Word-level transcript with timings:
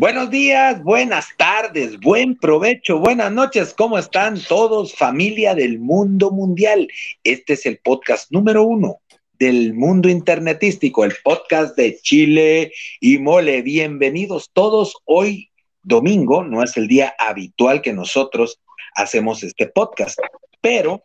Buenos 0.00 0.30
días, 0.30 0.82
buenas 0.82 1.28
tardes, 1.36 2.00
buen 2.00 2.34
provecho, 2.34 2.98
buenas 2.98 3.30
noches. 3.30 3.74
¿Cómo 3.74 3.98
están 3.98 4.40
todos, 4.40 4.94
familia 4.94 5.54
del 5.54 5.78
mundo 5.78 6.30
mundial? 6.30 6.88
Este 7.22 7.52
es 7.52 7.66
el 7.66 7.76
podcast 7.76 8.32
número 8.32 8.64
uno 8.64 9.02
del 9.38 9.74
mundo 9.74 10.08
internetístico, 10.08 11.04
el 11.04 11.12
podcast 11.22 11.76
de 11.76 11.98
Chile 12.00 12.72
y 12.98 13.18
Mole. 13.18 13.60
Bienvenidos 13.60 14.48
todos. 14.54 14.96
Hoy, 15.04 15.50
domingo, 15.82 16.44
no 16.44 16.62
es 16.62 16.78
el 16.78 16.88
día 16.88 17.14
habitual 17.18 17.82
que 17.82 17.92
nosotros 17.92 18.58
hacemos 18.94 19.42
este 19.42 19.66
podcast, 19.66 20.18
pero 20.62 21.02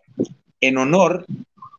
en 0.62 0.78
honor 0.78 1.26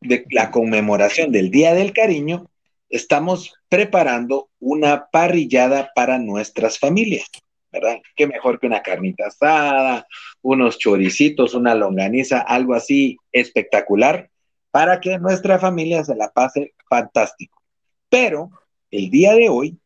de 0.03 0.27
la 0.33 0.51
conmemoración 0.51 1.33
del 1.33 1.51
Día 1.51 1.73
del 1.73 1.95
Cariño, 1.95 2.51
estamos 2.89 3.55
preparando 3.69 4.49
una 4.61 5.07
parrillada 5.11 5.91
para 5.95 6.19
nuestras 6.19 6.79
familias, 6.79 7.27
¿verdad? 7.73 7.99
Qué 8.15 8.27
mejor 8.27 8.59
que 8.59 8.67
una 8.67 8.83
carnita 8.83 9.27
asada, 9.27 10.07
unos 10.43 10.79
choricitos, 10.79 11.55
una 11.55 11.75
longaniza, 11.75 12.41
algo 12.41 12.75
así 12.75 13.17
espectacular 13.33 14.31
para 14.71 15.01
que 15.01 15.19
nuestra 15.19 15.59
familia 15.59 16.05
se 16.05 16.15
la 16.15 16.31
pase 16.31 16.75
fantástico. 16.89 17.63
Pero 18.11 18.51
el 18.91 19.11
día 19.11 19.35
de 19.35 19.49
hoy 19.49 19.79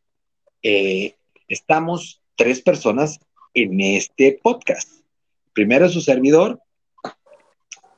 eh, 0.63 1.15
estamos 1.47 2.21
tres 2.35 2.61
personas 2.61 3.19
en 3.53 3.79
este 3.79 4.39
podcast. 4.41 4.89
Primero 5.53 5.89
su 5.89 6.01
servidor, 6.01 6.61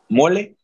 Mole, 0.08 0.56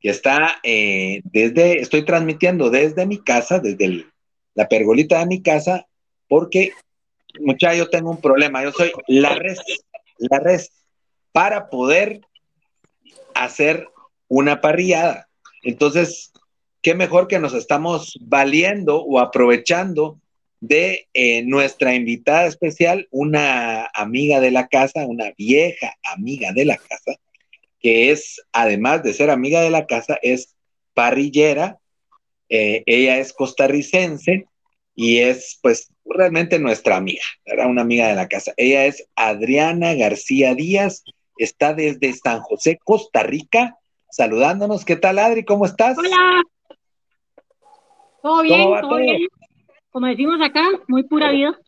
que 0.00 0.10
está 0.10 0.58
eh, 0.62 1.20
desde, 1.24 1.80
estoy 1.80 2.04
transmitiendo 2.04 2.70
desde 2.70 3.06
mi 3.06 3.18
casa, 3.18 3.58
desde 3.58 4.06
la 4.54 4.68
pergolita 4.68 5.18
de 5.20 5.26
mi 5.26 5.42
casa, 5.42 5.86
porque, 6.28 6.72
mucha, 7.40 7.74
yo 7.74 7.88
tengo 7.88 8.10
un 8.10 8.20
problema, 8.20 8.62
yo 8.62 8.72
soy 8.72 8.92
la 9.06 9.34
res, 9.34 9.58
la 10.18 10.38
res, 10.38 10.70
para 11.32 11.68
poder 11.68 12.20
hacer 13.34 13.88
una 14.28 14.60
parrillada. 14.60 15.28
Entonces, 15.62 16.32
qué 16.82 16.94
mejor 16.94 17.28
que 17.28 17.38
nos 17.38 17.54
estamos 17.54 18.18
valiendo 18.20 19.02
o 19.02 19.18
aprovechando 19.18 20.20
de 20.60 21.08
eh, 21.14 21.42
nuestra 21.42 21.94
invitada 21.94 22.46
especial, 22.46 23.06
una 23.10 23.88
amiga 23.94 24.40
de 24.40 24.50
la 24.50 24.66
casa, 24.68 25.06
una 25.06 25.32
vieja 25.36 25.94
amiga 26.02 26.52
de 26.52 26.64
la 26.64 26.76
casa, 26.76 27.18
que 27.80 28.10
es, 28.10 28.40
además 28.52 29.02
de 29.02 29.14
ser 29.14 29.30
amiga 29.30 29.60
de 29.60 29.70
la 29.70 29.86
casa, 29.86 30.18
es 30.22 30.54
parrillera, 30.94 31.78
eh, 32.48 32.82
ella 32.86 33.18
es 33.18 33.32
costarricense 33.32 34.46
y 34.94 35.18
es 35.18 35.58
pues 35.62 35.92
realmente 36.04 36.58
nuestra 36.58 36.96
amiga, 36.96 37.22
era 37.44 37.66
una 37.66 37.82
amiga 37.82 38.08
de 38.08 38.14
la 38.14 38.28
casa. 38.28 38.52
Ella 38.56 38.86
es 38.86 39.06
Adriana 39.14 39.94
García 39.94 40.54
Díaz, 40.54 41.04
está 41.36 41.74
desde 41.74 42.12
San 42.14 42.40
José, 42.40 42.78
Costa 42.82 43.22
Rica, 43.22 43.76
saludándonos. 44.10 44.84
¿Qué 44.84 44.96
tal, 44.96 45.18
Adri? 45.18 45.44
¿Cómo 45.44 45.66
estás? 45.66 45.96
Hola. 45.98 46.42
Todo 48.22 48.42
bien, 48.42 48.80
todo, 48.80 48.96
bien. 48.96 49.28
Como 49.90 50.06
decimos 50.06 50.40
acá, 50.42 50.64
muy 50.88 51.04
pura 51.04 51.30
vida. 51.30 51.58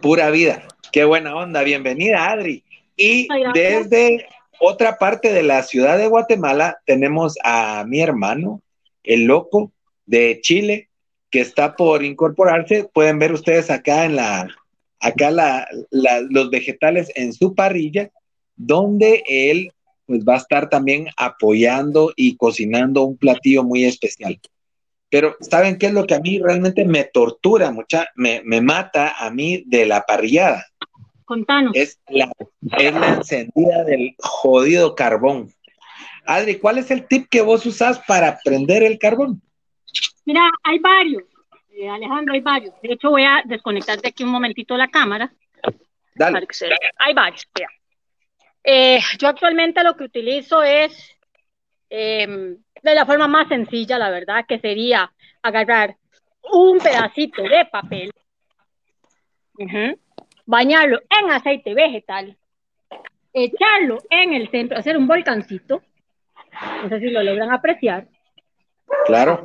Pura 0.00 0.30
vida. 0.30 0.66
Qué 0.92 1.04
buena 1.04 1.36
onda. 1.36 1.62
Bienvenida, 1.62 2.30
Adri. 2.30 2.64
Y 2.96 3.28
desde 3.54 4.26
otra 4.60 4.98
parte 4.98 5.32
de 5.32 5.42
la 5.42 5.62
ciudad 5.62 5.98
de 5.98 6.08
Guatemala 6.08 6.78
tenemos 6.84 7.36
a 7.44 7.84
mi 7.86 8.00
hermano, 8.00 8.62
el 9.02 9.24
loco 9.24 9.72
de 10.06 10.40
Chile, 10.42 10.88
que 11.30 11.40
está 11.40 11.76
por 11.76 12.04
incorporarse. 12.04 12.88
Pueden 12.92 13.18
ver 13.18 13.32
ustedes 13.32 13.70
acá 13.70 14.04
en 14.04 14.16
la, 14.16 14.48
acá 15.00 15.66
los 15.90 16.50
vegetales 16.50 17.10
en 17.14 17.32
su 17.32 17.54
parrilla, 17.54 18.10
donde 18.56 19.22
él 19.28 19.72
pues 20.06 20.24
va 20.24 20.34
a 20.34 20.38
estar 20.38 20.70
también 20.70 21.08
apoyando 21.16 22.12
y 22.16 22.36
cocinando 22.36 23.04
un 23.04 23.18
platillo 23.18 23.62
muy 23.62 23.84
especial. 23.84 24.40
Pero, 25.10 25.36
¿saben 25.40 25.78
qué 25.78 25.86
es 25.86 25.92
lo 25.92 26.06
que 26.06 26.14
a 26.14 26.20
mí 26.20 26.38
realmente 26.38 26.84
me 26.84 27.04
tortura, 27.04 27.70
mucha, 27.70 28.08
me, 28.14 28.42
me 28.44 28.60
mata 28.60 29.14
a 29.18 29.30
mí 29.30 29.64
de 29.66 29.86
la 29.86 30.02
parrillada? 30.02 30.66
Contanos. 31.28 31.72
Es 31.74 32.00
la, 32.08 32.32
es 32.78 32.94
la 32.94 33.08
encendida 33.08 33.84
del 33.84 34.14
jodido 34.18 34.94
carbón. 34.94 35.52
Adri, 36.24 36.58
¿cuál 36.58 36.78
es 36.78 36.90
el 36.90 37.06
tip 37.06 37.28
que 37.28 37.42
vos 37.42 37.66
usás 37.66 37.98
para 38.06 38.38
prender 38.42 38.82
el 38.82 38.98
carbón? 38.98 39.42
Mira, 40.24 40.50
hay 40.64 40.78
varios. 40.78 41.24
Eh, 41.68 41.86
Alejandro, 41.86 42.32
hay 42.32 42.40
varios. 42.40 42.74
De 42.80 42.94
hecho, 42.94 43.10
voy 43.10 43.24
a 43.24 43.42
desconectarte 43.44 44.08
aquí 44.08 44.24
un 44.24 44.30
momentito 44.30 44.74
la 44.74 44.88
cámara. 44.88 45.30
Dale. 46.14 46.46
Hay 46.96 47.12
varios. 47.12 47.46
Eh, 48.64 48.98
yo 49.18 49.28
actualmente 49.28 49.84
lo 49.84 49.98
que 49.98 50.04
utilizo 50.04 50.62
es 50.62 51.14
em, 51.90 52.56
de 52.82 52.94
la 52.94 53.04
forma 53.04 53.28
más 53.28 53.48
sencilla, 53.48 53.98
la 53.98 54.08
verdad, 54.08 54.46
que 54.48 54.58
sería 54.60 55.12
agarrar 55.42 55.94
un 56.50 56.78
pedacito 56.78 57.42
de 57.42 57.66
papel 57.70 58.10
bañarlo 60.48 61.00
en 61.10 61.30
aceite 61.30 61.74
vegetal, 61.74 62.34
echarlo 63.34 63.98
en 64.08 64.32
el 64.32 64.50
centro, 64.50 64.78
hacer 64.78 64.96
un 64.96 65.06
volcancito, 65.06 65.82
no 66.82 66.88
sé 66.88 67.00
si 67.00 67.10
lo 67.10 67.22
logran 67.22 67.52
apreciar. 67.52 68.08
Claro. 69.04 69.42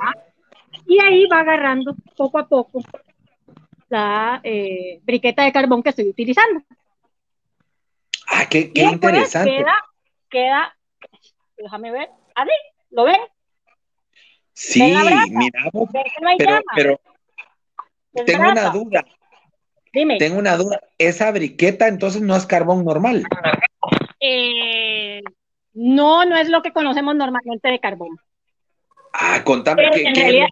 Y 0.87 1.01
ahí 1.03 1.27
va 1.27 1.41
agarrando 1.41 1.93
poco 2.15 2.39
a 2.39 2.47
poco 2.47 2.79
la 3.89 4.39
eh, 4.43 5.01
briqueta 5.03 5.43
de 5.43 5.51
carbón 5.51 5.83
que 5.83 5.89
estoy 5.89 6.07
utilizando. 6.07 6.63
Ah, 8.27 8.45
qué, 8.49 8.71
qué 8.71 8.83
interesante. 8.83 9.57
Queda, 9.57 9.83
queda, 10.29 10.77
déjame 11.57 11.91
ver, 11.91 12.09
¿así? 12.33 12.51
¿Lo 12.91 13.03
ven? 13.03 13.19
Sí, 14.53 14.95
miramos, 15.29 15.89
pero, 16.37 16.61
pero 16.73 18.25
tengo 18.25 18.49
una 18.49 18.69
duda. 18.69 19.03
Tengo 19.93 20.39
una 20.39 20.57
duda. 20.57 20.81
¿Esa 20.97 21.31
briqueta 21.31 21.87
entonces 21.87 22.21
no 22.21 22.35
es 22.35 22.47
carbón 22.47 22.83
normal? 22.83 23.23
Eh, 24.19 25.21
no, 25.73 26.25
no 26.25 26.35
es 26.35 26.49
lo 26.49 26.63
que 26.63 26.73
conocemos 26.73 27.15
normalmente 27.15 27.69
de 27.69 27.79
carbón. 27.79 28.17
Ah, 29.13 29.43
contame. 29.43 29.91
¿qué, 29.91 30.03
en 30.03 30.15
realidad, 30.15 30.47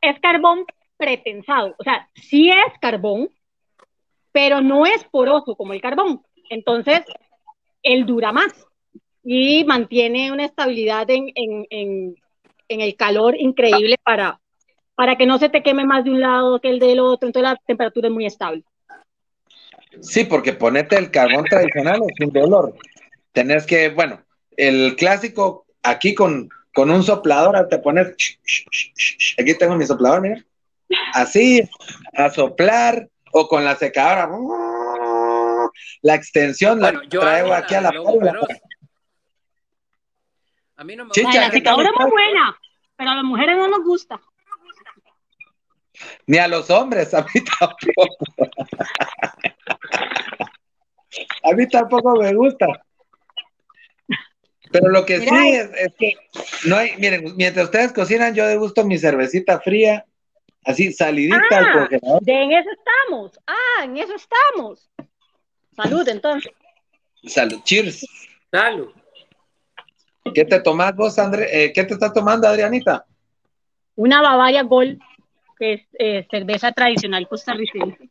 es 0.00 0.20
carbón 0.20 0.64
pretensado. 0.96 1.74
O 1.78 1.82
sea, 1.82 2.08
sí 2.14 2.50
es 2.50 2.78
carbón, 2.80 3.28
pero 4.32 4.62
no 4.62 4.86
es 4.86 5.04
poroso 5.04 5.54
como 5.54 5.74
el 5.74 5.82
carbón. 5.82 6.22
Entonces, 6.48 7.02
él 7.82 8.06
dura 8.06 8.32
más 8.32 8.66
y 9.22 9.64
mantiene 9.64 10.32
una 10.32 10.46
estabilidad 10.46 11.10
en, 11.10 11.30
en 11.36 12.16
el 12.80 12.96
calor 12.96 13.36
increíble 13.38 13.96
para, 14.02 14.40
para 15.00 15.16
que 15.16 15.24
no 15.24 15.38
se 15.38 15.48
te 15.48 15.62
queme 15.62 15.86
más 15.86 16.04
de 16.04 16.10
un 16.10 16.20
lado 16.20 16.60
que 16.60 16.68
el 16.68 16.78
del 16.78 17.00
otro, 17.00 17.26
entonces 17.26 17.50
la 17.50 17.56
temperatura 17.56 18.08
es 18.08 18.12
muy 18.12 18.26
estable. 18.26 18.62
Sí, 20.02 20.24
porque 20.24 20.52
ponerte 20.52 20.98
el 20.98 21.10
carbón 21.10 21.46
tradicional 21.46 22.02
es 22.06 22.26
un 22.26 22.30
dolor. 22.30 22.74
Tenés 23.32 23.64
que, 23.64 23.88
bueno, 23.88 24.22
el 24.58 24.96
clásico 24.96 25.64
aquí 25.82 26.14
con, 26.14 26.50
con 26.74 26.90
un 26.90 27.02
soplador, 27.02 27.66
te 27.68 27.78
pones, 27.78 28.08
aquí 29.38 29.54
tengo 29.54 29.74
mi 29.74 29.86
soplador, 29.86 30.20
mira, 30.20 30.44
así, 31.14 31.66
a 32.12 32.28
soplar, 32.28 33.08
o 33.32 33.48
con 33.48 33.64
la 33.64 33.76
secadora, 33.76 34.28
la 36.02 36.14
extensión 36.14 36.78
la 36.78 37.00
traigo 37.08 37.54
aquí 37.54 37.74
a 37.74 37.80
la, 37.80 37.88
A 40.76 40.84
mí 40.84 40.94
no 40.94 41.06
me 41.06 41.08
gusta. 41.08 41.40
La 41.40 41.50
secadora 41.50 41.88
es 41.88 41.94
muy 41.98 42.10
buena, 42.10 42.60
pero 42.96 43.12
a 43.12 43.14
las 43.14 43.24
mujeres 43.24 43.56
no 43.56 43.66
nos 43.66 43.82
gusta. 43.82 44.20
Ni 46.26 46.38
a 46.38 46.48
los 46.48 46.70
hombres, 46.70 47.12
a 47.14 47.22
mí 47.22 47.40
tampoco. 47.58 48.06
a 51.42 51.52
mí 51.52 51.68
tampoco 51.68 52.16
me 52.16 52.34
gusta. 52.34 52.66
Pero 54.72 54.88
lo 54.88 55.04
que 55.04 55.20
sí 55.20 55.52
es, 55.52 55.94
que 55.98 56.14
no 56.66 56.76
hay, 56.76 56.96
miren, 56.98 57.34
mientras 57.36 57.66
ustedes 57.66 57.92
cocinan, 57.92 58.34
yo 58.34 58.46
degusto 58.46 58.84
mi 58.84 58.98
cervecita 58.98 59.60
fría, 59.60 60.06
así 60.64 60.92
salidita 60.92 61.38
ah, 61.50 61.88
De 62.20 62.32
en 62.32 62.52
eso 62.52 62.70
estamos. 62.70 63.40
Ah, 63.46 63.84
en 63.84 63.96
eso 63.96 64.14
estamos. 64.14 64.88
Salud, 65.74 66.08
entonces. 66.08 66.52
Salud, 67.24 67.60
cheers. 67.64 68.06
Salud. 68.50 68.90
¿Qué 70.34 70.44
te 70.44 70.60
tomas 70.60 70.94
vos, 70.94 71.18
André? 71.18 71.64
Eh, 71.64 71.72
¿Qué 71.72 71.84
te 71.84 71.94
estás 71.94 72.12
tomando, 72.12 72.46
Adrianita? 72.46 73.04
Una 73.96 74.22
Bavaria 74.22 74.62
Gold, 74.62 75.00
que 75.60 75.74
es 75.74 75.82
eh, 75.98 76.26
cerveza 76.30 76.72
tradicional 76.72 77.28
costarricense. 77.28 78.08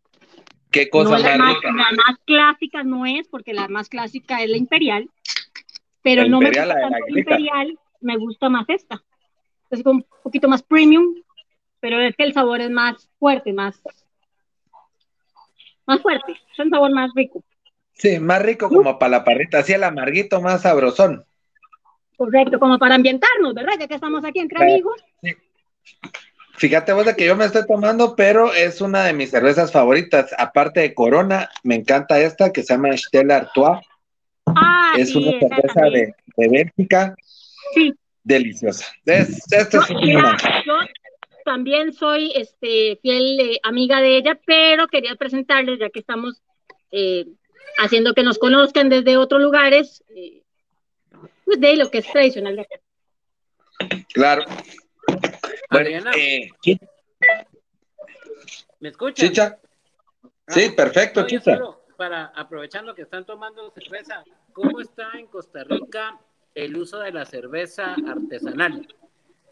¿Qué 0.70 0.88
cosa 0.88 1.06
no 1.06 1.12
más 1.12 1.24
la 1.24 1.38
más, 1.38 1.56
la 1.64 1.92
más 1.92 2.18
clásica 2.24 2.84
no 2.84 3.08
es, 3.08 3.28
porque 3.28 3.54
la 3.54 3.68
más 3.68 3.90
clásica 3.90 4.44
es 4.44 4.52
la 4.52 4.58
imperial, 4.58 5.10
pero 6.04 6.22
La 6.22 6.30
no 6.30 6.38
imperial, 6.38 6.68
me 6.68 6.74
gusta 6.74 6.76
la 6.76 6.92
tanto 6.92 7.06
la 7.10 7.20
imperial, 7.20 7.80
me 8.02 8.18
gusta 8.18 8.50
más 8.50 8.70
esta. 8.70 9.04
Es 9.72 9.82
como 9.82 10.02
un 10.02 10.06
poquito 10.22 10.48
más 10.48 10.62
premium, 10.62 11.16
pero 11.80 12.00
es 12.00 12.16
que 12.16 12.24
el 12.24 12.34
sabor 12.34 12.62
es 12.62 12.70
más 12.70 13.10
fuerte, 13.18 13.52
más, 13.52 13.82
más 15.88 16.02
fuerte, 16.02 16.34
es 16.34 16.60
un 16.60 16.70
sabor 16.70 16.92
más 16.94 17.10
rico. 17.16 17.44
Sí, 17.94 18.20
más 18.20 18.44
rico 18.44 18.70
como 18.70 19.00
para 19.00 19.10
la 19.10 19.24
parrita, 19.24 19.60
así 19.60 19.74
el 19.74 19.84
amarguito 19.84 20.40
más 20.40 20.62
sabrosón. 20.62 21.26
Correcto, 22.16 22.60
como 22.60 22.78
para 22.78 22.94
ambientarnos, 22.94 23.56
¿verdad? 23.56 23.74
Ya 23.80 23.88
que 23.88 23.96
estamos 23.96 24.24
aquí 24.24 24.38
entre 24.40 24.62
amigos. 24.62 25.04
Fíjate 26.60 26.92
vos 26.92 27.06
de 27.06 27.16
que 27.16 27.26
yo 27.26 27.38
me 27.38 27.46
estoy 27.46 27.66
tomando, 27.66 28.18
pero 28.18 28.54
es 28.54 28.82
una 28.82 29.06
de 29.06 29.14
mis 29.14 29.32
cervezas 29.32 29.72
favoritas. 29.72 30.36
Aparte 30.38 30.82
de 30.82 30.94
Corona, 30.94 31.50
me 31.64 31.76
encanta 31.76 32.20
esta 32.20 32.52
que 32.52 32.64
se 32.64 32.74
llama 32.74 32.96
Stella 32.98 33.38
Artois. 33.38 33.80
Ah, 34.46 34.92
es 34.98 35.10
sí, 35.12 35.18
una 35.18 35.40
cerveza 35.40 35.82
de, 35.86 36.14
de 36.36 36.48
Bélgica, 36.50 37.16
Sí, 37.74 37.94
deliciosa. 38.24 38.86
Es, 39.06 39.52
esto 39.52 39.78
yo, 39.78 39.84
es 39.84 39.90
un 39.90 40.02
mira, 40.02 40.22
manjar. 40.22 40.64
yo 40.66 40.74
también 41.46 41.94
soy 41.94 42.34
este, 42.36 43.00
fiel 43.02 43.40
eh, 43.40 43.60
amiga 43.64 44.02
de 44.02 44.18
ella, 44.18 44.38
pero 44.46 44.88
quería 44.88 45.16
presentarles, 45.16 45.80
ya 45.80 45.90
que 45.90 46.00
estamos 46.00 46.42
eh, 46.92 47.26
haciendo 47.78 48.14
que 48.14 48.24
nos 48.24 48.38
conozcan 48.38 48.90
desde 48.90 49.16
otros 49.16 49.42
lugares, 49.42 50.04
eh, 50.14 50.42
pues 51.46 51.60
de 51.62 51.78
lo 51.78 51.90
que 51.90 52.00
es 52.00 52.12
tradicional 52.12 52.58
de 52.58 52.62
acá. 52.64 52.76
Claro. 54.14 54.44
Bueno, 55.72 55.86
Adriana, 55.86 56.12
eh, 56.18 56.50
¿chi- 56.62 56.80
¿me 58.80 58.90
escuchas? 58.90 59.30
Chicha. 59.30 59.60
Sí, 60.48 60.72
perfecto, 60.72 61.28
Chicha. 61.28 61.56
solo 61.56 61.84
para 61.96 62.26
aprovechando 62.36 62.96
que 62.96 63.04
están 63.04 63.26
tomando 63.26 63.70
cerveza, 63.72 64.24
¿cómo 64.54 64.80
está 64.82 65.12
en 65.14 65.28
Costa 65.28 65.64
Rica 65.64 66.20
el 66.56 66.76
uso 66.76 67.00
de 67.00 67.12
la 67.12 67.26
cerveza 67.26 67.96
artesanal? 68.08 68.88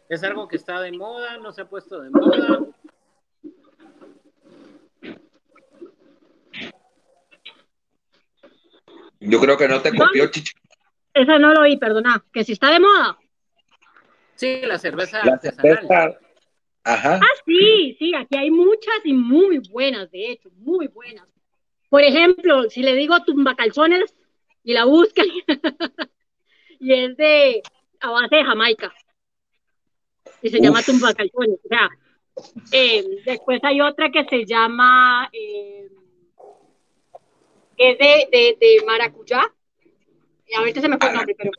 ¿Es 0.10 0.24
algo 0.24 0.48
que 0.48 0.56
está 0.56 0.82
de 0.82 0.92
moda? 0.94 1.38
¿No 1.38 1.52
se 1.52 1.62
ha 1.62 1.66
puesto 1.70 2.02
de 2.02 2.10
moda? 2.10 2.60
Yo 9.20 9.40
creo 9.40 9.58
que 9.58 9.68
no 9.68 9.82
te 9.82 9.96
copió, 9.96 10.28
Chicha. 10.32 10.54
Eso 11.14 11.40
no 11.40 11.54
lo 11.54 11.62
oí, 11.62 11.78
perdona, 11.78 12.24
que 12.32 12.44
si 12.44 12.54
está 12.54 12.72
de 12.72 12.80
moda. 12.80 13.18
Sí, 14.38 14.62
la 14.62 14.78
cerveza 14.78 15.26
La 15.26 15.34
artesanal. 15.34 15.78
cerveza. 15.78 16.20
Ajá. 16.84 17.20
Ah, 17.22 17.36
sí, 17.46 17.96
sí, 18.00 18.14
aquí 18.16 18.38
hay 18.38 18.50
muchas 18.50 18.96
y 19.04 19.12
muy 19.14 19.60
buenas, 19.70 20.10
de 20.12 20.32
hecho, 20.32 20.50
muy 20.58 20.88
buenas. 20.88 21.28
Por 21.90 22.02
ejemplo, 22.02 22.70
si 22.70 22.82
le 22.82 22.94
digo 22.96 23.22
tumbacalzones 23.26 24.16
y 24.64 24.74
la 24.74 24.86
buscan, 24.86 25.26
y 26.80 26.94
es 26.94 27.18
de 27.18 27.62
a 28.00 28.12
base 28.12 28.36
de 28.38 28.44
Jamaica, 28.46 28.94
y 30.42 30.50
se 30.50 30.62
llama 30.62 30.82
tumbacalzones. 30.84 31.60
O 31.66 31.68
sea, 31.68 31.90
eh, 32.72 33.04
después 33.26 33.60
hay 33.64 33.82
otra 33.82 34.10
que 34.12 34.24
se 34.26 34.46
llama, 34.46 35.30
eh, 35.34 35.90
es 37.78 37.98
de, 37.98 38.28
de, 38.32 38.58
de 38.60 38.86
maracuyá, 38.86 39.42
y 40.48 40.54
ahorita 40.56 40.80
se 40.82 40.88
me 40.88 40.98
fue 40.98 41.10
el 41.10 41.16
nombre, 41.16 41.36
pero 41.38 41.52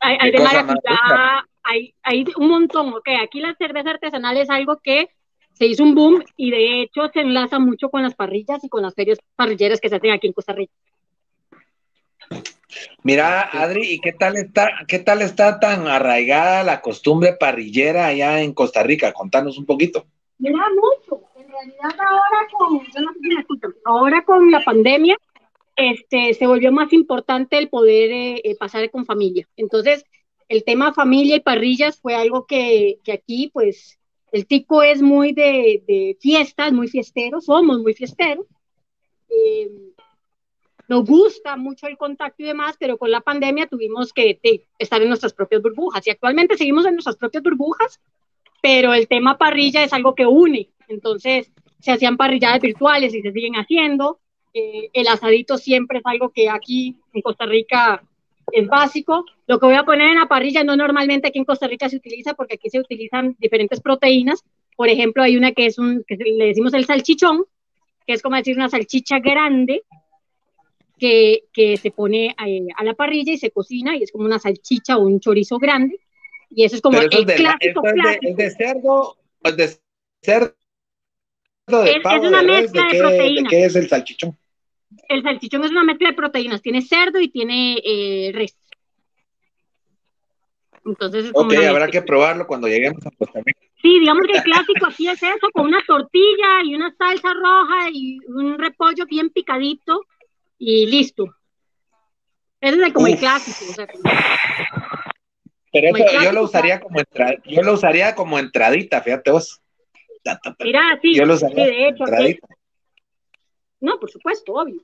hay, 0.00 0.30
de 0.30 0.38
maracuyá, 0.38 1.46
hay, 1.66 1.94
hay 2.02 2.24
un 2.36 2.48
montón, 2.48 2.88
ok, 2.94 3.08
aquí 3.22 3.40
la 3.40 3.54
cerveza 3.54 3.90
artesanal 3.90 4.36
es 4.36 4.48
algo 4.48 4.78
que 4.82 5.08
se 5.52 5.66
hizo 5.66 5.82
un 5.82 5.94
boom 5.94 6.22
y 6.36 6.50
de 6.50 6.82
hecho 6.82 7.08
se 7.12 7.20
enlaza 7.20 7.58
mucho 7.58 7.90
con 7.90 8.02
las 8.02 8.14
parrillas 8.14 8.62
y 8.62 8.68
con 8.68 8.82
las 8.82 8.94
ferias 8.94 9.18
parrilleras 9.34 9.80
que 9.80 9.88
se 9.88 9.96
hacen 9.96 10.10
aquí 10.10 10.26
en 10.26 10.32
Costa 10.32 10.52
Rica. 10.52 10.72
Mira, 13.02 13.42
Adri, 13.42 13.94
¿y 13.94 14.00
qué 14.00 14.12
tal 14.12 14.36
está, 14.36 14.70
qué 14.86 14.98
tal 14.98 15.22
está 15.22 15.58
tan 15.58 15.86
arraigada 15.86 16.62
la 16.62 16.80
costumbre 16.80 17.34
parrillera 17.38 18.06
allá 18.06 18.42
en 18.42 18.52
Costa 18.52 18.82
Rica? 18.82 19.12
Contanos 19.12 19.58
un 19.58 19.64
poquito. 19.64 20.06
Mira 20.38 20.58
mucho, 20.74 21.22
en 21.36 21.48
realidad 21.48 22.06
ahora 22.06 22.48
con, 22.52 22.80
yo 22.80 23.00
no 23.00 23.12
sé 23.14 23.18
si 23.22 23.28
me 23.28 23.40
escuchan, 23.40 23.74
ahora 23.84 24.24
con 24.24 24.50
la 24.50 24.62
pandemia, 24.62 25.16
este, 25.76 26.34
se 26.34 26.46
volvió 26.46 26.72
más 26.72 26.92
importante 26.92 27.56
el 27.58 27.68
poder 27.68 28.10
eh, 28.10 28.40
eh, 28.44 28.56
pasar 28.56 28.90
con 28.90 29.06
familia. 29.06 29.48
Entonces, 29.56 30.04
el 30.48 30.64
tema 30.64 30.92
familia 30.92 31.36
y 31.36 31.40
parrillas 31.40 31.98
fue 32.00 32.14
algo 32.14 32.46
que, 32.46 32.98
aquí, 33.12 33.50
pues, 33.52 33.98
el 34.32 34.46
tico 34.46 34.82
es 34.82 35.02
muy 35.02 35.32
de, 35.32 36.16
fiestas, 36.20 36.72
muy 36.72 36.88
fiestero, 36.88 37.40
somos 37.40 37.80
muy 37.80 37.94
fiesteros. 37.94 38.46
Eh, 39.28 39.70
nos 40.88 41.04
gusta 41.04 41.56
mucho 41.56 41.88
el 41.88 41.96
contacto 41.96 42.42
y 42.42 42.46
demás, 42.46 42.76
pero 42.78 42.96
con 42.96 43.10
la 43.10 43.20
pandemia 43.20 43.66
tuvimos 43.66 44.12
que 44.12 44.38
estar 44.78 45.02
en 45.02 45.08
nuestras 45.08 45.32
propias 45.32 45.62
burbujas 45.62 46.06
y 46.06 46.10
actualmente 46.10 46.56
seguimos 46.56 46.86
en 46.86 46.94
nuestras 46.94 47.16
propias 47.16 47.42
burbujas, 47.42 48.00
pero 48.62 48.94
el 48.94 49.08
tema 49.08 49.36
parrilla 49.36 49.82
es 49.82 49.92
algo 49.92 50.14
que 50.14 50.26
une. 50.26 50.70
Entonces, 50.88 51.50
se 51.80 51.90
hacían 51.90 52.16
parrilladas 52.16 52.60
virtuales 52.60 53.14
y 53.14 53.22
se 53.22 53.32
siguen 53.32 53.54
haciendo. 53.54 54.20
Eh, 54.54 54.90
el 54.92 55.08
asadito 55.08 55.58
siempre 55.58 55.98
es 55.98 56.06
algo 56.06 56.30
que 56.30 56.48
aquí 56.48 56.96
en 57.12 57.20
Costa 57.20 57.46
Rica 57.46 58.02
es 58.52 58.66
básico. 58.68 59.24
Lo 59.46 59.58
que 59.58 59.66
voy 59.66 59.74
a 59.76 59.84
poner 59.84 60.08
en 60.10 60.16
la 60.16 60.26
parrilla 60.26 60.64
no 60.64 60.76
normalmente 60.76 61.28
aquí 61.28 61.38
en 61.38 61.44
Costa 61.44 61.66
Rica 61.66 61.88
se 61.88 61.96
utiliza 61.96 62.34
porque 62.34 62.54
aquí 62.54 62.70
se 62.70 62.80
utilizan 62.80 63.36
diferentes 63.38 63.80
proteínas. 63.80 64.44
Por 64.76 64.88
ejemplo, 64.88 65.22
hay 65.22 65.36
una 65.36 65.52
que 65.52 65.66
es 65.66 65.78
un, 65.78 66.04
que 66.06 66.16
le 66.16 66.46
decimos 66.46 66.74
el 66.74 66.84
salchichón, 66.84 67.44
que 68.06 68.12
es 68.14 68.22
como 68.22 68.36
decir 68.36 68.56
una 68.56 68.68
salchicha 68.68 69.18
grande 69.18 69.82
que, 70.98 71.44
que 71.52 71.76
se 71.76 71.90
pone 71.90 72.34
a, 72.38 72.44
a, 72.80 72.84
la 72.84 72.94
parrilla 72.94 73.32
y 73.32 73.38
se 73.38 73.50
cocina 73.50 73.96
y 73.96 74.02
es 74.02 74.12
como 74.12 74.24
una 74.24 74.38
salchicha 74.38 74.96
o 74.96 75.02
un 75.02 75.20
chorizo 75.20 75.58
grande. 75.58 75.98
Y 76.50 76.64
eso 76.64 76.76
es 76.76 76.82
como 76.82 76.98
eso 76.98 77.08
el 77.10 77.28
es 77.28 77.36
clásico, 77.36 77.80
¿esto 77.82 77.86
es 77.86 77.94
de, 77.94 78.00
clásico. 78.00 78.28
es 78.30 78.36
de 78.36 78.50
cerdo, 78.50 79.16
es 79.42 79.56
de 79.56 79.68
cerdo, 80.22 80.54
de 81.68 81.90
Es- 81.90 81.96
es 81.96 82.02
pavo, 82.02 82.28
una 82.28 82.40
de 82.42 82.46
mezcla 82.46 82.82
¿de 82.82 82.86
de 82.86 82.90
qué, 82.90 82.96
de 82.96 83.02
proteínas. 83.02 83.50
qué 83.50 83.64
es 83.64 83.76
el 83.76 83.88
salchichón? 83.88 84.38
El 85.08 85.22
salchichón 85.22 85.64
es 85.64 85.70
una 85.70 85.84
mezcla 85.84 86.10
de 86.10 86.14
proteínas, 86.16 86.62
tiene 86.62 86.82
cerdo 86.82 87.20
y 87.20 87.28
tiene 87.28 87.78
eh, 87.84 88.30
res. 88.34 88.56
Entonces 90.84 91.26
es 91.26 91.30
Ok, 91.34 91.52
habrá 91.68 91.88
que 91.88 92.02
probarlo 92.02 92.46
cuando 92.46 92.68
lleguemos 92.68 93.04
a 93.06 93.10
Costa 93.10 93.40
Rica. 93.44 93.58
Sí, 93.82 93.98
digamos 94.00 94.26
que 94.26 94.36
el 94.38 94.42
clásico 94.42 94.86
aquí 94.86 95.08
es 95.08 95.22
eso, 95.22 95.50
con 95.52 95.66
una 95.66 95.82
tortilla 95.86 96.62
y 96.64 96.74
una 96.74 96.94
salsa 96.96 97.32
roja 97.34 97.90
y 97.92 98.18
un 98.28 98.58
repollo 98.58 99.04
bien 99.06 99.30
picadito 99.30 100.02
y 100.58 100.86
listo. 100.86 101.34
Ese 102.60 102.76
es 102.80 102.86
el- 102.86 102.92
como 102.92 103.06
el 103.08 103.16
clásico. 103.18 103.70
o 103.70 103.74
sea, 103.74 103.86
como- 103.86 104.02
Pero 105.72 105.96
eso 105.96 106.22
yo 106.24 106.32
lo 106.32 106.42
usaría 106.44 106.80
como 106.80 106.98
entra- 107.00 107.36
yo 107.44 107.62
lo 107.62 107.72
usaría 107.74 108.14
como 108.14 108.38
entradita, 108.38 109.02
fíjate 109.02 109.30
vos. 109.30 109.60
mira, 110.60 110.98
sí, 111.02 111.14
Yo 111.14 111.26
lo 111.26 111.36
sí, 111.36 111.44
usaría 111.44 111.66
de 111.66 111.88
hecho, 111.88 112.04
aquí-. 112.04 112.38
No, 113.86 114.00
por 114.00 114.10
supuesto, 114.10 114.52
obvio. 114.52 114.80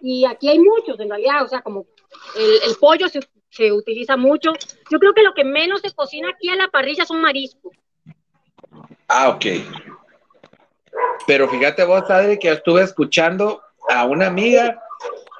Y 0.00 0.24
aquí 0.24 0.48
hay 0.48 0.60
muchos, 0.60 1.00
en 1.00 1.10
realidad, 1.10 1.42
o 1.42 1.48
sea, 1.48 1.62
como 1.62 1.84
el, 2.36 2.70
el 2.70 2.76
pollo 2.76 3.08
se, 3.08 3.18
se 3.50 3.72
utiliza 3.72 4.16
mucho. 4.16 4.52
Yo 4.88 5.00
creo 5.00 5.12
que 5.14 5.24
lo 5.24 5.34
que 5.34 5.42
menos 5.42 5.80
se 5.80 5.92
cocina 5.92 6.30
aquí 6.30 6.48
a 6.48 6.54
la 6.54 6.68
parrilla 6.68 7.04
son 7.04 7.20
mariscos. 7.20 7.72
Ah, 9.08 9.30
ok. 9.30 9.46
Pero 11.26 11.48
fíjate 11.48 11.84
vos, 11.84 12.08
Adri, 12.08 12.38
que 12.38 12.52
estuve 12.52 12.82
escuchando 12.82 13.62
a 13.88 14.04
una 14.04 14.28
amiga 14.28 14.80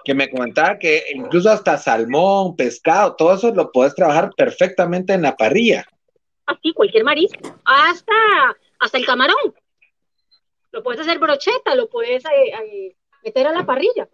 que 0.04 0.14
me 0.14 0.28
comentaba 0.28 0.76
que 0.76 1.04
incluso 1.14 1.48
hasta 1.48 1.78
salmón, 1.78 2.56
pescado, 2.56 3.14
todo 3.14 3.34
eso 3.34 3.54
lo 3.54 3.70
puedes 3.70 3.94
trabajar 3.94 4.30
perfectamente 4.36 5.12
en 5.12 5.22
la 5.22 5.36
parrilla. 5.36 5.86
Así, 6.46 6.72
cualquier 6.72 7.04
marisco. 7.04 7.56
Hasta, 7.64 8.12
hasta 8.80 8.98
el 8.98 9.06
camarón. 9.06 9.54
Lo 10.76 10.83
puedes 10.83 11.00
hacer 11.00 11.18
brocheta, 11.18 11.75
lo 11.75 11.88
puedes 11.88 12.23
eh, 12.26 12.52
eh, 12.52 12.97
meter 13.25 13.47
a 13.47 13.52
la 13.52 13.64
parrilla. 13.64 14.06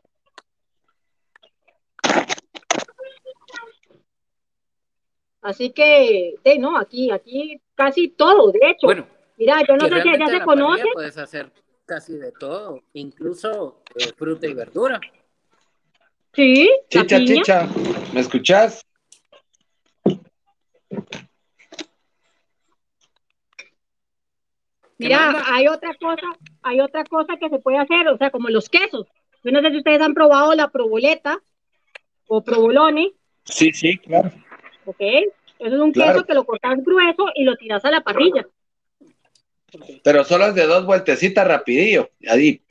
Así 5.41 5.71
que, 5.73 6.37
de, 6.45 6.59
no, 6.61 6.79
aquí, 6.79 7.11
aquí 7.11 7.61
casi 7.75 8.11
todo, 8.11 8.53
de 8.53 8.61
hecho. 8.63 8.87
Bueno, 8.87 9.09
Mira, 9.37 9.61
yo 9.67 9.77
no 9.77 9.89
sé 9.89 10.03
si 10.03 10.17
ya 10.17 10.27
se 10.29 10.41
conoce. 10.43 10.85
puedes 10.95 11.19
hacer 11.19 11.51
casi 11.85 12.17
de 12.17 12.31
todo, 12.31 12.81
incluso 12.93 13.83
eh, 13.97 14.13
fruta 14.17 14.47
y 14.47 14.55
verdura. 14.55 15.01
Sí, 16.33 16.71
Chicha, 16.89 17.17
piña. 17.17 17.35
chicha, 17.35 17.69
¿me 18.15 18.21
escuchás? 18.21 18.87
Mira, 24.99 25.43
hay 25.47 25.67
otra 25.67 25.93
cosa, 25.97 26.23
hay 26.63 26.81
otra 26.81 27.05
cosa 27.05 27.37
que 27.39 27.49
se 27.49 27.59
puede 27.59 27.79
hacer, 27.79 28.09
o 28.09 28.17
sea, 28.17 28.31
como 28.31 28.49
los 28.49 28.69
quesos. 28.69 29.07
Yo 29.45 29.51
no 29.51 29.61
sé 29.61 29.71
si 29.71 29.79
ustedes 29.79 30.01
han 30.01 30.15
probado 30.15 30.55
la 30.55 30.69
proboleta 30.69 31.41
o 32.29 32.43
provolone. 32.43 33.13
Sí, 33.45 33.73
sí, 33.73 33.99
claro. 33.99 34.31
Ok. 34.85 35.01
Eso 35.01 35.77
es 35.77 35.81
un 35.81 35.93
queso 35.93 36.25
que 36.25 36.35
lo 36.35 36.45
cortas 36.45 36.83
grueso 36.85 37.27
y 37.35 37.45
lo 37.45 37.57
tiras 37.57 37.85
a 37.85 37.91
la 37.91 38.01
parrilla. 38.01 38.47
Pero 40.03 40.25
solo 40.25 40.47
es 40.47 40.55
de 40.55 40.67
dos 40.67 40.85
vueltecitas 40.85 41.47
rapidillo. 41.47 42.11
Ahí. 42.29 42.63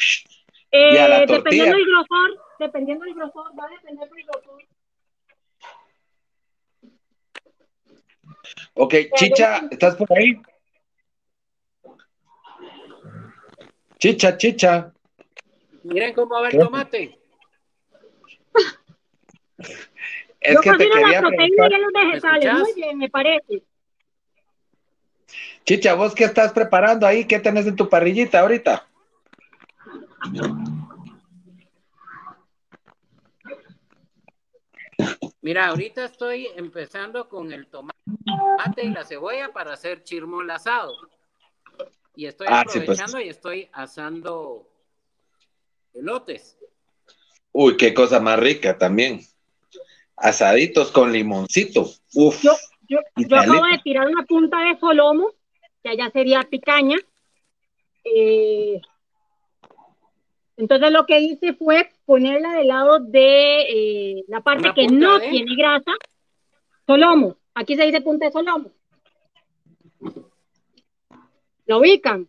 y 0.72 0.98
a 0.98 1.08
la 1.08 1.24
eh, 1.24 1.26
dependiendo 1.28 1.76
del 1.76 1.86
grosor, 1.86 2.40
dependiendo 2.60 3.06
del 3.06 3.14
grosor, 3.16 3.52
va 3.58 3.66
a 3.66 3.70
depender 3.70 4.10
del 4.10 4.26
grosor. 4.26 4.64
Ok, 8.74 8.96
Chicha, 9.16 9.62
¿estás 9.70 9.96
por 9.96 10.12
ahí? 10.18 10.40
Chicha, 14.01 14.36
chicha. 14.36 14.91
Miren 15.84 16.15
cómo 16.15 16.41
va 16.41 16.50
el 16.50 16.58
tomate. 16.58 17.20
es 20.39 20.60
que 20.60 20.72
te 20.72 20.89
quería 20.89 21.22
la 21.22 21.29
proteína 21.29 21.67
y 21.67 21.81
los 21.81 21.91
vegetales. 21.93 22.53
Muy 22.53 22.74
bien, 22.74 22.98
me 22.98 23.10
parece. 23.12 23.62
Chicha, 25.65 25.93
¿vos 25.93 26.15
qué 26.15 26.24
estás 26.24 26.51
preparando 26.51 27.05
ahí? 27.05 27.25
¿Qué 27.25 27.39
tenés 27.39 27.67
en 27.67 27.75
tu 27.75 27.88
parrillita 27.88 28.39
ahorita? 28.39 28.88
Mira, 35.41 35.67
ahorita 35.67 36.05
estoy 36.05 36.48
empezando 36.55 37.29
con 37.29 37.53
el 37.53 37.67
tomate 37.67 37.93
y 38.81 38.89
la 38.89 39.05
cebolla 39.05 39.53
para 39.53 39.74
hacer 39.74 40.01
chirmol 40.03 40.50
asado. 40.50 40.91
Y 42.22 42.28
estoy 42.28 42.46
ah, 42.51 42.62
pues. 42.63 42.75
aprovechando 42.75 43.20
y 43.20 43.30
estoy 43.30 43.68
asando 43.74 44.70
elotes. 45.92 46.56
Uy, 47.51 47.75
qué 47.78 47.96
cosa 47.96 48.20
más 48.20 48.40
rica 48.40 48.78
también. 48.78 49.22
Asaditos 50.18 50.92
con 50.92 51.12
limoncito. 51.12 51.90
Uf. 52.13 52.44
Yo, 52.44 52.51
yo, 52.88 53.00
yo 53.16 53.38
acabo 53.38 53.66
de 53.66 53.80
tirar 53.80 54.08
una 54.08 54.24
punta 54.24 54.60
de 54.60 54.78
solomo, 54.80 55.32
que 55.82 55.90
allá 55.90 56.12
sería 56.12 56.44
picaña. 56.44 56.98
Eh, 58.04 58.80
entonces 60.58 60.92
lo 60.92 61.08
que 61.08 61.22
hice 61.22 61.54
fue 61.56 61.90
ponerla 62.06 62.54
del 62.54 62.68
lado 62.68 63.00
de 63.00 63.62
eh, 63.62 64.25
la 64.28 64.42
parte 64.42 64.72
que 64.75 64.86
no 64.86 65.20
tiene 65.22 65.56
grasa, 65.56 65.94
solomo. 66.86 67.38
Aquí 67.56 67.75
se 67.75 67.88
dice 67.88 68.01
punta 68.01 68.28
de 68.28 68.32
solomo. 68.32 68.70
¿Lo 71.72 71.80
ubican? 71.80 72.28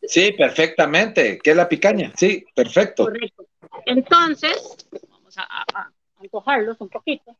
Sí, 0.00 0.30
perfectamente. 0.38 1.40
¿Qué 1.42 1.50
es 1.50 1.56
la 1.56 1.68
picaña? 1.68 2.12
Sí, 2.16 2.44
perfecto. 2.54 3.06
Correcto. 3.06 3.44
Entonces, 3.86 4.76
vamos 5.10 5.36
a, 5.36 5.90
antojarlos 6.20 6.80
un 6.80 6.88
poquito. 6.88 7.36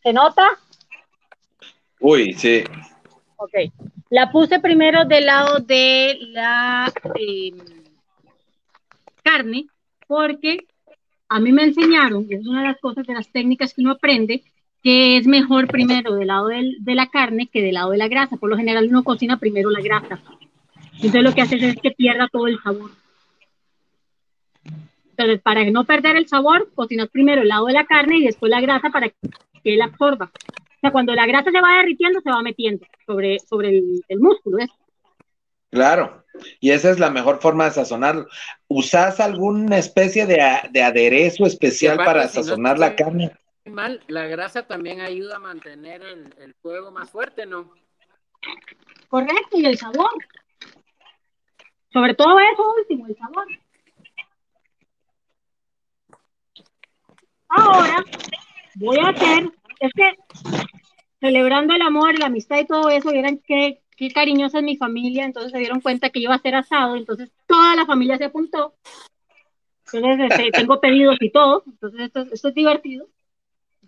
¿Se 0.00 0.12
nota? 0.12 0.46
Uy, 1.98 2.32
sí. 2.34 2.62
Ok. 3.34 3.54
La 4.10 4.30
puse 4.30 4.60
primero 4.60 5.04
del 5.04 5.26
lado 5.26 5.58
de 5.58 6.16
la 6.28 6.92
em, 7.16 7.58
carne, 9.24 9.66
porque 10.06 10.68
a 11.28 11.40
mí 11.40 11.50
me 11.50 11.64
enseñaron, 11.64 12.24
y 12.30 12.36
es 12.36 12.46
una 12.46 12.60
de 12.60 12.68
las 12.68 12.78
cosas 12.78 13.04
de 13.04 13.14
las 13.14 13.32
técnicas 13.32 13.74
que 13.74 13.80
uno 13.80 13.90
aprende, 13.90 14.44
que 14.82 15.16
es 15.16 15.26
mejor 15.26 15.68
primero 15.68 16.14
del 16.14 16.28
lado 16.28 16.48
de 16.48 16.94
la 16.94 17.06
carne 17.06 17.48
que 17.48 17.62
del 17.62 17.74
lado 17.74 17.90
de 17.90 17.98
la 17.98 18.08
grasa. 18.08 18.36
Por 18.36 18.50
lo 18.50 18.56
general 18.56 18.88
uno 18.88 19.04
cocina 19.04 19.38
primero 19.38 19.70
la 19.70 19.80
grasa. 19.80 20.20
Entonces 20.94 21.22
lo 21.22 21.34
que 21.34 21.42
hace 21.42 21.56
es 21.56 21.76
que 21.80 21.92
pierda 21.92 22.28
todo 22.28 22.46
el 22.48 22.60
sabor. 22.62 22.90
Entonces, 25.10 25.42
para 25.42 25.64
no 25.70 25.84
perder 25.84 26.16
el 26.16 26.26
sabor, 26.26 26.70
cocinas 26.74 27.08
primero 27.08 27.42
el 27.42 27.48
lado 27.48 27.66
de 27.66 27.74
la 27.74 27.84
carne 27.84 28.18
y 28.18 28.24
después 28.24 28.50
la 28.50 28.60
grasa 28.60 28.90
para 28.90 29.08
que 29.08 29.16
él 29.64 29.82
absorba. 29.82 30.30
O 30.34 30.80
sea, 30.80 30.90
cuando 30.90 31.14
la 31.14 31.26
grasa 31.26 31.50
se 31.50 31.60
va 31.60 31.76
derritiendo, 31.76 32.20
se 32.20 32.30
va 32.30 32.42
metiendo 32.42 32.84
sobre, 33.06 33.38
sobre 33.38 33.68
el, 34.08 34.18
músculo. 34.18 34.58
Claro, 35.70 36.24
y 36.60 36.70
esa 36.70 36.90
es 36.90 36.98
la 36.98 37.10
mejor 37.10 37.40
forma 37.40 37.66
de 37.66 37.72
sazonarlo. 37.72 38.26
¿Usás 38.68 39.20
alguna 39.20 39.78
especie 39.78 40.26
de, 40.26 40.40
aderezo 40.40 41.46
especial 41.46 41.98
para 41.98 42.26
sazonar 42.26 42.78
la 42.78 42.96
carne? 42.96 43.32
Mal, 43.70 44.02
la 44.08 44.26
grasa 44.26 44.66
también 44.66 45.00
ayuda 45.00 45.36
a 45.36 45.40
mantener 45.40 46.02
el, 46.02 46.54
fuego 46.60 46.90
más 46.90 47.10
fuerte, 47.10 47.46
¿no? 47.46 47.72
Correcto, 49.08 49.58
y 49.58 49.66
el 49.66 49.78
sabor. 49.78 50.10
Sobre 51.92 52.14
todo 52.14 52.38
eso 52.38 52.74
último, 52.78 53.06
el 53.06 53.16
sabor. 53.16 53.46
Ahora 57.48 58.02
voy 58.76 58.98
a 58.98 59.10
hacer, 59.10 59.50
es 59.80 59.92
que 59.92 60.16
celebrando 61.20 61.74
el 61.74 61.82
amor, 61.82 62.18
la 62.18 62.26
amistad 62.26 62.58
y 62.58 62.66
todo 62.66 62.88
eso, 62.88 63.12
vieran 63.12 63.38
qué, 63.46 63.82
qué 63.96 64.10
cariñosa 64.10 64.58
es 64.58 64.64
mi 64.64 64.76
familia, 64.76 65.24
entonces 65.24 65.52
se 65.52 65.58
dieron 65.58 65.80
cuenta 65.80 66.08
que 66.08 66.20
iba 66.20 66.34
a 66.34 66.38
ser 66.38 66.54
asado, 66.54 66.96
entonces 66.96 67.30
toda 67.46 67.76
la 67.76 67.84
familia 67.84 68.16
se 68.16 68.24
apuntó. 68.24 68.74
Entonces 69.92 70.30
este, 70.30 70.50
tengo 70.52 70.80
pedidos 70.80 71.16
y 71.20 71.30
todo, 71.30 71.62
entonces 71.66 72.00
esto, 72.00 72.26
esto 72.32 72.48
es 72.48 72.54
divertido 72.54 73.06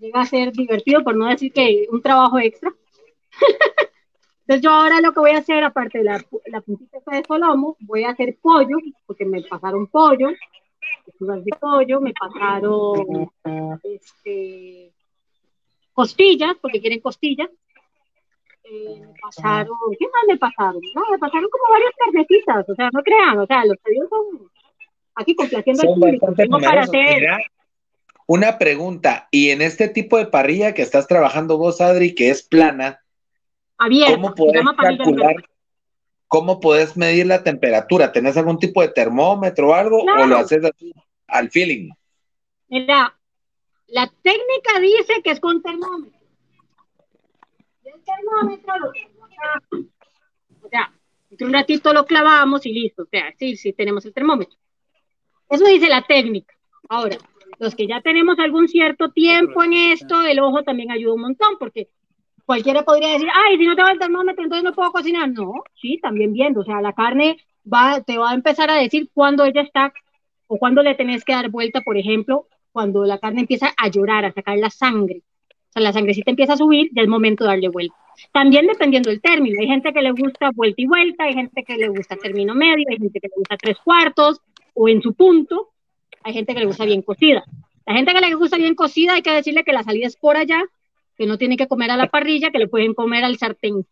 llega 0.01 0.21
a 0.21 0.27
ser 0.27 0.53
divertido, 0.53 1.03
por 1.03 1.17
no 1.17 1.27
decir 1.27 1.53
que 1.53 1.87
un 1.91 2.03
trabajo 2.03 2.39
extra. 2.39 2.73
Entonces 4.47 4.63
yo 4.63 4.71
ahora 4.71 5.01
lo 5.01 5.13
que 5.13 5.21
voy 5.21 5.31
a 5.31 5.39
hacer, 5.39 5.65
aparte 5.65 5.99
de 5.99 6.05
la, 6.05 6.25
la 6.47 6.61
puntita 6.61 6.99
de 7.11 7.25
solomo, 7.25 7.77
voy 7.81 8.05
a 8.05 8.11
hacer 8.11 8.37
pollo, 8.43 8.77
porque 9.07 9.25
me 9.25 9.43
pasaron 9.43 9.87
pollo, 9.87 10.29
de 11.19 11.57
pollo, 11.59 12.01
me 12.01 12.13
pasaron 12.13 13.31
este, 13.83 14.93
costillas, 15.93 16.57
porque 16.61 16.81
quieren 16.81 17.01
costillas. 17.01 17.49
Eh, 18.65 19.01
me 19.01 19.15
pasaron, 19.21 19.77
¿qué 19.99 20.07
más 20.07 20.25
me 20.27 20.37
pasaron? 20.37 20.81
No, 20.95 21.03
me 21.11 21.19
pasaron 21.19 21.49
como 21.51 21.73
varias 21.73 21.93
carnecitas, 21.99 22.69
o 22.69 22.75
sea, 22.75 22.91
no 22.93 23.03
crean, 23.03 23.39
o 23.39 23.47
sea, 23.47 23.65
los 23.65 23.77
pedidos 23.79 24.09
son 24.09 24.51
aquí 25.15 25.35
complaciendo 25.35 25.83
al 25.83 25.95
público. 25.95 26.35
Tengo 26.35 26.59
para 26.59 26.83
hacer, 26.83 27.29
una 28.27 28.59
pregunta, 28.59 29.29
y 29.31 29.51
en 29.51 29.63
este 29.63 29.89
tipo 29.89 30.17
de 30.17 30.27
parrilla 30.27 30.75
que 30.75 30.83
estás 30.83 31.07
trabajando 31.07 31.59
vos, 31.59 31.81
Adri, 31.81 32.15
que 32.15 32.31
es 32.31 32.43
plana, 32.43 33.01
¿cómo 33.77 34.35
puedes 34.35 34.63
calcular, 34.79 35.37
cómo 36.29 36.61
puedes 36.61 36.97
medir 36.97 37.27
la 37.27 37.43
temperatura? 37.43 38.13
¿Tenés 38.13 38.37
algún 38.37 38.59
tipo 38.59 38.81
de 38.81 38.89
termómetro 38.89 39.69
o 39.69 39.75
algo? 39.75 40.03
¿O 40.03 40.27
lo 40.27 40.37
haces 40.37 40.65
así, 40.65 40.93
al 41.27 41.51
feeling? 41.51 41.91
Mira, 42.69 43.15
la 43.89 44.11
técnica 44.23 44.81
dice 44.81 45.23
que 45.23 45.31
es 45.31 45.41
con 45.41 45.63
termómetro. 45.63 46.19
el 47.85 48.03
termómetro 48.03 48.79
lo 48.79 48.89
O 50.63 50.69
sea, 50.71 50.93
un 51.41 51.53
ratito 51.53 51.93
lo 51.93 52.07
clavamos 52.07 52.65
y 52.65 52.73
listo. 52.73 53.03
O 53.03 53.07
sea, 53.07 53.35
sí, 53.39 53.57
sí 53.57 53.73
tenemos 53.73 54.05
el 54.07 54.15
termómetro. 54.15 54.57
Eso 55.51 55.67
dice 55.67 55.89
la 55.89 56.03
técnica. 56.03 56.55
Ahora, 56.89 57.19
los 57.59 57.75
que 57.75 57.87
ya 57.87 58.01
tenemos 58.01 58.39
algún 58.39 58.69
cierto 58.69 59.11
tiempo 59.11 59.63
en 59.63 59.73
esto, 59.73 60.23
el 60.23 60.41
ojo 60.41 60.63
también 60.63 60.91
ayuda 60.91 61.15
un 61.15 61.23
montón, 61.23 61.57
porque 61.59 61.89
cualquiera 62.45 62.83
podría 62.83 63.13
decir, 63.13 63.29
ay, 63.33 63.57
si 63.59 63.67
no 63.67 63.77
te 63.77 63.83
va 63.83 63.93
el 63.93 63.99
termómetro, 63.99 64.45
entonces 64.45 64.65
no 64.65 64.75
puedo 64.75 64.93
cocinar. 64.93 65.31
No, 65.31 65.65
sí, 65.75 65.99
también 66.03 66.33
viendo, 66.33 66.61
o 66.61 66.65
sea, 66.65 66.81
la 66.81 66.93
carne 66.93 67.39
va, 67.71 68.01
te 68.03 68.19
va 68.19 68.31
a 68.31 68.35
empezar 68.35 68.71
a 68.71 68.77
decir 68.77 69.11
cuándo 69.13 69.45
ella 69.45 69.63
está 69.63 69.93
o 70.47 70.59
cuándo 70.59 70.83
le 70.83 70.95
tenés 70.95 71.25
que 71.25 71.33
dar 71.33 71.51
vuelta, 71.51 71.81
por 71.81 71.97
ejemplo, 71.97 72.49
cuando 72.73 73.05
la 73.05 73.19
carne 73.19 73.41
empieza 73.41 73.73
a 73.77 73.89
llorar, 73.89 74.25
a 74.25 74.33
sacar 74.33 74.59
la 74.59 74.71
sangre. 74.71 75.23
O 75.51 75.73
sea, 75.73 75.83
la 75.83 75.93
sangrecita 75.93 76.31
empieza 76.31 76.53
a 76.53 76.57
subir, 76.57 76.91
ya 76.93 77.03
es 77.03 77.09
momento 77.09 77.45
de 77.45 77.51
darle 77.51 77.69
vuelta. 77.69 77.95
También 78.33 78.67
dependiendo 78.67 79.11
del 79.11 79.21
término. 79.21 79.57
Hay 79.61 79.67
gente 79.67 79.93
que 79.93 80.03
le 80.03 80.13
gusta 80.13 80.51
vuelta 80.55 80.81
y 80.81 80.87
vuelta, 80.87 81.25
hay 81.25 81.35
gente 81.35 81.65
que 81.65 81.77
le 81.77 81.89
gusta 81.89 82.17
término 82.17 82.55
medio, 82.55 82.87
hay 82.89 82.99
gente 82.99 83.21
que 83.21 83.29
le 83.29 83.35
gusta 83.37 83.57
tres 83.57 83.77
cuartos 83.83 84.41
o 84.75 84.89
en 84.89 85.03
su 85.03 85.15
punto 85.15 85.74
hay 86.23 86.33
gente 86.33 86.55
que 86.55 86.61
le 86.61 86.67
gusta 86.67 86.85
bien 86.85 87.03
cocida. 87.03 87.45
La 87.87 87.95
gente 87.95 88.13
que 88.13 88.21
le 88.21 88.35
gusta 88.35 88.57
bien 88.57 88.75
cocida 88.75 89.15
hay 89.15 89.23
que 89.23 89.31
decirle 89.31 89.65
que 89.65 89.73
la 89.73 89.83
salida 89.83 90.07
es 90.07 90.17
por 90.17 90.37
allá, 90.37 90.63
que 91.17 91.27
no 91.27 91.39
tiene 91.39 91.57
que 91.57 91.69
comer 91.69 91.91
a 91.91 91.97
la 91.97 92.09
parrilla, 92.09 92.51
que 92.51 92.59
le 92.59 92.69
pueden 92.69 92.95
comer 92.95 93.25
al 93.25 93.39
sartén. 93.39 93.87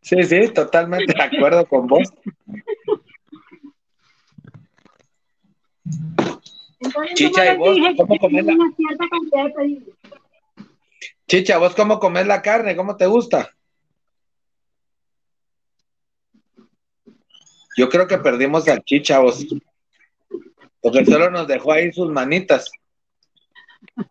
Sí, 0.00 0.22
sí, 0.22 0.48
totalmente 0.48 1.12
de 1.14 1.22
acuerdo 1.22 1.66
con 1.66 1.86
vos. 1.86 2.12
Chicha, 7.14 7.54
¿y 7.54 7.56
vos 7.56 7.78
cómo 7.96 8.18
comes 8.18 8.44
la... 8.44 8.54
Chicha, 11.26 11.58
¿vos 11.58 11.74
cómo 11.74 11.98
comes 11.98 12.26
la 12.26 12.42
carne? 12.42 12.76
¿Cómo 12.76 12.96
te 12.96 13.06
gusta? 13.06 13.50
Yo 17.76 17.88
creo 17.88 18.06
que 18.06 18.18
perdimos 18.18 18.68
al 18.68 18.84
chicha, 18.84 19.18
vos. 19.18 19.44
Porque 20.84 21.02
solo 21.06 21.30
nos 21.30 21.48
dejó 21.48 21.72
ahí 21.72 21.90
sus 21.94 22.10
manitas. 22.10 22.70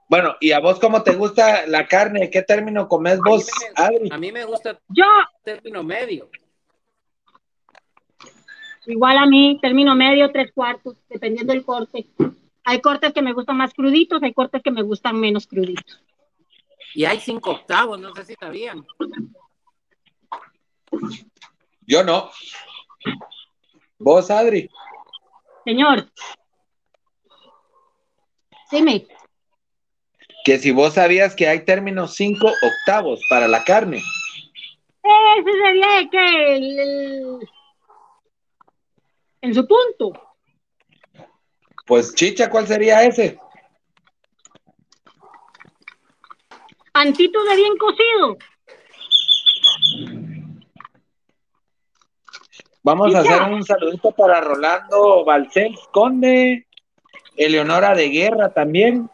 Bueno, 0.09 0.35
¿y 0.41 0.53
a 0.53 0.59
vos 0.59 0.79
cómo 0.79 1.03
te 1.03 1.13
gusta 1.13 1.67
la 1.67 1.87
carne? 1.87 2.31
¿Qué 2.31 2.41
término 2.41 2.87
comes 2.87 3.19
vos, 3.19 3.47
a 3.75 3.91
mí 3.91 3.99
me, 3.99 4.15
A 4.15 4.17
mí 4.17 4.31
me 4.31 4.43
gusta 4.43 4.79
yo 4.87 5.05
término 5.43 5.83
medio. 5.83 6.31
Igual 8.87 9.19
a 9.19 9.27
mí, 9.27 9.59
término 9.61 9.93
medio, 9.93 10.31
tres 10.31 10.51
cuartos, 10.51 10.95
dependiendo 11.07 11.53
del 11.53 11.63
corte. 11.63 12.07
Hay 12.63 12.81
cortes 12.81 13.13
que 13.13 13.21
me 13.21 13.33
gustan 13.33 13.57
más 13.57 13.71
cruditos, 13.75 14.23
hay 14.23 14.33
cortes 14.33 14.63
que 14.63 14.71
me 14.71 14.81
gustan 14.81 15.19
menos 15.19 15.45
cruditos. 15.45 16.03
Y 16.95 17.05
hay 17.05 17.19
cinco 17.19 17.51
octavos, 17.51 17.99
no 17.99 18.15
sé 18.15 18.25
si 18.25 18.33
sabían. 18.33 18.83
Yo 21.85 22.03
no. 22.03 22.31
¿Vos, 23.99 24.31
Adri? 24.31 24.67
Señor. 25.65 26.07
Dime. 28.73 29.05
Que 30.43 30.57
si 30.57 30.71
vos 30.71 30.95
sabías 30.95 31.35
que 31.35 31.47
hay 31.47 31.63
términos 31.63 32.15
cinco 32.15 32.47
octavos 32.47 33.21
para 33.29 33.47
la 33.47 33.63
carne. 33.63 34.01
Ese 35.03 35.51
sería 35.63 36.09
que 36.09 36.55
el, 36.55 37.49
en 39.41 39.53
su 39.53 39.67
punto. 39.67 40.11
Pues 41.85 42.15
chicha, 42.15 42.49
¿cuál 42.49 42.65
sería 42.65 43.03
ese? 43.03 43.37
Antito 46.93 47.43
de 47.43 47.55
bien 47.55 47.77
cocido. 47.77 48.37
Vamos 52.81 53.13
a 53.13 53.19
hacer 53.19 53.41
un 53.51 53.63
saludito 53.63 54.11
para 54.11 54.41
Rolando 54.41 55.23
Balcel 55.23 55.77
Conde, 55.91 56.67
Eleonora 57.37 57.95
de 57.95 58.09
Guerra 58.09 58.53
también, 58.53 59.09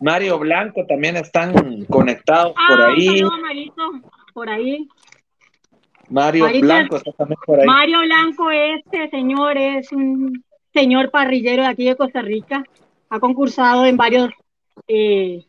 Mario 0.00 0.38
Blanco 0.38 0.84
también 0.86 1.16
están 1.16 1.84
conectados 1.86 2.54
por 2.68 2.80
ah, 2.80 2.88
ahí. 2.88 3.22
por 4.34 4.48
ahí. 4.48 4.88
Mario 6.08 6.48
Blanco 6.60 6.96
está 6.96 7.12
también 7.12 7.38
por 7.44 7.60
ahí. 7.60 7.66
Mario 7.66 8.00
Blanco, 8.00 8.50
este 8.50 9.08
señor 9.10 9.56
es 9.56 9.90
un 9.92 10.44
señor 10.72 11.10
parrillero 11.10 11.62
de 11.62 11.68
aquí 11.68 11.84
de 11.84 11.96
Costa 11.96 12.22
Rica. 12.22 12.64
Ha 13.08 13.20
concursado 13.20 13.86
en 13.86 13.96
varios 13.96 14.30
eh, 14.88 15.44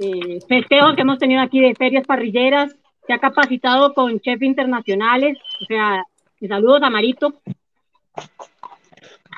eh, 0.00 0.38
festejos 0.48 0.94
que 0.94 1.02
hemos 1.02 1.18
tenido 1.18 1.40
aquí 1.40 1.60
de 1.60 1.74
ferias 1.74 2.06
parrilleras. 2.06 2.74
Se 3.06 3.12
ha 3.12 3.18
capacitado 3.18 3.94
con 3.94 4.20
chefs 4.20 4.42
internacionales. 4.42 5.38
O 5.60 5.64
sea, 5.66 6.04
saludos 6.48 6.82
a 6.82 6.90
Marito. 6.90 7.34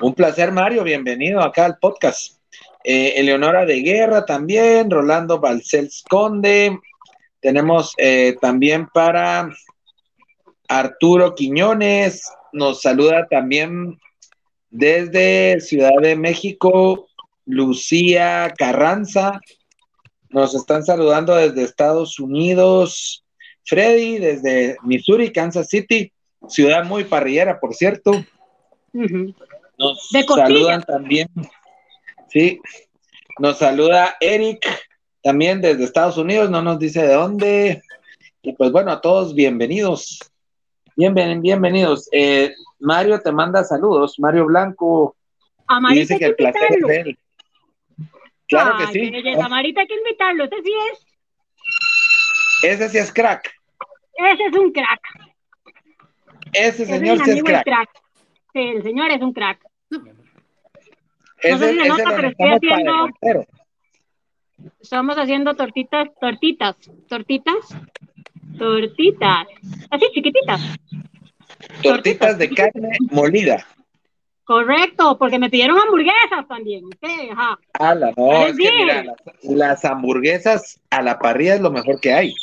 Un 0.01 0.13
placer, 0.13 0.51
Mario. 0.51 0.83
Bienvenido 0.83 1.41
acá 1.41 1.65
al 1.65 1.77
podcast. 1.77 2.37
Eh, 2.83 3.13
Eleonora 3.17 3.65
de 3.65 3.81
Guerra 3.81 4.25
también, 4.25 4.91
Rolando 4.91 5.39
Balcells 5.39 6.03
Conde. 6.09 6.79
Tenemos 7.39 7.93
también 8.41 8.87
para 8.91 9.49
Arturo 10.67 11.35
Quiñones 11.35 12.23
nos 12.55 12.81
saluda 12.81 13.27
también 13.29 13.99
desde 14.69 15.59
Ciudad 15.59 15.91
de 16.01 16.15
México, 16.15 17.09
Lucía 17.45 18.53
Carranza. 18.57 19.41
Nos 20.29 20.55
están 20.55 20.85
saludando 20.85 21.35
desde 21.35 21.63
Estados 21.63 22.17
Unidos. 22.17 23.25
Freddy, 23.65 24.19
desde 24.19 24.77
Missouri, 24.83 25.33
Kansas 25.33 25.67
City, 25.67 26.13
ciudad 26.47 26.85
muy 26.85 27.03
parrillera, 27.03 27.59
por 27.59 27.73
cierto. 27.73 28.23
Nos 29.77 30.09
saludan 30.09 30.83
también. 30.83 31.27
Sí, 32.29 32.59
nos 33.39 33.57
saluda 33.57 34.15
Eric, 34.19 34.65
también 35.21 35.61
desde 35.61 35.83
Estados 35.83 36.17
Unidos, 36.17 36.49
no 36.49 36.61
nos 36.61 36.79
dice 36.79 37.01
de 37.01 37.13
dónde. 37.13 37.81
Y 38.41 38.53
pues 38.53 38.71
bueno, 38.71 38.91
a 38.91 39.01
todos 39.01 39.33
bienvenidos. 39.33 40.19
Bien, 40.95 41.13
bienvenidos. 41.13 42.07
Eh, 42.11 42.53
Mario 42.79 43.19
te 43.19 43.31
manda 43.31 43.63
saludos. 43.63 44.19
Mario 44.19 44.45
Blanco. 44.45 45.17
A 45.67 45.79
Marita 45.79 45.99
dice 45.99 46.19
que, 46.19 46.25
el 46.25 46.35
placer 46.35 46.67
es 46.69 46.87
de 46.87 46.95
él. 47.01 47.19
Claro 48.47 48.77
que 48.77 48.87
sí. 48.87 49.11
A 49.41 49.49
Marita 49.49 49.81
hay 49.81 49.87
que 49.87 49.95
invitarlo. 49.95 50.45
Ese 50.45 50.61
sí 50.63 50.71
es. 50.91 51.05
Ese 52.63 52.89
sí 52.89 52.97
es 52.99 53.11
crack. 53.11 53.51
Ese 54.13 54.43
es 54.45 54.55
un 54.55 54.71
crack. 54.71 55.01
Ese 56.53 56.85
señor 56.85 57.23
sí 57.25 57.31
es 57.31 57.43
crack. 57.43 57.89
Sí, 58.53 58.59
el 58.59 58.83
señor 58.83 59.11
es 59.11 59.21
un 59.21 59.33
crack. 59.33 59.64
No 61.51 61.57
sé 61.57 61.71
si 61.73 61.87
nota, 61.87 62.15
pero 62.15 62.27
estoy 62.29 62.49
haciendo. 62.49 63.09
Estamos 64.79 65.17
haciendo 65.17 65.53
tortitas, 65.55 66.09
tortitas, 66.19 66.75
tortitas 67.07 67.75
Tortitas. 68.57 69.47
Así, 69.89 70.05
chiquititas. 70.13 70.61
Tortitas, 71.83 72.37
de 72.37 72.49
carne 72.49 72.97
molida. 73.11 73.65
Correcto, 74.43 75.17
porque 75.17 75.39
me 75.39 75.49
pidieron 75.49 75.77
hamburguesas 75.79 76.47
también. 76.47 76.83
Sí, 77.01 77.29
ajá. 77.31 77.59
no, 78.15 78.47
es 78.47 78.55
que 78.55 78.71
mira, 78.71 79.05
las, 79.41 79.83
hamburguesas 79.85 80.79
a 80.91 81.01
la 81.01 81.17
parrilla 81.17 81.55
es 81.55 81.61
lo 81.61 81.71
mejor 81.71 81.99
que 81.99 82.13
hay. 82.13 82.33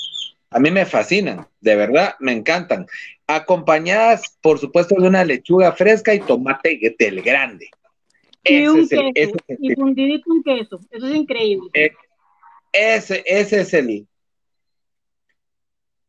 A 0.50 0.58
mí 0.58 0.70
me 0.70 0.84
fascinan, 0.84 1.46
de 1.60 1.76
verdad, 1.76 2.14
me 2.18 2.32
encantan. 2.32 2.86
Acompañadas, 3.26 4.36
por 4.42 4.58
supuesto, 4.58 4.96
de 4.98 5.08
una 5.08 5.24
lechuga 5.24 5.72
fresca 5.72 6.12
y 6.12 6.20
tomate 6.20 6.78
del 6.98 7.22
grande. 7.22 7.70
Y 8.44 8.66
un 8.66 8.88
queso, 8.88 9.36
y 9.48 9.74
fundidito 9.74 10.30
un 10.30 10.42
queso. 10.42 10.80
Eso 10.90 11.06
es 11.06 11.14
increíble. 11.14 11.70
Eh, 11.74 11.92
ese, 12.72 13.22
ese 13.26 13.60
es 13.60 13.74
el, 13.74 14.06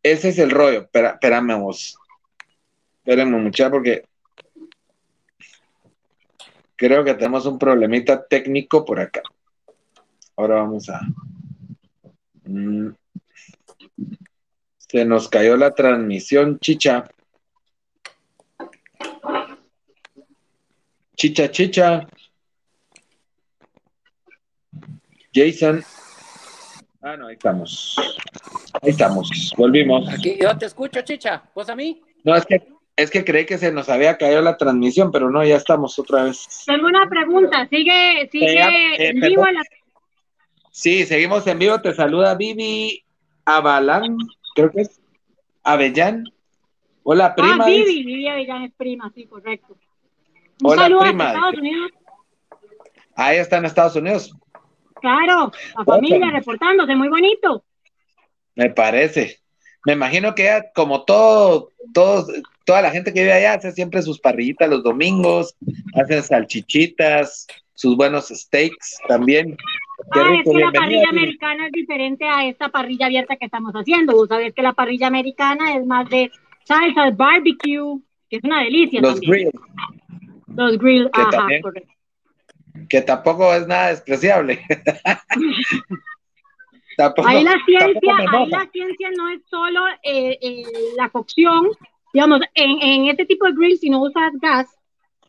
ese 0.02 0.30
es 0.30 0.40
el 0.40 0.50
rollo. 0.50 0.82
Espera, 0.82 1.12
espérame 1.12 1.60
vos. 1.60 1.98
Espérenme, 2.98 3.38
muchachos, 3.38 3.72
porque 3.72 4.06
creo 6.76 7.04
que 7.04 7.14
tenemos 7.14 7.46
un 7.46 7.60
problemita 7.60 8.26
técnico 8.26 8.84
por 8.84 9.00
acá. 9.00 9.22
Ahora 10.36 10.56
vamos 10.56 10.90
a. 10.90 11.02
Mm. 12.46 12.90
Se 14.78 15.06
nos 15.06 15.28
cayó 15.28 15.58
la 15.58 15.74
transmisión, 15.74 16.60
chicha. 16.60 17.10
Chicha, 21.16 21.52
chicha. 21.52 22.08
Jason. 25.34 25.84
Ah, 27.02 27.18
no, 27.18 27.28
ahí 27.28 27.34
estamos. 27.34 27.96
Ahí 28.82 28.92
estamos, 28.92 29.54
volvimos. 29.58 30.08
Aquí, 30.10 30.38
yo 30.42 30.58
te 30.58 30.66
escucho, 30.68 31.02
Chicha. 31.02 31.44
¿Vos 31.54 31.70
a 31.70 31.76
mí? 31.76 32.02
No, 32.24 32.36
es 32.36 32.46
que, 32.46 32.66
es 32.96 33.12
que 33.12 33.26
creí 33.26 33.46
que 33.46 33.58
se 33.58 33.72
nos 33.72 33.90
había 33.90 34.18
caído 34.18 34.42
la 34.42 34.58
transmisión, 34.58 35.12
pero 35.12 35.30
no, 35.30 35.44
ya 35.44 35.58
estamos 35.58 35.98
otra 36.00 36.24
vez. 36.24 36.48
Tengo 36.66 36.88
una 36.88 37.08
pregunta, 37.10 37.68
¿sigue, 37.70 38.30
sigue 38.32 38.54
eh, 38.54 39.10
en 39.10 39.20
vivo? 39.20 39.46
La... 39.46 39.62
Sí, 40.72 41.06
seguimos 41.06 41.46
en 41.48 41.60
vivo. 41.60 41.82
Te 41.82 41.94
saluda 41.94 42.36
Vivi 42.36 43.04
Avalán, 43.46 44.18
creo 44.56 44.72
que 44.72 44.82
es 44.82 45.02
Avellán. 45.64 46.26
Hola, 47.04 47.28
ah, 47.28 47.36
prima. 47.36 47.64
Ah, 47.66 47.68
Vivi, 47.68 48.04
Vivi 48.06 48.28
Avellán 48.28 48.64
es 48.64 48.74
prima, 48.74 49.12
sí, 49.14 49.26
correcto. 49.26 49.76
Un 50.62 50.72
Hola, 50.72 50.84
saludo 50.84 51.02
prima. 51.02 51.26
a 51.26 51.28
Estados 51.34 51.58
Unidos. 51.58 51.92
Ahí 53.16 53.38
está 53.38 53.58
en 53.58 53.66
Estados 53.66 53.96
Unidos. 53.96 54.34
Claro, 55.04 55.52
la 55.78 55.84
familia 55.84 56.32
reportándose, 56.32 56.96
muy 56.96 57.10
bonito. 57.10 57.66
Me 58.56 58.70
parece. 58.70 59.40
Me 59.86 59.92
imagino 59.92 60.34
que 60.34 60.50
como 60.74 61.04
todo, 61.04 61.68
todo, 61.94 62.26
toda 62.64 62.82
la 62.82 62.90
gente 62.90 63.12
que 63.12 63.20
vive 63.20 63.34
allá 63.34 63.56
hace 63.56 63.74
siempre 63.74 64.02
sus 64.02 64.18
parrillitas 64.18 64.70
los 64.70 64.82
domingos, 64.82 65.58
hacen 66.02 66.24
salchichitas, 66.24 67.48
sus 67.74 67.98
buenos 67.98 68.30
steaks 68.30 68.98
también. 69.06 69.58
Ah, 70.12 70.36
es 70.38 70.50
que 70.50 70.58
la 70.58 70.72
parrilla 70.72 71.10
americana 71.10 71.66
es 71.66 71.74
diferente 71.74 72.26
a 72.26 72.46
esta 72.46 72.70
parrilla 72.70 73.08
abierta 73.08 73.36
que 73.36 73.48
estamos 73.48 73.74
haciendo. 73.74 74.14
Vos 74.14 74.30
sabés 74.30 74.54
que 74.54 74.62
la 74.62 74.72
parrilla 74.72 75.08
americana 75.08 75.76
es 75.76 75.86
más 75.86 76.10
de 76.10 76.32
salsas, 76.64 77.18
barbecue, 77.18 78.00
que 78.30 78.38
es 78.38 78.44
una 78.46 78.64
delicia. 78.64 79.02
Los 79.02 79.20
grills. 79.20 79.52
Los 80.56 80.78
grills, 80.78 81.10
ajá, 81.12 81.48
correcto 81.62 81.93
que 82.90 83.02
tampoco 83.02 83.54
es 83.54 83.68
nada 83.68 83.90
despreciable. 83.90 84.62
ahí 87.26 87.44
la 87.44 87.58
ciencia, 87.66 88.16
ahí 88.32 88.48
la 88.48 88.70
ciencia 88.72 89.10
no 89.18 89.30
es 89.30 89.42
solo 89.50 89.88
eh, 90.04 90.38
eh, 90.42 90.64
la 90.98 91.10
cocción, 91.10 91.70
digamos, 92.14 92.42
en, 92.54 92.82
en 92.82 93.10
este 93.10 93.26
tipo 93.26 93.46
de 93.46 93.54
grill, 93.54 93.78
si 93.78 93.90
no 93.90 94.02
usas 94.02 94.32
gas, 94.42 94.68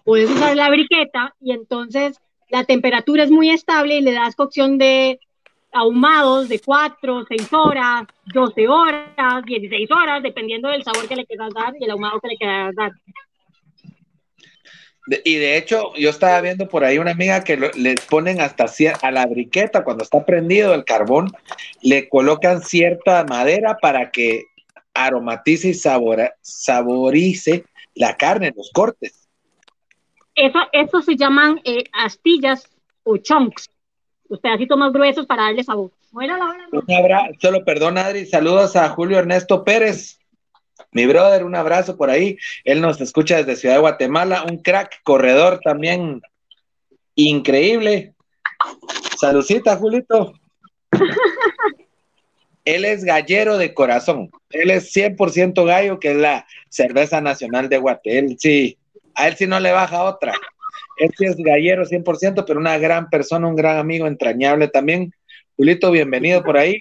puedes 0.05 0.31
usar 0.31 0.55
la 0.57 0.69
briqueta 0.69 1.35
y 1.41 1.53
entonces 1.53 2.21
la 2.51 2.65
temperatura 2.65 3.25
es 3.25 3.31
muy 3.31 3.51
estable 3.51 3.97
y 3.97 4.03
le 4.03 4.13
das 4.13 4.37
cocción 4.37 4.79
de 4.79 5.19
ahumados 5.73 6.49
de 6.49 6.61
4, 6.61 7.25
6 7.27 7.53
horas, 7.53 8.05
12 8.33 8.69
horas, 8.69 9.45
16 9.45 9.91
horas, 9.91 10.23
dependiendo 10.23 10.69
del 10.69 10.85
sabor 10.85 11.09
que 11.09 11.17
le 11.17 11.27
quieras 11.27 11.53
dar 11.53 11.75
y 11.79 11.85
el 11.85 11.91
ahumado 11.91 12.21
que 12.21 12.29
le 12.29 12.37
quieras 12.37 12.75
dar 12.77 12.93
y 15.07 15.37
de 15.37 15.59
hecho, 15.59 15.93
yo 15.97 16.11
estaba 16.11 16.41
viendo 16.41 16.69
por 16.69 16.85
ahí 16.85 16.99
una 16.99 17.11
amiga 17.11 17.45
que 17.45 17.57
le 17.57 17.95
ponen 18.09 18.41
hasta 18.41 18.67
a 19.03 19.11
la 19.11 19.27
briqueta, 19.27 19.85
cuando 19.85 20.03
está 20.03 20.25
prendido 20.25 20.75
el 20.75 20.85
carbón, 20.85 21.31
le 21.83 22.09
colocan 22.09 22.63
cierta 22.63 23.25
madera 23.25 23.77
para 23.81 24.11
que 24.11 24.45
aromatice 24.95 25.71
y 25.71 25.75
saborice 25.75 27.65
La 27.95 28.17
carne, 28.17 28.53
los 28.57 28.71
cortes. 28.73 29.29
Eso, 30.35 30.59
eso 30.73 31.03
se 31.03 31.17
llaman 31.17 31.61
eh, 31.65 31.85
astillas 31.93 32.69
o 33.05 33.19
chunks, 33.19 33.69
los 34.29 34.41
pedacitos 34.41 34.79
más 34.79 34.93
gruesos 34.93 35.27
para 35.27 35.45
darle 35.45 35.63
sabor. 35.63 35.91
Un 36.13 36.31
abrazo, 36.31 37.33
solo 37.41 37.65
perdón, 37.65 37.99
Adri, 37.99 38.25
saludos 38.25 38.77
a 38.77 38.89
Julio 38.89 39.19
Ernesto 39.19 39.65
Pérez, 39.65 40.19
mi 40.95 41.07
brother, 41.07 41.45
un 41.45 41.57
abrazo 41.57 41.97
por 41.97 42.09
ahí. 42.09 42.39
Él 42.65 42.81
nos 42.81 43.01
escucha 43.01 43.37
desde 43.37 43.57
Ciudad 43.57 43.75
de 43.75 43.81
Guatemala, 43.81 44.45
un 44.49 44.59
crack 44.59 45.03
corredor 45.03 45.61
también 45.63 46.23
increíble. 47.17 48.15
Saludcita, 49.19 49.77
Julito. 49.77 50.33
Él 52.65 52.85
es 52.85 53.05
gallero 53.05 53.59
de 53.59 53.75
corazón. 53.75 54.31
Él 54.51 54.71
es 54.71 54.95
100% 54.95 55.67
gallo, 55.67 55.99
que 55.99 56.13
es 56.13 56.17
la 56.17 56.47
cerveza 56.69 57.21
nacional 57.21 57.69
de 57.69 57.79
Guate. 57.79 58.19
Él 58.19 58.37
sí, 58.39 58.79
a 59.15 59.29
él 59.29 59.37
sí 59.37 59.47
no 59.47 59.61
le 59.61 59.73
baja 59.73 60.05
otra. 60.05 60.33
Él 60.97 61.11
sí 61.19 61.27
es 61.27 61.37
gallero 61.37 61.85
100%, 61.85 62.45
pero 62.47 62.61
una 62.61 62.79
gran 62.79 63.11
persona, 63.11 63.49
un 63.49 63.57
gran 63.57 63.79
amigo 63.79 64.07
entrañable 64.07 64.69
también. 64.69 65.13
Julito, 65.57 65.91
bienvenido 65.91 66.43
por 66.43 66.57
ahí. 66.57 66.79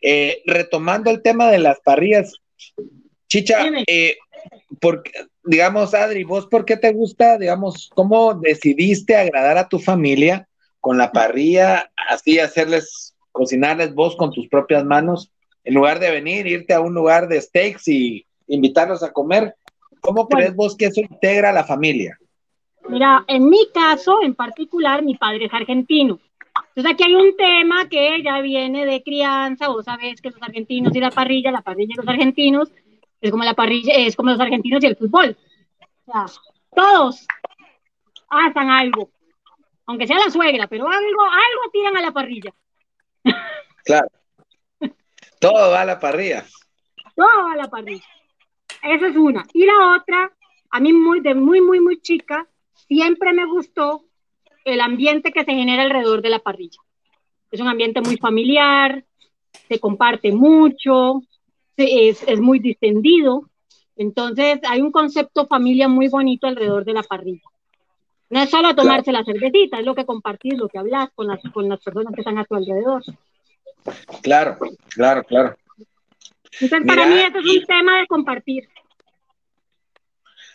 Eh, 0.00 0.42
retomando 0.46 1.10
el 1.10 1.20
tema 1.20 1.50
de 1.50 1.58
las 1.58 1.80
parrillas, 1.80 2.40
Chicha, 3.30 3.64
eh, 3.86 4.16
digamos, 5.44 5.94
Adri, 5.94 6.24
¿vos 6.24 6.48
por 6.48 6.64
qué 6.64 6.76
te 6.76 6.92
gusta, 6.92 7.38
digamos, 7.38 7.88
cómo 7.94 8.34
decidiste 8.34 9.16
agradar 9.16 9.56
a 9.56 9.68
tu 9.68 9.78
familia 9.78 10.48
con 10.80 10.98
la 10.98 11.12
parrilla, 11.12 11.92
así 12.08 12.40
hacerles, 12.40 13.14
cocinarles 13.30 13.94
vos 13.94 14.16
con 14.16 14.32
tus 14.32 14.48
propias 14.48 14.84
manos, 14.84 15.30
en 15.62 15.74
lugar 15.74 16.00
de 16.00 16.10
venir, 16.10 16.48
irte 16.48 16.74
a 16.74 16.80
un 16.80 16.92
lugar 16.92 17.28
de 17.28 17.40
steaks 17.40 17.86
y 17.86 18.26
invitarlos 18.48 19.04
a 19.04 19.12
comer? 19.12 19.54
¿Cómo 20.00 20.26
crees 20.26 20.56
vos 20.56 20.76
que 20.76 20.86
eso 20.86 21.00
integra 21.00 21.50
a 21.50 21.52
la 21.52 21.62
familia? 21.62 22.18
Mira, 22.88 23.24
en 23.28 23.48
mi 23.48 23.68
caso 23.72 24.24
en 24.24 24.34
particular, 24.34 25.04
mi 25.04 25.14
padre 25.14 25.44
es 25.44 25.54
argentino. 25.54 26.18
Entonces 26.74 26.92
aquí 26.92 27.04
hay 27.04 27.14
un 27.14 27.36
tema 27.36 27.88
que 27.88 28.20
ya 28.24 28.40
viene 28.40 28.86
de 28.86 29.04
crianza, 29.04 29.68
vos 29.68 29.84
sabés 29.84 30.20
que 30.20 30.30
los 30.30 30.42
argentinos 30.42 30.96
y 30.96 30.98
la 30.98 31.12
parrilla, 31.12 31.52
la 31.52 31.62
parrilla 31.62 31.92
y 31.94 31.96
los 31.96 32.08
argentinos, 32.08 32.72
es 33.20 33.30
como 33.30 33.44
la 33.44 33.54
parrilla, 33.54 33.94
es 33.94 34.16
como 34.16 34.30
los 34.30 34.40
argentinos 34.40 34.82
y 34.82 34.86
el 34.86 34.96
fútbol. 34.96 35.36
O 36.06 36.12
sea, 36.12 36.26
todos 36.74 37.26
hacen 38.28 38.70
algo, 38.70 39.10
aunque 39.86 40.06
sea 40.06 40.18
la 40.18 40.30
suegra, 40.30 40.66
pero 40.66 40.86
algo, 40.86 41.22
algo 41.22 41.70
tiran 41.72 41.96
a 41.96 42.02
la 42.02 42.12
parrilla. 42.12 42.52
Claro. 43.82 44.08
Todo 45.40 45.70
va 45.70 45.80
a 45.80 45.84
la 45.86 45.98
parrilla. 45.98 46.44
Todo 47.16 47.44
va 47.44 47.52
a 47.54 47.56
la 47.56 47.68
parrilla. 47.68 48.04
Esa 48.82 49.08
es 49.08 49.16
una. 49.16 49.42
Y 49.54 49.64
la 49.64 49.96
otra, 49.96 50.30
a 50.70 50.80
mí 50.80 50.92
muy, 50.92 51.20
de 51.20 51.34
muy, 51.34 51.62
muy, 51.62 51.80
muy 51.80 51.98
chica, 52.02 52.46
siempre 52.74 53.32
me 53.32 53.46
gustó 53.46 54.04
el 54.64 54.82
ambiente 54.82 55.32
que 55.32 55.44
se 55.44 55.52
genera 55.52 55.82
alrededor 55.82 56.20
de 56.20 56.28
la 56.28 56.40
parrilla. 56.40 56.78
Es 57.50 57.58
un 57.58 57.68
ambiente 57.68 58.02
muy 58.02 58.18
familiar, 58.18 59.02
se 59.66 59.80
comparte 59.80 60.30
mucho, 60.30 61.22
es, 61.88 62.22
es 62.26 62.40
muy 62.40 62.58
distendido. 62.58 63.48
Entonces 63.96 64.60
hay 64.68 64.80
un 64.80 64.92
concepto 64.92 65.46
familia 65.46 65.88
muy 65.88 66.08
bonito 66.08 66.46
alrededor 66.46 66.84
de 66.84 66.94
la 66.94 67.02
parrilla. 67.02 67.42
No 68.30 68.40
es 68.40 68.50
solo 68.50 68.74
tomarse 68.74 69.10
la 69.10 69.24
cervecita, 69.24 69.78
es 69.78 69.84
lo 69.84 69.94
que 69.94 70.06
compartir, 70.06 70.54
lo 70.54 70.68
que 70.68 70.78
hablas 70.78 71.10
con 71.14 71.26
las, 71.26 71.40
con 71.52 71.68
las 71.68 71.82
personas 71.82 72.14
que 72.14 72.20
están 72.20 72.38
a 72.38 72.44
tu 72.44 72.54
alrededor. 72.54 73.02
Claro, 74.22 74.56
claro, 74.90 75.24
claro. 75.24 75.56
Entonces, 76.60 76.86
para 76.86 77.06
mí, 77.06 77.18
esto 77.18 77.38
es 77.40 77.46
un 77.46 77.66
tema 77.66 78.00
de 78.00 78.06
compartir. 78.06 78.68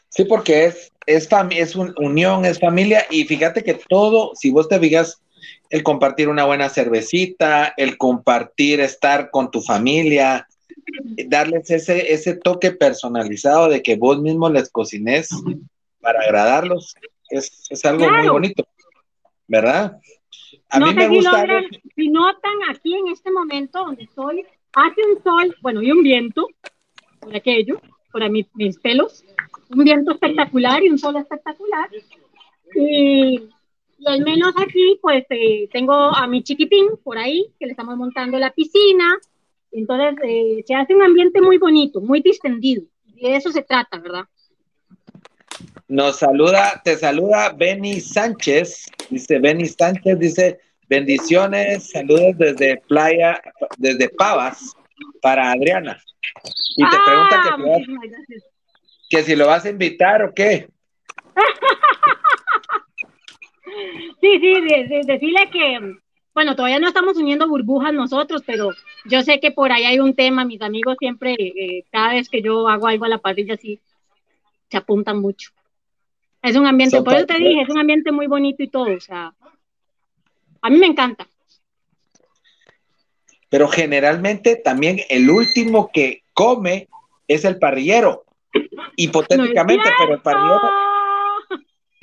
Sí, 0.10 0.24
porque 0.24 0.66
es, 0.66 0.94
es, 1.06 1.28
es 1.52 1.76
un, 1.76 1.94
unión, 1.98 2.46
es 2.46 2.60
familia, 2.60 3.06
y 3.10 3.26
fíjate 3.26 3.64
que 3.64 3.74
todo, 3.90 4.32
si 4.36 4.52
vos 4.52 4.70
te 4.70 4.80
digas, 4.80 5.22
el 5.70 5.84
compartir 5.84 6.30
una 6.30 6.46
buena 6.46 6.70
cervecita, 6.70 7.74
el 7.76 7.98
compartir 7.98 8.80
estar 8.80 9.30
con 9.32 9.52
tu 9.52 9.62
familia, 9.62 10.48
darles 11.28 11.70
ese, 11.70 12.14
ese 12.14 12.36
toque 12.36 12.72
personalizado 12.72 13.70
de 13.70 13.82
que 13.82 13.96
vos 13.96 14.22
mismo 14.22 14.50
les 14.50 14.70
cocines 14.70 15.30
para 16.00 16.22
agradarlos, 16.22 16.96
es, 17.30 17.66
es 17.70 17.86
algo 17.86 18.10
muy 18.10 18.28
bonito, 18.28 18.68
¿verdad? 19.48 20.00
A 20.70 20.80
mí 20.80 20.94
me 20.94 21.08
gusta. 21.08 21.46
Si, 21.96 22.10
notan 22.10 22.54
aquí 22.70 22.96
en 22.96 23.08
este 23.08 23.32
momento 23.32 23.80
donde 23.80 24.04
estoy, 24.04 24.46
hace 24.74 25.02
un 25.02 25.24
sol, 25.24 25.56
bueno, 25.62 25.82
y 25.82 25.92
un 25.92 26.04
viento, 26.04 26.48
por 27.20 27.36
aquello, 27.36 27.82
por 28.12 28.30
mis, 28.30 28.48
mis 28.56 28.78
pelos, 28.80 29.24
un 29.70 29.84
viento 29.84 30.12
espectacular 30.14 30.84
y 30.84 30.90
un 30.90 30.98
sol 30.98 31.18
espectacular. 31.18 31.90
Y, 32.76 33.50
y 33.98 34.08
al 34.08 34.22
menos 34.22 34.54
aquí, 34.58 35.00
pues 35.02 35.26
eh, 35.30 35.70
tengo 35.72 35.94
a 35.94 36.28
mi 36.28 36.44
chiquitín 36.44 36.98
por 37.04 37.18
ahí, 37.18 37.48
que 37.60 37.66
le 37.66 37.72
estamos 37.72 37.96
montando 37.98 38.38
la 38.38 38.52
piscina. 38.52 39.18
Entonces, 39.76 40.16
eh, 40.24 40.64
se 40.66 40.74
hace 40.74 40.96
un 40.96 41.02
ambiente 41.02 41.42
muy 41.42 41.58
bonito, 41.58 42.00
muy 42.00 42.22
distendido. 42.22 42.84
Y 43.06 43.28
de 43.28 43.36
eso 43.36 43.52
se 43.52 43.62
trata, 43.62 44.00
¿verdad? 44.00 44.24
Nos 45.90 46.20
saluda, 46.20 46.82
te 46.84 46.96
saluda 46.96 47.52
Benny 47.52 48.00
Sánchez. 48.00 48.86
Dice 49.10 49.40
Benny 49.40 49.66
Sánchez, 49.66 50.18
dice 50.18 50.60
bendiciones, 50.88 51.90
saludos 51.90 52.38
desde 52.38 52.78
Playa, 52.88 53.42
desde 53.78 54.08
Pavas 54.10 54.74
para 55.22 55.52
Adriana. 55.52 56.02
Y 56.78 56.90
te 56.90 56.98
pregunta 57.06 57.42
que, 57.44 57.50
ah, 57.50 57.80
que 59.10 59.24
si 59.24 59.36
lo 59.36 59.48
vas 59.48 59.66
a 59.66 59.70
invitar 59.70 60.24
o 60.24 60.34
qué. 60.34 60.70
sí, 64.22 64.40
sí, 64.40 64.62
decirle 65.06 65.50
que, 65.52 65.98
bueno, 66.36 66.54
todavía 66.58 66.80
no 66.80 66.90
estamos 66.90 67.16
uniendo 67.16 67.48
burbujas 67.48 67.94
nosotros, 67.94 68.44
pero 68.46 68.72
yo 69.06 69.22
sé 69.22 69.40
que 69.40 69.52
por 69.52 69.72
ahí 69.72 69.86
hay 69.86 70.00
un 70.02 70.14
tema, 70.14 70.44
mis 70.44 70.62
amigos 70.62 70.98
siempre, 71.00 71.34
eh, 71.40 71.86
cada 71.90 72.12
vez 72.12 72.28
que 72.28 72.42
yo 72.42 72.68
hago 72.68 72.88
algo 72.88 73.06
a 73.06 73.10
la 73.10 73.20
parrilla, 73.20 73.56
sí, 73.56 73.80
se 74.70 74.76
apuntan 74.76 75.22
mucho. 75.22 75.52
Es 76.42 76.58
un 76.58 76.68
ambiente, 76.68 77.02
por 77.02 77.16
eso 77.16 77.26
te 77.26 77.38
dije, 77.38 77.62
es 77.62 77.70
un 77.70 77.80
ambiente 77.80 78.12
muy 78.12 78.28
bonito 78.28 78.62
y 78.62 78.68
todo, 78.68 78.94
o 78.94 79.00
sea, 79.00 79.34
a 80.62 80.70
mí 80.70 80.78
me 80.78 80.88
encanta. 80.88 81.26
Pero 83.48 83.70
generalmente 83.70 84.58
también 84.58 85.00
el 85.10 85.30
último 85.30 85.90
que 85.94 86.24
come 86.34 86.90
es 87.30 87.46
el 87.46 87.58
parrillero 87.60 88.26
hipotéticamente, 88.98 89.90
pero 89.98 90.16
el 90.16 90.22
parrillero, 90.22 90.70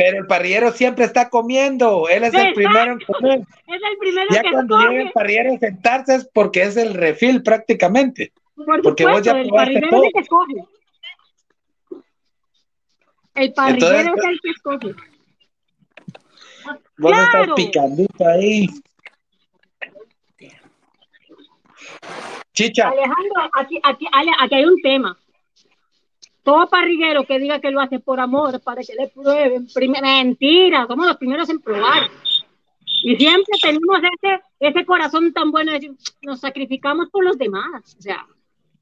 pero 0.02 0.18
el 0.18 0.26
parrillero 0.26 0.72
siempre 0.72 1.04
está 1.04 1.28
comiendo, 1.28 2.08
él 2.08 2.24
es 2.24 2.34
el 2.34 2.54
primero 2.54 2.92
en 2.92 2.98
comer. 3.00 3.40
Es 3.40 3.80
el 3.88 3.98
primero 3.98 4.26
ya 4.32 4.42
cuando 4.50 4.78
llega 4.78 5.02
el 5.02 5.12
parrillero 5.12 5.54
a 5.54 5.58
sentarse 5.58 6.14
es 6.16 6.28
porque 6.34 6.62
es 6.62 6.76
el 6.76 6.94
refil 6.94 7.42
prácticamente. 7.42 8.32
porque 8.82 9.06
vos 9.06 9.22
ya 9.22 9.40
el 9.40 9.48
parrillero 9.48 9.88
todo. 9.90 10.02
Es 10.02 10.06
el 10.06 10.12
que 10.12 10.20
escoge. 10.20 10.54
El 13.34 13.52
parrillero 13.52 14.14
es 14.16 14.24
el 14.24 14.40
que 14.40 14.50
escoge. 14.50 14.94
Vos 16.98 17.12
estás 17.12 17.48
picandito 17.54 18.26
ahí. 18.26 18.66
Chicha. 22.52 22.88
Alejandro, 22.88 23.50
aquí, 23.54 23.80
aquí, 23.84 24.06
aquí 24.12 24.54
hay 24.54 24.64
un 24.64 24.82
tema 24.82 25.16
todo 26.42 26.68
parrillero 26.68 27.24
que 27.24 27.38
diga 27.38 27.60
que 27.60 27.70
lo 27.70 27.80
hace 27.80 28.00
por 28.00 28.20
amor, 28.20 28.60
para 28.62 28.82
que 28.82 28.94
le 28.94 29.08
prueben, 29.08 29.66
mentira, 30.02 30.86
somos 30.86 31.06
los 31.06 31.16
primeros 31.16 31.48
en 31.50 31.60
probar. 31.60 32.10
Y 33.04 33.16
siempre 33.16 33.58
tenemos 33.60 33.98
ese, 33.98 34.40
ese 34.60 34.84
corazón 34.84 35.32
tan 35.32 35.50
bueno 35.50 35.72
de 35.72 35.78
decir, 35.78 35.92
nos 36.22 36.40
sacrificamos 36.40 37.08
por 37.10 37.24
los 37.24 37.36
demás. 37.36 37.96
O 37.98 38.02
sea, 38.02 38.26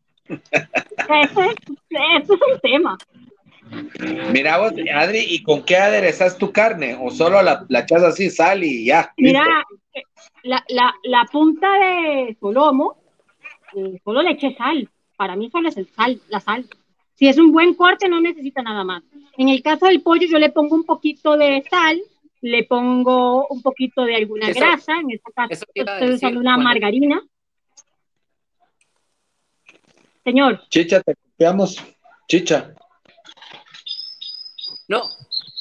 eso 0.28 1.40
es, 1.40 2.30
un 2.30 2.60
tema. 2.62 2.98
Mira 4.32 4.58
vos, 4.58 4.72
Adri, 4.94 5.24
¿y 5.28 5.42
con 5.42 5.62
qué 5.62 5.76
aderezas 5.76 6.36
tu 6.36 6.52
carne? 6.52 6.96
¿O 7.00 7.10
solo 7.10 7.40
la, 7.42 7.64
la 7.68 7.80
echas 7.80 8.02
así, 8.02 8.30
sal 8.30 8.64
y 8.64 8.86
ya? 8.86 9.12
Mira, 9.16 9.44
la, 10.42 10.64
la, 10.68 10.94
la, 11.04 11.24
punta 11.30 11.68
de 11.72 12.36
solomo, 12.40 12.96
eh, 13.76 14.00
solo 14.04 14.22
le 14.22 14.32
eché 14.32 14.54
sal. 14.56 14.88
Para 15.16 15.36
mí 15.36 15.50
solo 15.50 15.68
es 15.68 15.76
el 15.76 15.88
sal, 15.88 16.20
la 16.28 16.40
sal. 16.40 16.66
Si 17.20 17.28
es 17.28 17.36
un 17.36 17.52
buen 17.52 17.74
corte, 17.74 18.08
no 18.08 18.18
necesita 18.18 18.62
nada 18.62 18.82
más. 18.82 19.02
En 19.36 19.50
el 19.50 19.62
caso 19.62 19.84
del 19.84 20.00
pollo, 20.00 20.26
yo 20.26 20.38
le 20.38 20.48
pongo 20.48 20.74
un 20.74 20.84
poquito 20.84 21.36
de 21.36 21.62
sal, 21.68 22.00
le 22.40 22.64
pongo 22.64 23.46
un 23.48 23.60
poquito 23.60 24.06
de 24.06 24.16
alguna 24.16 24.50
grasa, 24.50 24.94
en 24.96 25.10
este 25.10 25.30
caso 25.30 25.66
estoy 25.74 26.14
usando 26.14 26.40
una 26.40 26.56
margarina. 26.56 27.22
Señor. 30.24 30.62
Chicha, 30.70 31.02
te 31.02 31.14
copiamos. 31.14 31.84
Chicha. 32.26 32.74
No, 34.88 35.02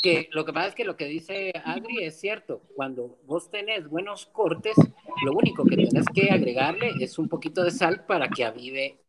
que 0.01 0.29
lo 0.31 0.45
que 0.45 0.53
pasa 0.53 0.69
es 0.69 0.75
que 0.75 0.85
lo 0.85 0.95
que 0.95 1.07
dice 1.07 1.51
Adri 1.65 2.05
es 2.05 2.21
cierto. 2.21 2.61
Cuando 2.73 3.19
vos 3.25 3.51
tenés 3.51 3.89
buenos 3.89 4.27
cortes, 4.27 4.77
lo 5.25 5.33
único 5.33 5.65
que 5.65 5.75
tienes 5.75 6.05
que 6.13 6.29
agregarle 6.31 6.93
es 7.01 7.19
un 7.19 7.27
poquito 7.27 7.65
de 7.65 7.71
sal 7.71 8.05
para 8.05 8.29
que 8.29 8.45
avive 8.45 9.01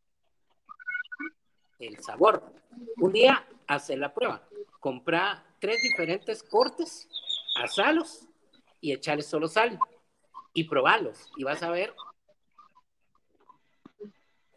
el 1.80 1.98
sabor. 2.02 2.42
Un 2.96 3.12
día 3.12 3.46
hacer 3.66 3.98
la 3.98 4.12
prueba. 4.12 4.46
Compra 4.78 5.44
tres 5.58 5.82
diferentes 5.82 6.42
cortes, 6.42 7.08
asalos 7.62 8.26
y 8.80 8.92
echarles 8.92 9.26
solo 9.26 9.48
sal 9.48 9.78
y 10.54 10.64
probarlos. 10.64 11.30
Y 11.36 11.44
vas 11.44 11.62
a 11.62 11.70
ver 11.70 11.94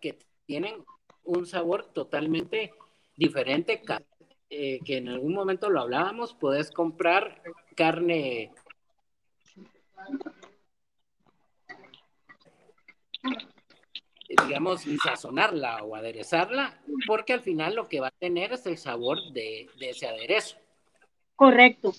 que 0.02 0.20
tienen 0.46 0.84
un 1.24 1.46
sabor 1.46 1.86
totalmente 1.94 2.74
diferente, 3.16 3.82
eh, 4.50 4.80
que 4.84 4.98
en 4.98 5.08
algún 5.08 5.34
momento 5.34 5.70
lo 5.70 5.82
hablábamos, 5.82 6.34
puedes 6.34 6.72
comprar 6.72 7.42
carne 7.76 8.52
digamos, 14.28 14.84
sazonarla 15.04 15.84
o 15.84 15.96
aderezarla, 15.96 16.78
porque 17.06 17.34
al 17.34 17.42
final 17.42 17.76
lo 17.76 17.88
que 17.88 18.00
va 18.00 18.08
a 18.08 18.20
tener 18.20 18.54
es 18.54 18.66
el 18.66 18.78
sabor 18.78 19.18
de, 19.34 19.68
ese 19.80 20.08
aderezo. 20.08 20.58
Correcto. 21.36 21.94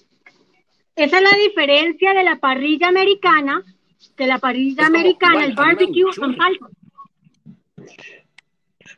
Esa 0.97 1.17
es 1.19 1.23
la 1.23 1.37
diferencia 1.37 2.15
de 2.15 2.25
la 2.25 2.37
parrilla 2.37 2.89
americana, 2.89 3.63
de 4.17 4.27
la 4.27 4.39
parrilla 4.39 4.87
americana, 4.87 5.45
el 5.45 5.55
barbecue 5.55 6.05
con 6.17 6.37
salsa. 6.37 6.67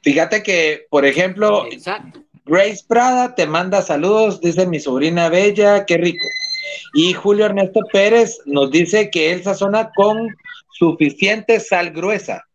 Fíjate 0.02 0.42
que, 0.42 0.86
por 0.90 1.04
ejemplo, 1.04 1.66
Grace 2.44 2.84
Prada 2.86 3.34
te 3.34 3.46
manda 3.46 3.82
saludos, 3.82 4.40
dice 4.40 4.66
mi 4.66 4.78
sobrina 4.78 5.28
Bella, 5.28 5.84
qué 5.84 5.96
rico. 5.96 6.24
Y 6.94 7.12
Julio 7.12 7.46
Ernesto 7.46 7.80
Pérez 7.92 8.38
nos 8.46 8.70
dice 8.70 9.10
que 9.10 9.32
él 9.32 9.42
sazona 9.42 9.90
con 9.94 10.28
suficiente 10.70 11.58
sal 11.60 11.90
gruesa. 11.90 12.46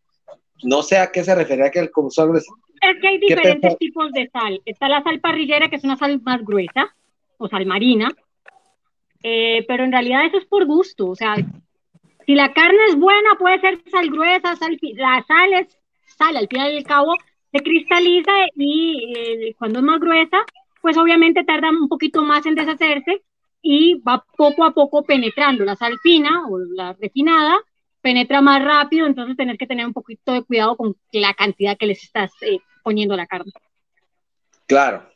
No 0.62 0.82
sé 0.82 0.98
a 0.98 1.10
qué 1.10 1.24
se 1.24 1.34
refería 1.34 1.70
que 1.70 1.80
el 1.80 1.90
con 1.90 2.10
sal 2.10 2.28
gruesa. 2.28 2.52
Es 2.80 3.00
que 3.00 3.08
hay 3.08 3.18
diferentes 3.18 3.78
tipos 3.78 4.12
de 4.12 4.28
sal. 4.32 4.60
Está 4.64 4.88
la 4.88 5.02
sal 5.02 5.20
parrillera, 5.20 5.68
que 5.68 5.76
es 5.76 5.84
una 5.84 5.96
sal 5.96 6.20
más 6.22 6.44
gruesa, 6.44 6.94
o 7.38 7.48
sal 7.48 7.66
marina. 7.66 8.08
Eh, 9.22 9.64
pero 9.68 9.84
en 9.84 9.92
realidad 9.92 10.26
eso 10.26 10.38
es 10.38 10.46
por 10.46 10.66
gusto. 10.66 11.08
O 11.08 11.14
sea, 11.14 11.36
si 12.26 12.34
la 12.34 12.52
carne 12.52 12.78
es 12.88 12.96
buena, 12.96 13.30
puede 13.38 13.60
ser 13.60 13.78
sal 13.90 14.08
gruesa, 14.10 14.56
sal, 14.56 14.78
la 14.94 15.24
sal 15.26 15.52
es 15.54 15.78
sal, 16.16 16.36
al 16.36 16.48
fin 16.48 16.60
y 16.60 16.76
al 16.76 16.84
cabo 16.84 17.14
se 17.52 17.60
cristaliza 17.60 18.32
y 18.56 19.14
eh, 19.16 19.54
cuando 19.58 19.80
es 19.80 19.84
más 19.84 20.00
gruesa, 20.00 20.38
pues 20.80 20.96
obviamente 20.96 21.44
tarda 21.44 21.70
un 21.70 21.88
poquito 21.88 22.22
más 22.22 22.46
en 22.46 22.54
deshacerse 22.54 23.22
y 23.60 24.00
va 24.00 24.24
poco 24.36 24.64
a 24.64 24.72
poco 24.72 25.04
penetrando. 25.04 25.64
La 25.64 25.76
sal 25.76 25.98
fina 26.02 26.46
o 26.48 26.58
la 26.58 26.94
refinada 26.94 27.60
penetra 28.02 28.40
más 28.42 28.62
rápido, 28.62 29.06
entonces 29.06 29.36
tener 29.36 29.56
que 29.56 29.66
tener 29.66 29.86
un 29.86 29.92
poquito 29.92 30.32
de 30.32 30.42
cuidado 30.42 30.76
con 30.76 30.96
la 31.12 31.32
cantidad 31.34 31.78
que 31.78 31.86
les 31.86 32.02
estás 32.02 32.32
eh, 32.42 32.58
poniendo 32.82 33.14
a 33.14 33.16
la 33.16 33.26
carne. 33.26 33.52
Claro, 34.66 35.08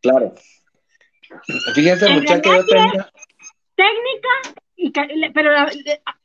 claro. 0.00 0.34
Fíjense, 1.74 2.08
muchachos, 2.08 2.66
Técnica, 3.74 4.28
y, 4.76 4.90
pero 5.30 5.50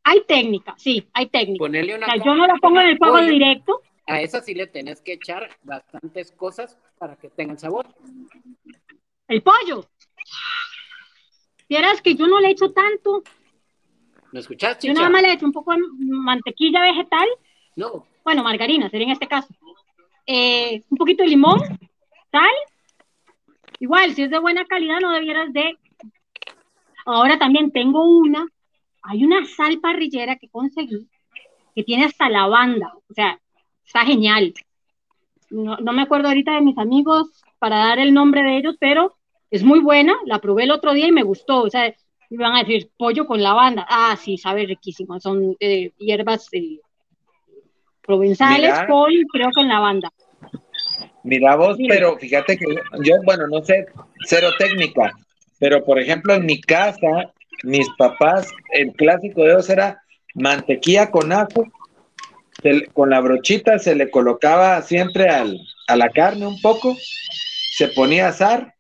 hay 0.04 0.22
técnica, 0.28 0.76
sí, 0.78 1.08
hay 1.14 1.28
técnica. 1.28 1.68
yo 2.24 2.36
no 2.36 2.48
la 2.48 2.56
pongo 2.56 2.80
en 2.80 2.88
el 2.88 2.98
fuego 2.98 3.20
directo. 3.22 3.82
A 4.06 4.22
esa 4.22 4.42
sí 4.42 4.54
le 4.54 4.68
tenés 4.68 5.02
que 5.02 5.14
echar 5.14 5.50
bastantes 5.64 6.32
cosas 6.32 6.78
para 6.98 7.16
que 7.16 7.30
tengan 7.30 7.58
sabor. 7.58 7.88
El 9.28 9.42
pollo. 9.42 9.90
Vieras 11.70 12.02
que 12.02 12.16
yo 12.16 12.28
no 12.28 12.40
le 12.42 12.50
echo 12.50 12.72
tanto. 12.72 13.24
¿Me 14.34 14.40
escuchaste? 14.40 14.88
Yo 14.88 14.96
nada 14.96 15.12
más 15.12 15.22
le 15.22 15.34
echo 15.34 15.46
un 15.46 15.52
poco 15.52 15.74
de 15.74 15.80
mantequilla 16.00 16.82
vegetal. 16.82 17.28
No. 17.76 18.08
Bueno, 18.24 18.44
margarina 18.44 18.90
sería 18.90 19.06
en 19.06 19.14
este 19.14 19.28
caso. 19.28 19.54
Eh, 20.26 20.84
un 20.90 20.98
poquito 20.98 21.22
de 21.22 21.30
limón, 21.30 21.60
sal. 22.32 22.56
Igual, 23.80 24.16
si 24.16 24.24
es 24.24 24.32
de 24.32 24.40
buena 24.40 24.66
calidad, 24.66 25.00
no 25.00 25.12
debieras 25.12 25.54
de. 25.54 25.78
Ahora 27.06 27.38
también 27.38 27.72
tengo 27.72 28.06
una. 28.06 28.48
Hay 29.04 29.24
una 29.24 29.46
sal 29.46 29.80
parrillera 29.80 30.38
que 30.38 30.50
conseguí 30.50 31.08
que 31.76 31.84
tiene 31.84 32.06
hasta 32.06 32.28
lavanda. 32.28 32.92
O 33.10 33.14
sea, 33.14 33.40
está 33.86 34.04
genial. 34.04 34.56
No, 35.52 35.78
no 35.78 35.94
me 35.94 36.02
acuerdo 36.02 36.30
ahorita 36.30 36.56
de 36.56 36.62
mis 36.62 36.78
amigos 36.80 37.44
para 37.60 37.78
dar 37.78 38.00
el 38.00 38.16
nombre 38.16 38.42
de 38.42 38.58
ellos, 38.58 38.78
pero 38.80 39.16
es 39.52 39.64
muy 39.64 39.80
buena, 39.80 40.16
la 40.26 40.40
probé 40.40 40.64
el 40.64 40.72
otro 40.72 40.94
día 40.94 41.08
y 41.08 41.12
me 41.12 41.22
gustó, 41.22 41.62
o 41.62 41.70
sea, 41.70 41.94
me 42.38 42.44
van 42.44 42.56
a 42.56 42.60
decir 42.60 42.90
pollo 42.98 43.26
con 43.26 43.42
lavanda, 43.42 43.86
ah, 43.90 44.18
sí, 44.20 44.38
sabe 44.38 44.66
riquísimo, 44.66 45.20
son 45.20 45.56
eh, 45.60 45.92
hierbas 45.98 46.48
eh, 46.52 46.80
provenzales 48.02 48.74
con, 48.88 49.12
creo 49.32 49.50
que 49.54 49.62
en 49.62 49.68
lavanda. 49.68 50.12
Mira 51.24 51.56
vos, 51.56 51.78
pero 51.88 52.18
fíjate 52.18 52.58
que 52.58 52.66
yo, 53.04 53.16
bueno, 53.24 53.48
no 53.48 53.64
sé, 53.64 53.86
cero 54.26 54.50
técnica, 54.58 55.14
pero 55.58 55.84
por 55.86 56.00
ejemplo 56.00 56.34
en 56.34 56.46
mi 56.46 56.60
casa, 56.60 57.32
mis 57.64 57.88
papás, 57.98 58.52
el 58.74 58.92
clásico 58.92 59.42
de 59.42 59.52
ellos 59.52 59.70
era 59.70 60.02
mantequilla 60.36 61.12
con 61.12 61.32
ajo, 61.32 61.66
con 62.94 63.10
la 63.10 63.20
brochita 63.20 63.80
se 63.80 63.96
le 63.96 64.10
colocaba 64.10 64.82
siempre 64.82 65.30
al, 65.30 65.60
a 65.88 65.96
la 65.96 66.10
carne 66.10 66.48
un 66.48 66.60
poco, 66.62 66.96
se 67.76 67.88
ponía 67.90 68.28
a 68.28 68.30
asar 68.30 68.73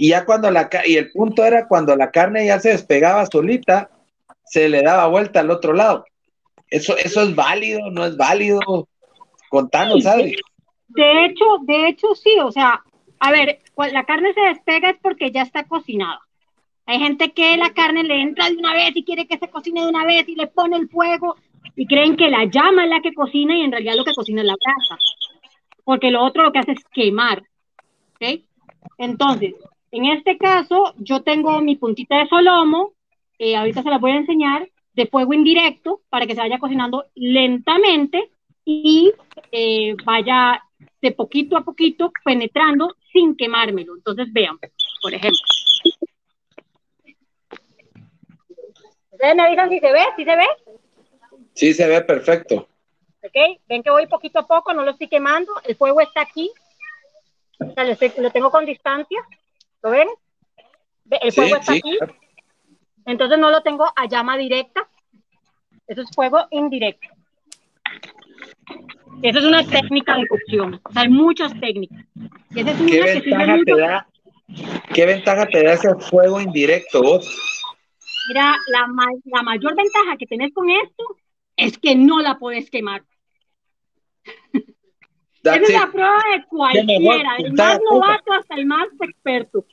y 0.00 0.10
ya 0.10 0.24
cuando 0.24 0.48
la 0.52 0.70
y 0.86 0.96
el 0.96 1.10
punto 1.10 1.44
era 1.44 1.66
cuando 1.66 1.96
la 1.96 2.12
carne 2.12 2.46
ya 2.46 2.60
se 2.60 2.68
despegaba 2.68 3.26
solita, 3.26 3.90
se 4.44 4.68
le 4.68 4.80
daba 4.80 5.08
vuelta 5.08 5.40
al 5.40 5.50
otro 5.50 5.72
lado. 5.72 6.04
Eso, 6.70 6.96
eso 6.96 7.22
es 7.22 7.34
válido, 7.34 7.90
no 7.90 8.06
es 8.06 8.16
válido. 8.16 8.60
Contanos, 9.50 10.04
¿sabes? 10.04 10.36
De 10.86 11.24
hecho, 11.24 11.44
de 11.62 11.88
hecho 11.88 12.14
sí, 12.14 12.30
o 12.40 12.52
sea, 12.52 12.80
a 13.18 13.32
ver, 13.32 13.58
la 13.92 14.04
carne 14.04 14.32
se 14.34 14.40
despega 14.42 14.90
es 14.90 14.98
porque 15.02 15.32
ya 15.32 15.42
está 15.42 15.64
cocinada. 15.64 16.20
Hay 16.86 17.00
gente 17.00 17.32
que 17.32 17.56
la 17.56 17.74
carne 17.74 18.04
le 18.04 18.20
entra 18.20 18.48
de 18.48 18.56
una 18.56 18.74
vez 18.74 18.92
y 18.94 19.04
quiere 19.04 19.26
que 19.26 19.38
se 19.38 19.50
cocine 19.50 19.82
de 19.82 19.88
una 19.88 20.04
vez 20.04 20.28
y 20.28 20.36
le 20.36 20.46
pone 20.46 20.76
el 20.76 20.88
fuego 20.88 21.34
y 21.74 21.88
creen 21.88 22.16
que 22.16 22.30
la 22.30 22.44
llama 22.44 22.84
es 22.84 22.90
la 22.90 23.00
que 23.00 23.12
cocina 23.12 23.58
y 23.58 23.62
en 23.62 23.72
realidad 23.72 23.96
lo 23.96 24.04
que 24.04 24.14
cocina 24.14 24.42
es 24.42 24.46
la 24.46 24.54
grasa. 24.64 24.96
Porque 25.82 26.12
lo 26.12 26.22
otro 26.22 26.44
lo 26.44 26.52
que 26.52 26.60
hace 26.60 26.72
es 26.72 26.84
quemar. 26.92 27.42
¿Ok? 28.14 28.42
Entonces, 28.96 29.54
en 29.90 30.04
este 30.06 30.36
caso, 30.36 30.94
yo 30.98 31.22
tengo 31.22 31.60
mi 31.60 31.76
puntita 31.76 32.18
de 32.18 32.28
solomo, 32.28 32.92
eh, 33.38 33.56
ahorita 33.56 33.82
se 33.82 33.90
la 33.90 33.98
voy 33.98 34.12
a 34.12 34.16
enseñar, 34.16 34.68
de 34.92 35.06
fuego 35.06 35.32
indirecto 35.32 36.00
para 36.10 36.26
que 36.26 36.34
se 36.34 36.40
vaya 36.40 36.58
cocinando 36.58 37.06
lentamente 37.14 38.30
y 38.64 39.12
eh, 39.52 39.94
vaya 40.04 40.62
de 41.00 41.12
poquito 41.12 41.56
a 41.56 41.64
poquito 41.64 42.12
penetrando 42.24 42.96
sin 43.12 43.36
quemármelo. 43.36 43.94
Entonces, 43.96 44.26
vean, 44.32 44.58
por 45.00 45.14
ejemplo. 45.14 45.38
¿Ustedes 49.12 49.36
me 49.36 49.42
avisan 49.42 49.70
si 49.70 49.78
se 49.78 49.92
ve? 49.92 50.00
¿Sí 50.16 50.24
se 50.24 50.36
ve? 50.36 50.46
Sí, 51.54 51.74
se 51.74 51.86
ve 51.86 52.00
perfecto. 52.02 52.68
Ok, 53.22 53.60
ven 53.68 53.82
que 53.82 53.90
voy 53.90 54.06
poquito 54.06 54.40
a 54.40 54.46
poco, 54.46 54.72
no 54.72 54.84
lo 54.84 54.92
estoy 54.92 55.08
quemando, 55.08 55.52
el 55.64 55.74
fuego 55.74 56.00
está 56.00 56.20
aquí, 56.20 56.50
o 57.58 57.72
sea, 57.72 57.84
lo 57.84 58.30
tengo 58.30 58.50
con 58.50 58.64
distancia. 58.64 59.20
¿Lo 59.82 59.90
ven? 59.90 60.08
El 61.10 61.32
fuego 61.32 61.56
está 61.56 61.72
aquí. 61.72 61.98
Entonces 63.06 63.38
no 63.38 63.50
lo 63.50 63.62
tengo 63.62 63.86
a 63.94 64.06
llama 64.06 64.36
directa. 64.36 64.88
Eso 65.86 66.02
es 66.02 66.10
fuego 66.14 66.46
indirecto. 66.50 67.08
Esa 69.22 69.38
es 69.38 69.44
una 69.44 69.64
técnica 69.66 70.16
de 70.16 70.26
cocción. 70.28 70.80
O 70.84 70.92
sea, 70.92 71.02
hay 71.02 71.08
muchas 71.08 71.58
técnicas. 71.58 72.04
¿Qué, 72.52 72.62
ventaja 72.62 73.56
te 73.64 73.76
da, 73.76 74.06
¿Qué 74.94 75.06
ventaja 75.06 75.46
te 75.46 75.64
da 75.64 75.72
ese 75.72 75.94
fuego 75.96 76.40
indirecto 76.40 77.20
Mira, 78.28 78.54
la, 78.68 78.86
la 79.24 79.42
mayor 79.42 79.74
ventaja 79.74 80.16
que 80.18 80.26
tenés 80.26 80.52
con 80.52 80.68
esto 80.68 81.04
es 81.56 81.78
que 81.78 81.96
no 81.96 82.20
la 82.20 82.38
puedes 82.38 82.70
quemar. 82.70 83.02
Esa 85.42 85.56
es 85.56 85.72
la 85.72 85.90
prueba 85.90 86.22
de 86.34 86.44
cualquiera, 86.46 87.36
del 87.38 87.52
más 87.52 87.80
novato 87.90 88.32
hasta 88.32 88.54
el 88.56 88.66
más 88.66 88.88
experto. 89.00 89.64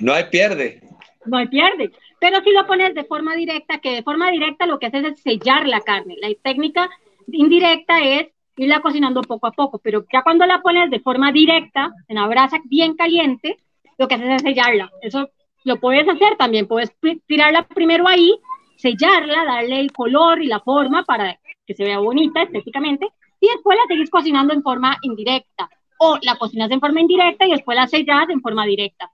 No 0.00 0.12
hay 0.12 0.24
pierde. 0.24 0.82
No 1.24 1.38
hay 1.38 1.48
pierde. 1.48 1.90
Pero 2.20 2.42
si 2.42 2.52
lo 2.52 2.66
pones 2.66 2.94
de 2.94 3.04
forma 3.04 3.34
directa, 3.34 3.78
que 3.78 3.92
de 3.92 4.02
forma 4.02 4.30
directa 4.30 4.66
lo 4.66 4.78
que 4.78 4.86
haces 4.86 5.04
es 5.04 5.22
sellar 5.22 5.66
la 5.66 5.80
carne. 5.80 6.16
La 6.20 6.28
técnica 6.42 6.90
indirecta 7.30 8.00
es 8.02 8.28
irla 8.56 8.80
cocinando 8.80 9.22
poco 9.22 9.46
a 9.46 9.52
poco, 9.52 9.78
pero 9.78 10.04
ya 10.12 10.22
cuando 10.22 10.44
la 10.46 10.60
pones 10.60 10.90
de 10.90 11.00
forma 11.00 11.30
directa, 11.32 11.92
en 12.08 12.16
la 12.16 12.26
brasa 12.26 12.58
bien 12.64 12.94
caliente, 12.94 13.56
lo 13.98 14.08
que 14.08 14.16
haces 14.16 14.36
es 14.36 14.42
sellarla. 14.42 14.90
Eso 15.00 15.30
lo 15.64 15.78
puedes 15.78 16.08
hacer 16.08 16.36
también, 16.36 16.66
puedes 16.66 16.92
tirarla 17.26 17.66
primero 17.66 18.08
ahí, 18.08 18.38
sellarla, 18.76 19.44
darle 19.44 19.80
el 19.80 19.92
color 19.92 20.42
y 20.42 20.46
la 20.46 20.60
forma 20.60 21.04
para 21.04 21.38
que 21.68 21.74
se 21.74 21.84
vea 21.84 21.98
bonita 21.98 22.42
estéticamente, 22.42 23.06
y 23.38 23.46
después 23.46 23.76
la 23.76 23.86
seguís 23.86 24.08
cocinando 24.08 24.54
en 24.54 24.62
forma 24.62 24.96
indirecta, 25.02 25.68
o 25.98 26.18
la 26.22 26.36
cocinas 26.36 26.70
en 26.70 26.80
forma 26.80 27.02
indirecta 27.02 27.46
y 27.46 27.50
después 27.50 27.76
la 27.76 27.86
sellas 27.86 28.30
en 28.30 28.40
forma 28.40 28.64
directa. 28.64 29.10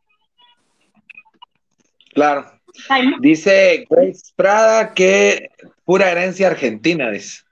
Claro. 2.14 2.46
Dice 3.18 3.86
Grace 3.90 4.32
Prada 4.36 4.94
que 4.94 5.50
pura 5.84 6.10
herencia 6.10 6.46
argentina, 6.46 7.10
dice. 7.10 7.42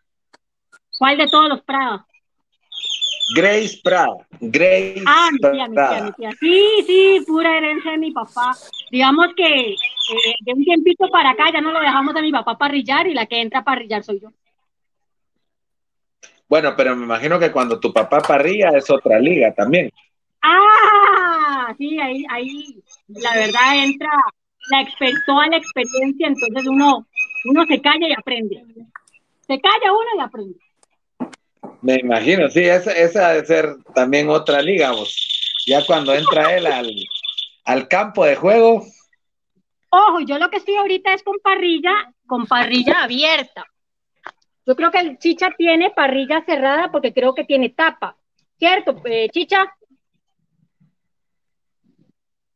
¿Cuál 0.99 1.19
de 1.19 1.27
todos 1.27 1.49
los 1.49 1.63
Prada? 1.63 2.07
Grace 3.35 3.81
Prada. 3.83 4.27
Grace 4.41 5.03
ah, 5.07 5.29
mi 5.33 5.39
tía, 5.39 5.69
mi 5.69 5.75
tía, 5.75 6.05
mi 6.05 6.13
tía. 6.13 6.31
Sí, 6.39 6.85
sí, 6.87 7.25
pura 7.27 7.57
herencia 7.57 7.93
de 7.93 7.99
mi 7.99 8.13
papá. 8.13 8.53
Digamos 8.91 9.29
que 9.37 9.73
eh, 9.73 10.35
de 10.41 10.53
un 10.53 10.65
tiempito 10.65 11.09
para 11.09 11.31
acá 11.31 11.51
ya 11.53 11.61
no 11.61 11.73
lo 11.73 11.81
dejamos 11.81 12.15
a 12.15 12.21
mi 12.21 12.31
papá 12.31 12.57
parrillar 12.57 13.07
y 13.09 13.15
la 13.15 13.27
que 13.27 13.41
entra 13.41 13.61
a 13.61 13.65
parrillar 13.65 14.05
soy 14.05 14.21
yo. 14.21 14.29
Bueno, 16.53 16.75
pero 16.77 16.95
me 16.95 17.05
imagino 17.05 17.39
que 17.39 17.51
cuando 17.51 17.81
tu 17.81 17.95
papá 17.95 18.21
parrilla 18.21 18.73
es 18.77 18.91
otra 18.91 19.19
liga 19.19 19.55
también. 19.55 19.91
Ah, 20.43 21.75
sí, 21.79 21.99
ahí, 21.99 22.27
ahí 22.29 22.85
la 23.09 23.33
verdad 23.33 23.83
entra 23.83 24.11
la 24.71 24.87
toda 25.25 25.47
la 25.47 25.57
experiencia, 25.57 26.27
entonces 26.27 26.67
uno, 26.69 27.07
uno 27.47 27.65
se 27.65 27.81
calla 27.81 28.07
y 28.07 28.13
aprende. 28.13 28.63
Se 29.47 29.59
calla 29.63 29.93
uno 29.93 30.09
y 30.15 30.21
aprende. 30.21 30.59
Me 31.81 31.95
imagino, 31.95 32.51
sí, 32.51 32.61
esa, 32.61 32.93
esa 32.93 33.31
debe 33.31 33.47
ser 33.47 33.77
también 33.95 34.29
otra 34.29 34.61
liga, 34.61 34.91
vos. 34.91 35.57
Ya 35.67 35.83
cuando 35.87 36.13
entra 36.13 36.55
él 36.55 36.67
al, 36.67 36.95
al 37.65 37.89
campo 37.89 38.27
de 38.27 38.37
juego. 38.37 38.85
Ojo, 39.89 40.21
yo 40.21 40.39
lo 40.39 40.51
que 40.51 40.59
estoy 40.59 40.77
ahorita 40.77 41.15
es 41.15 41.23
con 41.23 41.39
parrilla, 41.43 42.13
con 42.27 42.45
parrilla 42.47 43.05
abierta. 43.05 43.65
Yo 44.67 44.77
creo 44.77 44.91
que 44.91 45.01
el 45.01 45.19
chicha 45.19 45.51
tiene 45.57 45.91
parrilla 45.91 46.45
cerrada 46.45 46.91
porque 46.93 47.13
creo 47.13 47.35
que 47.35 47.45
tiene 47.45 47.71
tapa. 47.71 48.17
¿Cierto, 48.59 49.01
eh, 49.05 49.29
chicha? 49.31 49.73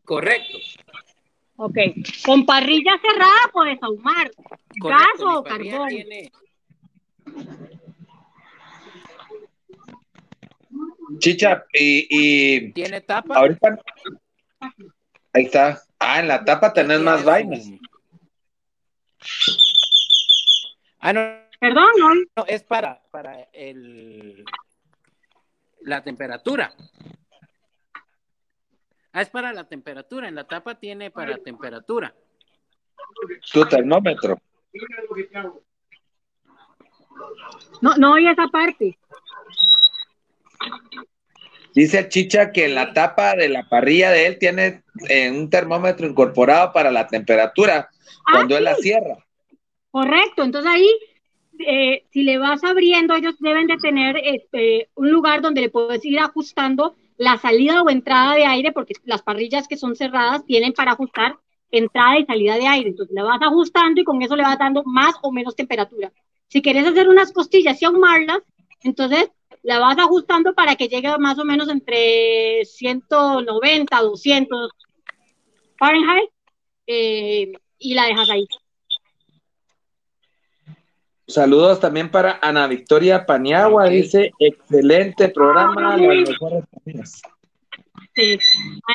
Correcto. 0.05 0.59
Ok. 1.57 1.79
Con 2.25 2.47
parrilla 2.47 2.93
cerrada 3.01 3.51
puedes 3.53 3.83
ahumar. 3.83 4.31
Gas 4.77 5.21
o 5.21 5.43
carbón. 5.43 5.89
Chicha, 11.19 11.65
y, 11.73 12.73
¿Tiene 12.73 13.01
tapa? 13.01 13.35
Ahorita. 13.37 13.79
Ahí 15.33 15.45
está. 15.45 15.83
Ah, 15.99 16.21
en 16.21 16.29
la 16.29 16.45
tapa 16.45 16.73
tenés 16.73 17.01
más 17.01 17.25
vainas. 17.25 17.65
Ah, 21.01 21.13
no. 21.13 21.46
Perdón, 21.61 21.91
no. 21.99 22.15
No, 22.37 22.47
es 22.47 22.63
para, 22.63 23.03
para 23.11 23.43
el, 23.53 24.45
la 25.83 26.03
temperatura. 26.03 26.75
Ah, 29.13 29.23
es 29.23 29.31
para 29.31 29.53
la 29.53 29.69
temperatura. 29.69 30.29
En 30.29 30.35
la 30.35 30.47
tapa 30.47 30.75
tiene 30.75 31.11
para 31.11 31.39
temperatura. 31.39 32.15
Tu 33.53 33.67
termómetro. 33.67 34.39
No, 37.81 37.95
no 37.97 38.13
oye 38.13 38.31
esa 38.31 38.49
parte. 38.49 38.99
Dice 41.75 42.09
Chicha 42.09 42.53
que 42.53 42.69
la 42.69 42.95
tapa 42.95 43.35
de 43.35 43.51
la 43.51 43.69
parrilla 43.69 44.11
de 44.11 44.27
él 44.27 44.39
tiene 44.39 44.83
eh, 45.11 45.31
un 45.31 45.51
termómetro 45.51 46.07
incorporado 46.07 46.73
para 46.73 46.91
la 46.91 47.07
temperatura 47.07 47.91
ah, 47.91 48.33
cuando 48.33 48.57
él 48.57 48.65
la 48.65 48.75
cierra. 48.77 49.19
Correcto, 49.91 50.43
entonces 50.43 50.71
ahí, 50.71 50.89
eh, 51.59 52.05
si 52.11 52.23
le 52.23 52.39
vas 52.39 52.63
abriendo, 52.65 53.15
ellos 53.15 53.37
deben 53.39 53.67
de 53.67 53.77
tener 53.77 54.17
este, 54.23 54.89
un 54.95 55.11
lugar 55.11 55.43
donde 55.43 55.61
le 55.63 55.69
puedes 55.71 56.05
ir 56.05 56.19
ajustando 56.19 56.95
la 57.17 57.39
salida 57.39 57.83
o 57.83 57.91
entrada 57.91 58.35
de 58.35 58.45
aire, 58.45 58.73
porque 58.73 58.95
las 59.05 59.23
parrillas 59.23 59.69
que 59.69 59.77
son 59.77 59.97
cerradas 59.97 60.45
tienen 60.45 60.73
para 60.73 60.93
ajustar 60.93 61.39
entrada 61.71 62.19
y 62.19 62.25
salida 62.27 62.57
de 62.57 62.67
aire. 62.67 62.91
Entonces 62.91 63.15
le 63.15 63.23
vas 63.23 63.41
ajustando 63.41 64.01
y 64.01 64.05
con 64.05 64.23
eso 64.23 64.37
le 64.37 64.43
vas 64.43 64.59
dando 64.59 64.83
más 64.85 65.15
o 65.23 65.33
menos 65.33 65.57
temperatura. 65.57 66.13
Si 66.49 66.63
quieres 66.63 66.87
hacer 66.87 67.09
unas 67.09 67.33
costillas 67.33 67.81
y 67.81 67.85
ahumarlas, 67.85 68.39
entonces 68.83 69.31
la 69.63 69.79
vas 69.79 69.99
ajustando 69.99 70.55
para 70.55 70.77
que 70.77 70.89
llegue 70.89 71.17
más 71.19 71.39
o 71.39 71.45
menos 71.45 71.69
entre 71.69 72.65
190, 72.65 74.01
200 74.01 74.71
Fahrenheit 75.79 76.31
eh, 76.87 77.53
y 77.79 77.95
la 77.95 78.05
dejas 78.05 78.31
ahí. 78.31 78.47
Saludos 81.29 81.81
también 81.81 82.11
para 82.11 82.39
Ana 82.41 82.69
Victoria 82.69 83.27
Paniagua, 83.27 83.89
dice, 83.89 84.33
excelente 84.39 85.29
programa, 85.29 85.97
Sí. 88.15 88.39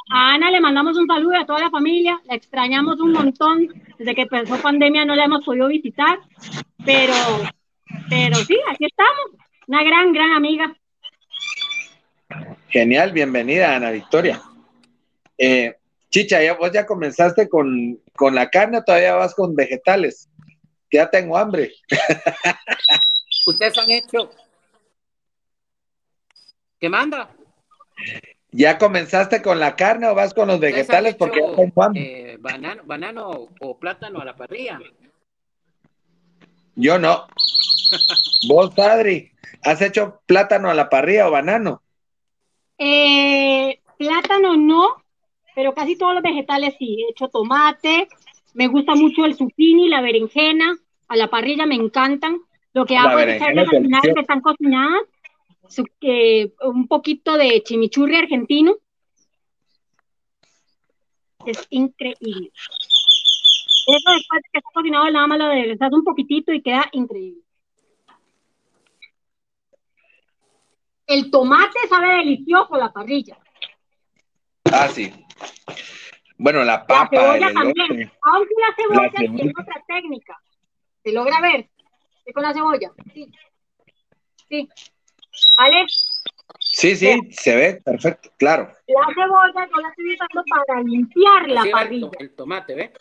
A 0.09 0.33
Ana 0.33 0.49
le 0.49 0.61
mandamos 0.61 0.97
un 0.97 1.05
saludo 1.05 1.37
a 1.37 1.45
toda 1.45 1.59
la 1.59 1.69
familia, 1.69 2.19
la 2.25 2.33
extrañamos 2.35 2.99
un 2.99 3.11
montón, 3.11 3.67
desde 3.99 4.15
que 4.15 4.21
empezó 4.23 4.57
pandemia 4.57 5.05
no 5.05 5.15
la 5.15 5.25
hemos 5.25 5.45
podido 5.45 5.67
visitar, 5.67 6.19
pero, 6.83 7.13
pero 8.09 8.35
sí, 8.37 8.57
aquí 8.71 8.85
estamos, 8.85 9.45
una 9.67 9.83
gran, 9.83 10.11
gran 10.11 10.31
amiga. 10.31 10.75
Genial, 12.69 13.11
bienvenida 13.11 13.75
Ana 13.75 13.91
Victoria. 13.91 14.41
Eh, 15.37 15.75
Chicha, 16.11 16.43
¿ya, 16.43 16.55
vos 16.55 16.71
ya 16.73 16.85
comenzaste 16.85 17.47
con, 17.47 17.97
con 18.15 18.35
la 18.35 18.49
carne 18.49 18.79
o 18.79 18.83
todavía 18.83 19.15
vas 19.15 19.33
con 19.33 19.55
vegetales? 19.55 20.29
Ya 20.91 21.09
tengo 21.09 21.37
hambre. 21.37 21.73
¿Ustedes 23.47 23.77
han 23.77 23.89
hecho? 23.89 24.29
¿Qué 26.79 26.89
manda? 26.89 27.29
¿Ya 28.51 28.77
comenzaste 28.77 29.41
con 29.41 29.59
la 29.59 29.75
carne 29.75 30.07
o 30.07 30.15
vas 30.15 30.33
con 30.33 30.47
los 30.49 30.59
vegetales? 30.59 31.15
Porque 31.15 31.39
ya 31.39 31.55
tengo 31.55 31.83
hambre. 31.83 32.33
Eh, 32.33 32.37
banano, 32.37 32.83
banano 32.85 33.49
o 33.59 33.79
plátano 33.79 34.19
a 34.19 34.25
la 34.25 34.35
parrilla. 34.35 34.79
Yo 36.75 36.99
no. 36.99 37.27
¿Vos, 38.47 38.77
Adri, 38.77 39.31
has 39.63 39.81
hecho 39.81 40.21
plátano 40.25 40.69
a 40.69 40.73
la 40.73 40.89
parrilla 40.89 41.27
o 41.27 41.31
banano? 41.31 41.81
Eh, 42.77 43.79
plátano 43.97 44.57
no, 44.57 45.03
pero 45.55 45.73
casi 45.73 45.95
todos 45.95 46.15
los 46.15 46.23
vegetales 46.23 46.75
sí. 46.77 46.97
He 46.99 47.11
hecho 47.11 47.29
tomate, 47.29 48.09
me 48.53 48.67
gusta 48.67 48.95
mucho 48.95 49.25
el 49.25 49.35
zucchini, 49.35 49.89
la 49.89 50.01
berenjena, 50.01 50.77
a 51.07 51.15
la 51.15 51.29
parrilla 51.29 51.65
me 51.65 51.75
encantan. 51.75 52.41
Lo 52.73 52.85
que 52.85 52.97
hago 52.97 53.19
es 53.19 53.35
echarle 53.35 53.61
al 53.61 54.13
que 54.13 54.19
están 54.21 54.41
cocinadas, 54.41 55.01
un 56.63 56.87
poquito 56.87 57.37
de 57.37 57.61
chimichurri 57.63 58.15
argentino. 58.15 58.77
Es 61.45 61.67
increíble. 61.69 62.51
Eso 63.87 64.11
después 64.13 64.41
de 64.43 64.49
que 64.51 64.59
está 64.59 64.69
cocinado, 64.73 65.09
nada 65.09 65.27
más 65.27 65.37
lo 65.39 65.45
aderezas 65.45 65.91
un 65.91 66.03
poquitito 66.03 66.53
y 66.53 66.61
queda 66.61 66.87
increíble. 66.91 67.41
El 71.07 71.29
tomate 71.29 71.79
sabe 71.89 72.17
delicioso 72.17 72.77
la 72.77 72.93
parrilla. 72.93 73.37
Ah, 74.71 74.87
sí. 74.87 75.11
Bueno, 76.41 76.63
la 76.63 76.87
papa. 76.87 77.07
La 77.11 77.21
cebolla 77.21 77.53
también. 77.53 78.11
Aunque 78.23 78.53
la 78.59 78.75
cebolla 78.75 79.11
tiene 79.15 79.53
otra 79.59 79.83
técnica. 79.87 80.41
¿Se 81.03 81.11
logra 81.11 81.39
ver? 81.39 81.69
con 82.33 82.41
la 82.41 82.51
cebolla? 82.51 82.91
Sí. 83.13 83.31
Sí. 84.49 84.69
¿Vale? 85.55 85.85
Sí, 86.59 86.95
sí, 86.95 87.19
se 87.31 87.55
ve 87.55 87.81
perfecto, 87.85 88.31
claro. 88.37 88.73
La 88.87 89.13
cebolla 89.13 89.69
yo 89.69 89.81
la 89.81 89.89
estoy 89.89 90.13
usando 90.15 90.43
para 90.49 90.81
limpiar 90.81 91.49
la 91.49 91.65
parrilla. 91.71 92.09
El 92.17 92.31
tomate, 92.31 92.73
¿ves? 92.73 92.91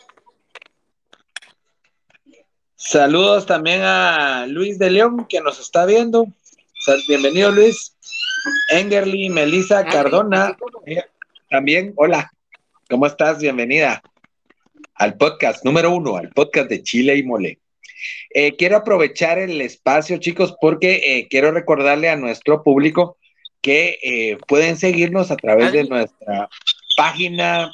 Saludos 2.74 3.46
también 3.46 3.80
a 3.82 4.44
Luis 4.48 4.78
de 4.78 4.90
León 4.90 5.26
que 5.26 5.40
nos 5.40 5.58
está 5.60 5.86
viendo. 5.86 6.26
Bienvenido 7.08 7.50
Luis. 7.52 7.96
Engerly, 8.68 9.30
Melissa 9.30 9.86
Cardona. 9.86 10.58
También, 11.48 11.94
hola. 11.96 12.30
¿Cómo 12.90 13.06
estás? 13.06 13.38
Bienvenida 13.38 14.02
al 14.96 15.16
podcast 15.16 15.64
número 15.64 15.92
uno, 15.92 16.16
al 16.16 16.30
podcast 16.30 16.68
de 16.68 16.82
Chile 16.82 17.16
y 17.16 17.22
Mole. 17.22 17.60
Eh, 18.34 18.56
quiero 18.56 18.78
aprovechar 18.78 19.38
el 19.38 19.60
espacio, 19.60 20.18
chicos, 20.18 20.56
porque 20.60 20.96
eh, 20.96 21.28
quiero 21.28 21.52
recordarle 21.52 22.08
a 22.08 22.16
nuestro 22.16 22.64
público 22.64 23.16
que 23.60 23.96
eh, 24.02 24.38
pueden 24.48 24.76
seguirnos 24.76 25.30
a 25.30 25.36
través 25.36 25.70
de 25.70 25.84
nuestra 25.84 26.48
página 26.96 27.70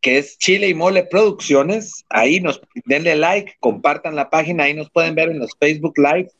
que 0.00 0.18
es 0.18 0.36
Chile 0.38 0.68
y 0.68 0.74
Mole 0.74 1.04
Producciones. 1.04 2.04
Ahí 2.08 2.40
nos 2.40 2.60
denle 2.86 3.14
like, 3.14 3.54
compartan 3.60 4.16
la 4.16 4.30
página, 4.30 4.64
ahí 4.64 4.74
nos 4.74 4.90
pueden 4.90 5.14
ver 5.14 5.30
en 5.30 5.38
los 5.38 5.52
Facebook 5.60 5.94
Live 5.96 6.32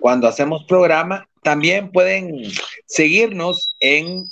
cuando 0.00 0.28
hacemos 0.28 0.64
programa. 0.64 1.26
También 1.42 1.90
pueden 1.90 2.42
seguirnos 2.84 3.74
en 3.80 4.26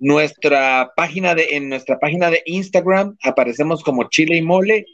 nuestra 0.00 0.92
página 0.96 1.34
de, 1.34 1.48
en 1.50 1.68
nuestra 1.68 1.98
página 1.98 2.30
de 2.30 2.42
Instagram 2.46 3.16
aparecemos 3.22 3.84
como 3.84 4.08
Chile 4.08 4.36
y 4.36 4.42
Mole. 4.42 4.86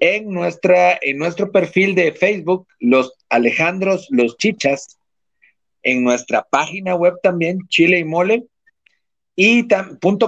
En, 0.00 0.30
nuestra, 0.30 0.98
en 1.02 1.18
nuestro 1.18 1.50
perfil 1.50 1.94
de 1.94 2.12
Facebook, 2.12 2.66
los 2.78 3.12
Alejandros, 3.28 4.06
los 4.10 4.36
Chichas. 4.36 4.98
En 5.82 6.04
nuestra 6.04 6.46
página 6.48 6.94
web 6.94 7.14
también, 7.22 7.58
Chile 7.68 7.98
y 7.98 8.04
Mole. 8.04 8.44
Y 9.36 9.66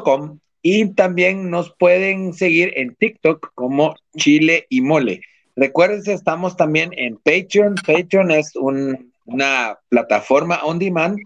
com, 0.04 0.40
y 0.60 0.92
también 0.94 1.48
nos 1.48 1.72
pueden 1.78 2.34
seguir 2.34 2.72
en 2.76 2.96
TikTok 2.96 3.52
como 3.54 3.94
Chile 4.16 4.66
y 4.68 4.80
Mole. 4.80 5.20
Recuérdense, 5.54 6.12
estamos 6.12 6.56
también 6.56 6.90
en 6.96 7.16
Patreon. 7.18 7.76
Patreon 7.86 8.32
es 8.32 8.52
una 8.56 9.78
plataforma 9.88 10.60
on 10.64 10.80
demand 10.80 11.18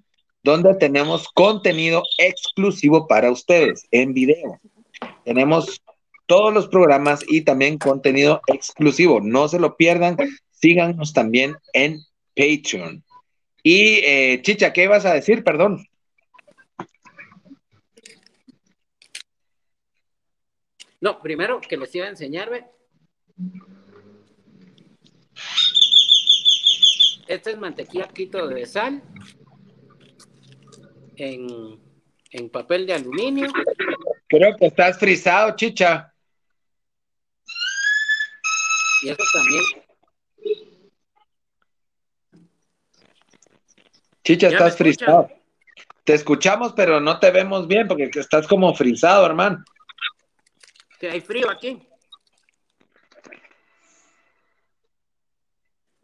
donde 0.42 0.74
tenemos 0.74 1.28
contenido 1.28 2.02
exclusivo 2.18 3.06
para 3.06 3.30
ustedes 3.30 3.86
en 3.90 4.14
video. 4.14 4.60
Tenemos 5.24 5.82
todos 6.26 6.52
los 6.52 6.68
programas 6.68 7.24
y 7.28 7.42
también 7.42 7.78
contenido 7.78 8.40
exclusivo. 8.46 9.20
No 9.20 9.48
se 9.48 9.58
lo 9.58 9.76
pierdan. 9.76 10.16
Síganos 10.50 11.12
también 11.12 11.56
en 11.72 11.98
Patreon. 12.34 13.04
Y 13.62 14.00
eh, 14.04 14.40
Chicha, 14.42 14.72
¿qué 14.72 14.84
ibas 14.84 15.04
a 15.04 15.14
decir? 15.14 15.44
Perdón. 15.44 15.84
No, 21.00 21.20
primero 21.22 21.60
que 21.60 21.76
les 21.76 21.94
iba 21.94 22.06
a 22.06 22.10
enseñarme. 22.10 22.66
Esta 27.26 27.50
es 27.50 27.58
mantequilla 27.58 28.08
quito 28.08 28.46
de 28.48 28.66
sal 28.66 29.02
en, 31.20 31.80
en 32.30 32.50
papel 32.50 32.86
de 32.86 32.94
aluminio. 32.94 33.50
Creo 34.28 34.56
que 34.56 34.66
estás 34.66 34.98
frisado, 34.98 35.54
chicha. 35.56 36.12
Y 39.02 39.08
eso 39.08 39.22
también. 39.32 39.64
Chicha, 44.22 44.48
estás 44.48 44.76
frisado. 44.76 45.30
Te 46.04 46.14
escuchamos, 46.14 46.72
pero 46.74 47.00
no 47.00 47.18
te 47.18 47.30
vemos 47.30 47.66
bien 47.66 47.88
porque 47.88 48.10
estás 48.14 48.46
como 48.46 48.74
frisado, 48.74 49.26
hermano 49.26 49.64
que 51.00 51.10
hay 51.10 51.20
frío 51.22 51.50
aquí. 51.50 51.82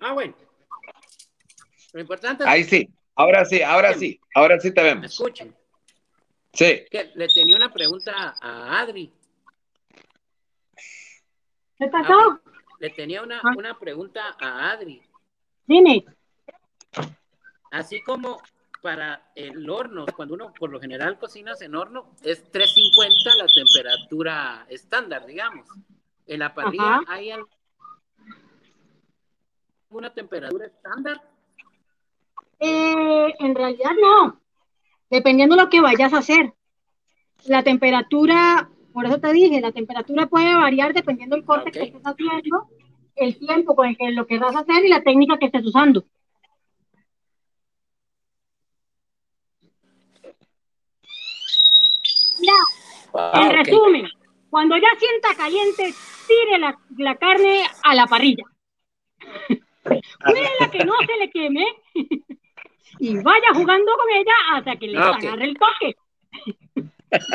Ah, 0.01 0.14
bueno. 0.14 0.35
Lo 1.93 2.01
importante. 2.01 2.45
Ahí 2.47 2.64
sí, 2.64 2.89
ahora 3.17 3.45
sí, 3.45 3.62
ahora 3.62 3.95
sí, 3.95 4.21
ahora 4.35 4.61
sí 4.61 4.73
te 4.73 4.83
vemos. 4.83 5.07
escuchen? 5.07 5.55
Sí. 6.53 6.85
Que 6.91 7.11
le 7.14 7.29
tenía 7.29 7.57
una 7.57 7.73
pregunta 7.73 8.37
a 8.41 8.81
Adri. 8.81 9.12
¿Qué 11.79 11.89
pasó? 11.89 12.41
le 12.79 12.91
tenía 12.91 13.23
una, 13.23 13.39
ah. 13.39 13.53
una 13.57 13.79
pregunta 13.79 14.37
a 14.39 14.71
Adri. 14.73 15.03
Dime. 15.67 16.05
Así 17.71 18.03
como 18.03 18.41
para 18.83 19.31
el 19.35 19.69
horno, 19.69 20.07
cuando 20.14 20.35
uno 20.35 20.53
por 20.53 20.71
lo 20.71 20.81
general 20.81 21.19
cocinas 21.19 21.61
en 21.62 21.75
horno, 21.75 22.14
es 22.23 22.51
350 22.53 23.37
la 23.37 23.47
temperatura 23.53 24.67
estándar, 24.69 25.27
digamos. 25.27 25.69
En 26.27 26.41
la 26.41 26.55
parrilla 26.55 27.01
hay 27.09 27.33
alguna 29.91 30.12
temperatura 30.12 30.67
estándar. 30.67 31.21
Eh, 32.59 33.34
en 33.38 33.54
realidad 33.54 33.90
no, 34.00 34.40
dependiendo 35.11 35.57
de 35.57 35.62
lo 35.62 35.68
que 35.68 35.80
vayas 35.80 36.12
a 36.12 36.18
hacer. 36.18 36.54
La 37.44 37.62
temperatura, 37.62 38.68
por 38.92 39.07
eso 39.07 39.20
te 39.20 39.32
dije, 39.32 39.61
la 39.61 39.72
temperatura 39.72 40.26
puede 40.26 40.54
variar 40.54 40.94
dependiendo 40.94 41.36
del 41.36 41.44
corte 41.44 41.70
que 41.70 41.82
estés 41.82 42.02
haciendo, 42.02 42.68
el 43.14 43.38
tiempo 43.38 43.76
con 43.76 43.88
el 43.88 43.96
que 43.96 44.11
lo 44.11 44.26
que 44.26 44.38
vas 44.38 44.57
a 44.57 44.61
hacer 44.61 44.84
y 44.84 44.88
la 44.88 45.02
técnica 45.02 45.38
que 45.38 45.46
estés 45.46 45.64
usando. 45.64 46.04
Ah, 53.14 53.40
en 53.42 53.50
resumen, 53.52 54.07
cuando 54.50 54.76
ya 54.76 54.88
sienta 54.98 55.34
caliente, 55.34 55.94
tire 56.26 56.59
la, 56.59 57.14
carne 57.16 57.64
a 57.82 57.94
la 57.94 58.07
parrilla. 58.07 58.44
Cuídela 59.82 60.70
que 60.70 60.84
no 60.84 60.94
se 61.07 61.16
le 61.18 61.30
queme 61.30 61.64
y 62.99 63.16
vaya 63.18 63.49
jugando 63.55 63.93
con 63.97 64.11
ella 64.16 64.32
hasta 64.53 64.76
que 64.76 64.89
le 64.89 64.99
ah, 64.99 65.14
agarre 65.14 65.45
el 65.45 65.57
toque. 65.59 65.97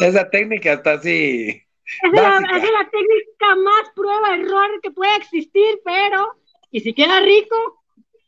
Esa 0.00 0.30
técnica 0.30 0.74
está 0.74 0.92
así. 0.92 1.48
es 1.50 2.12
la, 2.12 2.40
la 2.40 2.90
técnica 2.90 3.56
más 3.56 3.90
prueba 3.94 4.34
error 4.34 4.80
que 4.82 4.90
puede 4.90 5.16
existir, 5.16 5.80
pero 5.84 6.38
y 6.70 6.80
si 6.80 6.92
queda 6.92 7.20
rico, 7.20 7.82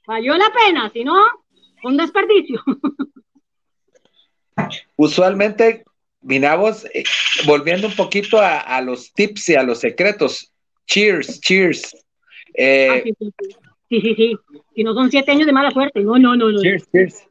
valió 0.06 0.36
la 0.36 0.50
pena, 0.52 0.90
si 0.90 1.04
no, 1.04 1.22
un 1.82 1.96
desperdicio. 1.96 2.62
Usualmente, 4.96 5.84
miramos, 6.20 6.84
eh, 6.92 7.04
volviendo 7.46 7.86
un 7.86 7.96
poquito 7.96 8.38
a, 8.40 8.80
los 8.80 9.12
tips 9.12 9.50
y 9.50 9.54
a 9.54 9.62
los 9.62 9.80
secretos. 9.80 10.52
Cheers, 10.86 11.40
cheers. 11.40 11.94
Eh, 12.54 12.88
ah, 12.90 13.00
sí, 13.04 13.14
sí, 13.18 13.32
sí. 13.38 13.56
Si 13.90 14.84
no 14.84 14.94
son 14.94 15.10
siete 15.10 15.32
años 15.32 15.46
de 15.46 15.52
mala 15.52 15.70
suerte. 15.70 16.00
No, 16.00 16.18
no, 16.18 16.36
no. 16.36 16.50
no. 16.50 16.62
Cheers, 16.62 16.90
cheers. 16.90 17.26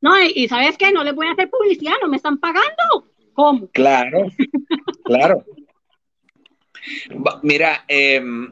No, 0.00 0.12
y, 0.20 0.48
¿sabes 0.48 0.76
qué? 0.76 0.92
No 0.92 1.02
les 1.04 1.14
voy 1.14 1.26
a 1.26 1.32
hacer 1.32 1.48
publicidad, 1.50 1.94
no 2.02 2.08
me 2.08 2.16
están 2.16 2.38
pagando. 2.38 3.06
¿Cómo? 3.32 3.68
Claro, 3.68 4.26
claro. 5.04 5.44
Mira, 7.42 7.84
em, 7.88 8.50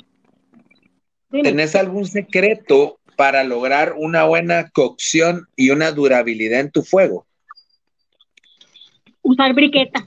¿tenés 1.31 1.75
algún 1.75 2.07
secreto 2.07 2.99
para 3.17 3.45
lograr 3.45 3.95
una 3.97 4.25
buena 4.25 4.71
cocción 4.71 5.49
y 5.57 5.71
una 5.71 5.93
durabilidad 5.93 6.61
en 6.61 6.71
tu 6.71 6.83
fuego? 6.83 7.27
usar 9.27 9.53
briqueta. 9.55 10.07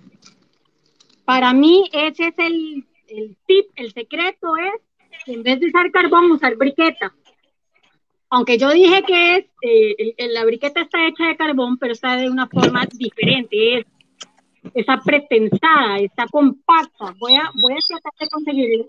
Para 1.26 1.54
mí 1.54 1.90
ese 1.92 2.28
es 2.28 2.34
el, 2.38 2.86
tip, 3.46 3.68
el 3.76 3.94
secreto 3.94 4.56
es 4.58 4.82
en 5.26 5.44
vez 5.44 5.60
de 5.60 5.68
usar 5.68 5.92
carbón, 5.92 6.32
usar 6.32 6.56
briqueta. 6.56 7.14
Aunque 8.32 8.58
yo 8.58 8.70
dije 8.70 9.04
que 9.04 9.36
es, 9.38 9.46
eh, 9.62 10.28
la 10.30 10.46
briqueta 10.46 10.82
está 10.82 11.08
hecha 11.08 11.26
de 11.26 11.38
carbón, 11.38 11.78
pero 11.78 11.94
está 11.94 12.16
de 12.16 12.30
una 12.30 12.48
forma 12.48 12.86
diferente. 12.94 13.80
Es, 13.80 13.86
está 14.76 15.00
pretensada, 15.02 15.98
está 16.00 16.28
compacta. 16.28 17.16
Voy 17.18 17.36
a, 17.36 17.50
voy 17.56 17.74
a 17.74 17.78
tratar 17.88 18.14
de 18.20 18.28
conseguir. 18.28 18.86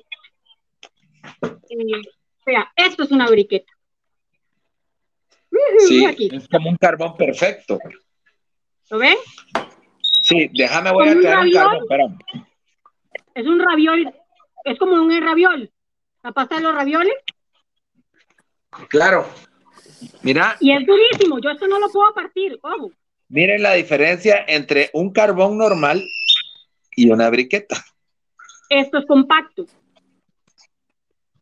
Eh, 1.42 2.54
esto 2.76 3.02
es 3.04 3.10
una 3.10 3.28
briqueta. 3.28 3.72
Sí, 5.78 6.04
es 6.32 6.48
como 6.48 6.70
un 6.70 6.76
carbón 6.76 7.16
perfecto. 7.16 7.78
¿Lo 8.90 8.98
ven? 8.98 9.16
Sí, 10.22 10.50
déjame, 10.52 10.92
voy 10.92 11.08
a 11.08 11.20
traer 11.20 11.38
un 11.38 11.52
carbón, 11.52 12.18
Es 13.34 13.46
un 13.46 13.58
raviol, 13.58 14.14
es 14.64 14.78
como 14.78 14.94
un 14.94 15.20
raviol. 15.20 15.70
La 16.22 16.32
pasta 16.32 16.56
de 16.56 16.62
los 16.62 16.74
ravioles. 16.74 17.14
Claro. 18.88 19.26
Mira. 20.22 20.56
Y 20.60 20.72
es 20.72 20.86
durísimo, 20.86 21.38
yo 21.40 21.50
esto 21.50 21.66
no 21.66 21.78
lo 21.78 21.88
puedo 21.88 22.12
partir, 22.14 22.58
ojo. 22.62 22.90
Miren 23.28 23.62
la 23.62 23.74
diferencia 23.74 24.44
entre 24.46 24.90
un 24.92 25.12
carbón 25.12 25.56
normal 25.56 26.02
y 26.96 27.10
una 27.10 27.30
briqueta. 27.30 27.76
Esto 28.68 28.98
es 28.98 29.06
compacto. 29.06 29.66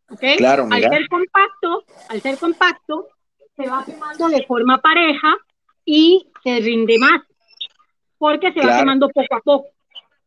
¿Ok? 0.09 0.21
Claro, 0.37 0.65
mira. 0.65 0.87
Al 0.87 0.93
ser 0.93 1.07
compacto, 1.07 1.83
al 2.09 2.21
ser 2.21 2.37
compacto, 2.37 3.07
se 3.55 3.67
va 3.67 3.83
quemando 3.85 4.29
de 4.29 4.45
forma 4.45 4.79
pareja 4.81 5.35
y 5.85 6.27
se 6.43 6.59
rinde 6.59 6.97
más 6.99 7.21
porque 8.17 8.51
se 8.53 8.59
va 8.65 8.79
quemando 8.79 9.09
poco 9.09 9.35
a 9.35 9.39
poco. 9.39 9.69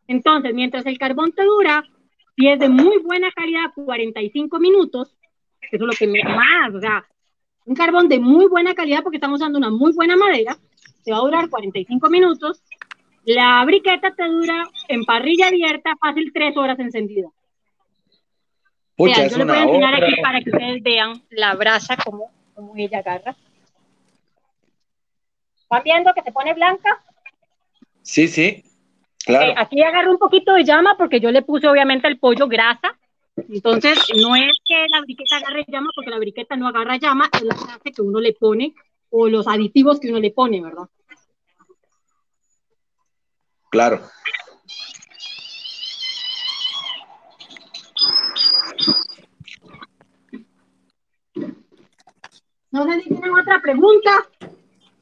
Entonces, 0.09 0.53
mientras 0.55 0.85
el 0.87 0.99
carbón 0.99 1.33
te 1.33 1.45
dura, 1.45 1.85
si 2.37 2.49
es 2.49 2.59
de 2.59 2.69
muy 2.69 2.99
buena 2.99 3.31
calidad, 3.33 3.71
45 3.75 4.59
minutos, 4.59 5.17
eso 5.61 5.77
es 5.77 5.81
lo 5.81 5.93
que 5.93 6.07
me 6.07 6.23
más, 6.25 6.75
o 6.75 6.81
sea, 6.81 7.05
un 7.65 7.75
carbón 7.75 8.09
de 8.09 8.19
muy 8.19 8.47
buena 8.47 8.75
calidad 8.75 9.03
porque 9.03 9.17
estamos 9.19 9.41
usando 9.41 9.59
una 9.59 9.71
muy 9.71 9.93
buena 9.93 10.17
madera, 10.17 10.57
te 11.05 11.13
va 11.13 11.19
a 11.19 11.23
durar 11.23 11.49
45 11.49 12.09
minutos. 12.09 12.63
La 13.25 13.65
briqueta 13.65 14.13
te 14.15 14.25
dura 14.25 14.69
en 14.89 15.05
parrilla 15.05 15.49
abierta 15.49 15.97
fácil 16.01 16.33
3 16.33 16.57
horas 16.57 16.79
encendida. 16.81 17.29
Pucha, 18.97 19.29
yo 19.29 19.39
les 19.39 19.47
voy 19.47 19.57
a 19.57 19.63
enseñar 19.63 19.95
aquí 19.95 20.21
para 20.21 20.41
que 20.41 20.51
ustedes 20.51 20.83
vean 20.83 21.23
la 21.31 21.55
brasa 21.55 21.97
como, 21.97 22.31
como 22.55 22.75
ella 22.77 22.99
agarra. 22.99 23.37
¿Van 25.71 25.83
viendo 25.85 26.13
que 26.15 26.23
se 26.23 26.33
pone 26.33 26.53
blanca? 26.53 27.03
Sí, 28.03 28.27
sí, 28.29 28.65
claro. 29.25 29.55
aquí 29.57 29.83
agarro 29.83 30.11
un 30.11 30.19
poquito 30.19 30.55
de 30.55 30.65
llama 30.65 30.97
porque 30.97 31.21
yo 31.21 31.31
le 31.31 31.43
puse 31.43 31.69
obviamente 31.69 32.09
el 32.09 32.19
pollo 32.19 32.49
grasa. 32.49 32.99
Entonces, 33.49 33.99
no 34.23 34.37
es 34.37 34.53
que 34.65 34.87
la 34.91 35.01
briqueta 35.01 35.37
agarre 35.37 35.65
llama 35.67 35.91
porque 35.95 36.11
la 36.11 36.19
briqueta 36.19 36.57
no 36.57 36.69
agarra 36.69 36.97
llama, 36.97 37.31
es 37.33 37.43
la 37.43 37.55
grasa 37.55 37.81
que 37.95 38.03
uno 38.03 38.21
le 38.21 38.35
pone 38.35 38.75
o 39.11 39.29
los 39.29 39.47
aditivos 39.49 40.01
que 40.01 40.09
uno 40.09 40.21
le 40.21 40.31
pone, 40.31 40.61
¿verdad? 40.61 40.89
Claro. 43.71 44.01
No 52.71 52.85
sé 52.85 53.01
si 53.03 53.09
tienen 53.09 53.35
otra 53.35 53.61
pregunta. 53.63 54.11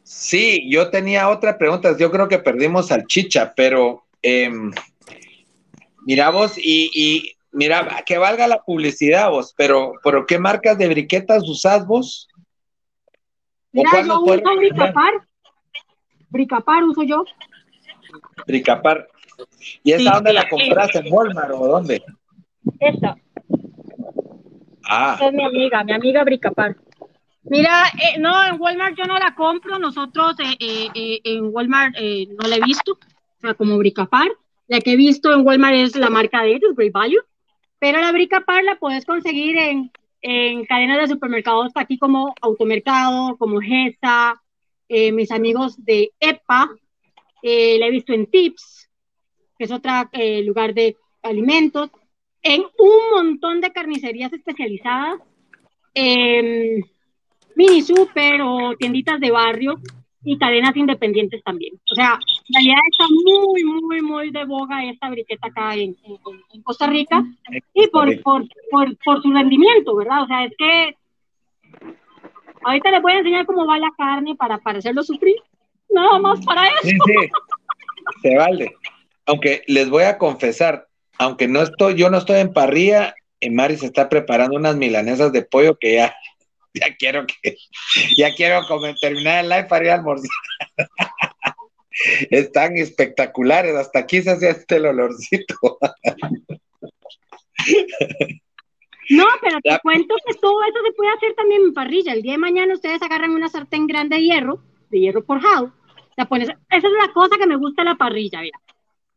Sí, 0.03 0.69
yo 0.69 0.91
tenía 0.91 1.29
otra 1.29 1.57
pregunta. 1.57 1.97
Yo 1.97 2.11
creo 2.11 2.29
que 2.29 2.39
perdimos 2.39 2.91
al 2.91 3.07
Chicha, 3.07 3.53
pero 3.55 4.07
eh, 4.23 4.51
mira 6.07 6.31
vos, 6.31 6.55
y, 6.57 7.35
mira, 7.53 8.03
que 8.07 8.19
valga 8.19 8.47
la 8.47 8.63
publicidad 8.63 9.31
vos, 9.31 9.55
pero, 9.57 9.93
pero 10.03 10.27
¿qué 10.27 10.39
marcas 10.39 10.79
de 10.79 10.89
briquetas 10.89 11.49
usás 11.49 11.87
vos? 11.87 12.29
Mira, 13.73 13.91
yo 14.05 14.21
uso 14.21 14.57
Bricapar. 14.57 15.13
Bricapar 16.29 16.85
uso 16.85 17.03
yo. 17.03 17.25
Bricapar. 18.47 19.09
¿Y 19.83 19.93
esa 19.93 20.15
dónde 20.15 20.33
la 20.33 20.49
compraste? 20.49 20.99
¿En 20.99 21.13
Walmart 21.13 21.53
o 21.55 21.67
dónde? 21.67 22.03
Esta. 22.79 23.17
Ah. 24.85 25.17
es 25.21 25.33
mi 25.33 25.45
amiga, 25.45 25.85
mi 25.85 25.93
amiga 25.93 26.25
Bricapar. 26.25 26.77
Mira, 27.45 27.85
eh, 27.95 28.19
no, 28.19 28.45
en 28.45 28.61
Walmart 28.61 28.97
yo 28.97 29.05
no 29.05 29.19
la 29.19 29.35
compro, 29.35 29.79
nosotros 29.79 30.37
eh, 30.41 30.89
eh, 30.95 31.21
en 31.25 31.49
Walmart 31.53 31.95
no 31.95 32.49
la 32.49 32.57
he 32.57 32.61
visto, 32.61 32.99
o 33.41 33.47
sea, 33.47 33.55
como 33.55 33.79
Bricapar. 33.79 34.29
La 34.69 34.81
que 34.81 34.93
he 34.93 34.97
visto 34.97 35.33
en 35.33 35.45
Walmart 35.45 35.75
es 35.75 35.97
la 35.97 36.11
marca 36.11 36.43
de 36.43 36.55
ellos, 36.55 36.77
Great 36.77 36.93
Value, 36.93 37.23
pero 37.79 38.01
la 38.01 38.13
Bricapar 38.13 38.63
la 38.63 38.79
puedes 38.79 39.05
conseguir 39.05 39.57
en, 39.57 39.91
en 40.23 40.65
cadenas 40.67 41.01
de 41.01 41.15
supermercados 41.15 41.73
aquí 41.75 41.99
como 41.99 42.35
Automercado, 42.41 43.37
como 43.37 43.61
GESA, 43.61 44.41
mis 44.89 45.31
amigos 45.31 45.83
de 45.85 46.13
EPA, 46.21 46.71
la 47.43 47.87
he 47.87 47.91
visto 47.91 48.13
en 48.13 48.27
Tips, 48.27 48.89
que 49.59 49.65
es 49.65 49.73
otro 49.73 49.91
lugar 50.45 50.75
de 50.75 50.97
alimentos, 51.23 51.91
en 52.43 52.63
un 52.79 53.11
montón 53.15 53.61
de 53.61 53.73
carnicerías 53.73 54.33
especializadas, 54.33 55.21
mini 57.55 57.83
super 57.83 58.41
o 58.43 58.77
tienditas 58.77 59.21
de 59.21 59.31
barrio 59.31 59.81
y 60.23 60.39
cadenas 60.39 60.77
independientes 60.77 61.43
también. 61.45 61.75
O 61.91 61.95
sea, 61.95 62.19
en 62.49 62.55
realidad 62.55 62.79
está 62.91 63.05
muy, 63.25 63.65
muy, 63.65 64.03
muy 64.03 64.31
de 64.31 64.45
boga 64.45 64.85
esta 64.85 65.11
briqueta 65.11 65.49
acá 65.49 65.75
en, 65.75 65.97
Costa 66.63 66.87
Rica 66.87 67.25
y 67.75 67.87
por, 67.89 68.21
por, 68.23 68.45
por, 68.71 69.23
su 69.23 69.33
rendimiento, 69.33 69.97
¿verdad? 69.97 70.23
O 70.23 70.27
sea, 70.27 70.45
es 70.45 70.53
que 70.59 70.97
ahorita 72.63 72.91
les 72.91 73.03
voy 73.03 73.13
a 73.13 73.19
enseñar 73.19 73.47
cómo 73.47 73.67
va 73.67 73.79
la 73.79 73.91
carne 73.97 74.35
para, 74.37 74.59
para 74.59 74.79
hacerlo 74.79 75.03
sufrir. 75.03 75.37
Nada 75.89 76.19
más 76.19 76.45
para 76.45 76.69
eso. 76.69 76.79
Sí, 76.83 76.91
sí, 76.91 77.31
se 78.23 78.37
vale. 78.37 78.77
Aunque 79.27 79.63
les 79.67 79.89
voy 79.89 80.05
a 80.05 80.19
confesar, 80.19 80.87
aunque 81.19 81.49
no 81.49 81.63
estoy, 81.63 81.95
yo 81.95 82.11
no 82.11 82.19
estoy 82.19 82.41
en 82.41 82.53
parrilla, 82.53 83.15
Mari 83.49 83.77
se 83.77 83.87
está 83.87 84.09
preparando 84.09 84.57
unas 84.57 84.77
milanesas 84.77 85.33
de 85.33 85.43
pollo 85.43 85.79
que 85.79 85.95
ya, 85.95 86.15
ya 86.75 86.95
quiero 86.97 87.27
que, 87.27 87.57
ya 88.17 88.35
quiero 88.35 88.63
terminar 89.01 89.45
el 89.45 89.51
live 89.51 89.65
para 89.65 89.85
ir 89.85 89.91
a 89.91 89.95
almorzar. 89.95 90.29
Están 92.31 92.77
espectaculares, 92.77 93.75
hasta 93.75 93.99
aquí 93.99 94.23
se 94.23 94.31
hace 94.31 94.51
este 94.51 94.77
el 94.77 94.87
olorcito. 94.87 95.79
No, 99.11 99.27
pero 99.43 99.59
te 99.61 99.77
cuento 99.83 100.15
que 100.25 100.35
todo 100.35 100.63
eso 100.63 100.79
se 100.87 100.93
puede 100.93 101.11
hacer 101.11 101.35
también 101.35 101.63
en 101.63 101.75
parrilla. 101.75 102.13
El 102.13 102.23
día 102.23 102.33
de 102.33 102.39
mañana 102.39 102.75
ustedes 102.75 103.03
agarran 103.03 103.33
una 103.33 103.49
sartén 103.49 103.89
grande 103.89 104.17
de 104.17 104.23
hierro, 104.23 104.63
de 104.89 105.01
hierro 105.01 105.23
forjado, 105.25 105.73
la 106.17 106.27
pones, 106.29 106.49
esa 106.49 106.87
es 106.87 106.93
la 106.93 107.13
cosa 107.13 107.37
que 107.37 107.47
me 107.47 107.57
gusta 107.57 107.83
de 107.83 107.91
la 107.91 107.97
parrilla, 107.97 108.41
mira. 108.41 108.61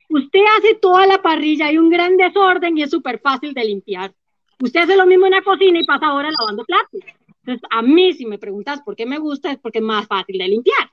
Usted 0.10 0.42
hace 0.58 0.76
toda 0.76 1.06
la 1.06 1.22
parrilla, 1.22 1.68
hay 1.68 1.78
un 1.78 1.90
gran 1.90 2.18
desorden 2.18 2.78
y 2.78 2.84
es 2.84 2.90
súper 2.90 3.20
fácil 3.20 3.54
de 3.54 3.66
limpiar. 3.66 4.14
Usted 4.60 4.82
hace 4.82 4.96
lo 4.96 5.06
mismo 5.06 5.26
en 5.26 5.34
la 5.34 5.42
cocina 5.42 5.80
y 5.80 5.86
pasa 5.86 6.08
ahora 6.08 6.30
lavando 6.32 6.66
platos. 6.66 7.02
Entonces, 7.46 7.68
a 7.70 7.82
mí, 7.82 8.14
si 8.14 8.26
me 8.26 8.38
preguntas 8.38 8.82
por 8.82 8.96
qué 8.96 9.06
me 9.06 9.18
gusta, 9.18 9.52
es 9.52 9.60
porque 9.60 9.80
es 9.80 9.84
más 9.84 10.08
fácil 10.08 10.38
de 10.38 10.48
limpiar. 10.48 10.90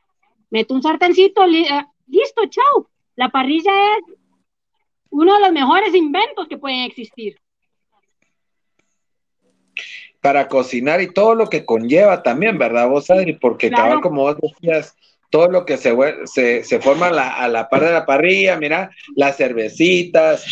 Meto 0.50 0.74
un 0.74 0.82
sartencito, 0.82 1.44
eh, 1.44 1.86
listo, 2.08 2.42
chao. 2.48 2.90
La 3.14 3.28
parrilla 3.28 3.70
es 3.70 4.16
uno 5.10 5.34
de 5.34 5.40
los 5.40 5.52
mejores 5.52 5.94
inventos 5.94 6.48
que 6.48 6.58
pueden 6.58 6.80
existir. 6.80 7.36
Para 10.20 10.48
cocinar 10.48 11.00
y 11.00 11.12
todo 11.12 11.34
lo 11.34 11.48
que 11.48 11.64
conlleva 11.64 12.22
también, 12.22 12.58
¿verdad, 12.58 12.88
vos, 12.88 13.10
Adri? 13.10 13.34
Porque 13.34 13.70
claro. 13.70 14.00
como 14.00 14.22
vos 14.22 14.36
decías, 14.40 14.96
todo 15.30 15.48
lo 15.48 15.64
que 15.64 15.76
se, 15.76 15.96
se, 16.24 16.64
se 16.64 16.80
forma 16.80 17.06
a 17.06 17.12
la, 17.12 17.28
a 17.28 17.48
la 17.48 17.68
par 17.68 17.84
de 17.84 17.92
la 17.92 18.04
parrilla, 18.04 18.56
mira, 18.56 18.90
las 19.14 19.36
cervecitas, 19.36 20.44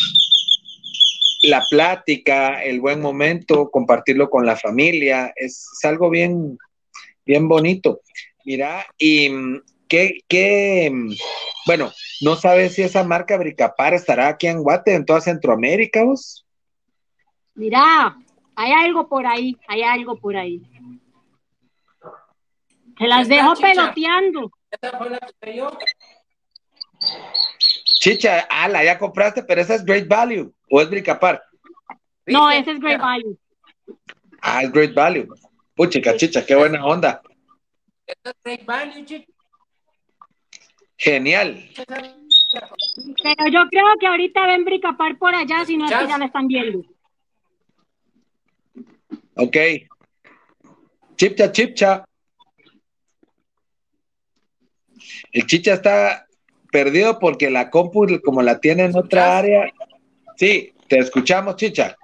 la 1.49 1.65
plática, 1.69 2.63
el 2.63 2.81
buen 2.81 3.01
momento, 3.01 3.71
compartirlo 3.71 4.31
con 4.31 4.47
la 4.47 4.57
familia, 4.57 5.33
es, 5.37 5.67
algo 5.83 6.11
bien, 6.11 6.59
bien 7.25 7.49
bonito. 7.49 8.01
Mira, 8.45 8.87
y 8.97 9.31
mm, 9.31 9.63
qué, 9.89 10.21
qué, 10.29 10.91
mm, 10.93 11.13
bueno, 11.67 11.93
no 12.21 12.37
sabes 12.37 12.75
si 12.75 12.83
esa 12.83 13.05
marca 13.05 13.37
Bricapar 13.37 13.95
estará 13.95 14.29
aquí 14.29 14.47
en 14.47 14.63
Guate, 14.63 14.95
en 14.95 15.05
toda 15.05 15.21
Centroamérica, 15.21 16.05
vos. 16.05 16.47
Mira, 17.55 18.17
hay 18.55 18.73
algo 18.73 19.09
por 19.09 19.27
ahí, 19.27 19.57
hay 19.67 19.83
algo 19.83 20.17
por 20.17 20.37
ahí. 20.37 20.63
Se 22.99 23.07
las 23.07 23.29
dejo 23.29 23.55
peloteando. 23.55 24.51
Chicha, 27.99 28.47
ala, 28.49 28.85
ya 28.85 28.97
compraste, 28.97 29.43
pero 29.43 29.61
esa 29.61 29.75
es 29.75 29.85
Great 29.85 30.07
Value 30.07 30.53
o 30.71 30.81
es 30.81 30.89
Bricapar. 30.89 31.43
No, 32.27 32.49
ese 32.51 32.71
es 32.71 32.81
Great 32.81 33.01
Value. 33.01 33.37
Ah, 34.41 34.63
es 34.63 34.71
Great 34.71 34.95
Value. 34.95 35.27
Puchica, 35.75 36.17
chicha, 36.17 36.47
qué 36.47 36.55
buena 36.55 36.85
onda. 36.85 37.21
Esa 38.07 38.31
es 38.31 38.37
Great 38.45 38.65
Value, 38.65 39.05
chicha. 39.05 39.27
Genial. 40.97 41.69
Pero 41.77 43.49
yo 43.51 43.69
creo 43.69 43.97
que 43.99 44.07
ahorita 44.07 44.47
ven 44.47 44.65
Bricapar 44.65 45.19
por 45.19 45.35
allá, 45.35 45.65
si 45.65 45.77
no 45.77 45.87
es 45.87 45.93
que 45.93 46.07
ya 46.07 46.19
la 46.19 46.27
están 46.27 46.47
viendo. 46.47 46.85
Ok. 49.35 49.57
Chipcha, 51.17 51.51
chipcha. 51.51 52.05
El 55.33 55.47
chicha 55.47 55.75
está 55.75 56.28
perdido 56.71 57.19
porque 57.19 57.51
la 57.51 57.71
compu, 57.71 58.07
como 58.25 58.43
la 58.43 58.61
tiene 58.61 58.85
en 58.85 58.97
otra 58.97 59.39
área. 59.39 59.73
Sí, 60.37 60.73
te 60.89 60.99
escuchamos, 60.99 61.57
chicha. 61.57 61.97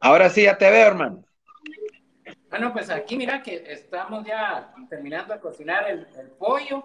Ahora 0.00 0.28
sí, 0.30 0.42
ya 0.42 0.56
te 0.56 0.70
veo, 0.70 0.86
hermano. 0.86 1.24
Bueno, 2.48 2.72
pues 2.72 2.90
aquí 2.90 3.16
mira 3.16 3.42
que 3.42 3.64
estamos 3.66 4.24
ya 4.24 4.72
terminando 4.88 5.34
de 5.34 5.40
cocinar 5.40 5.90
el, 5.90 6.06
pollo, 6.38 6.84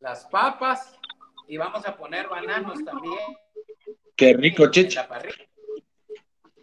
las 0.00 0.24
papas 0.26 0.98
y 1.46 1.56
vamos 1.56 1.86
a 1.86 1.96
poner 1.96 2.28
bananos 2.28 2.84
también. 2.84 3.18
Qué 4.16 4.34
rico, 4.34 4.70
chicha. 4.70 5.08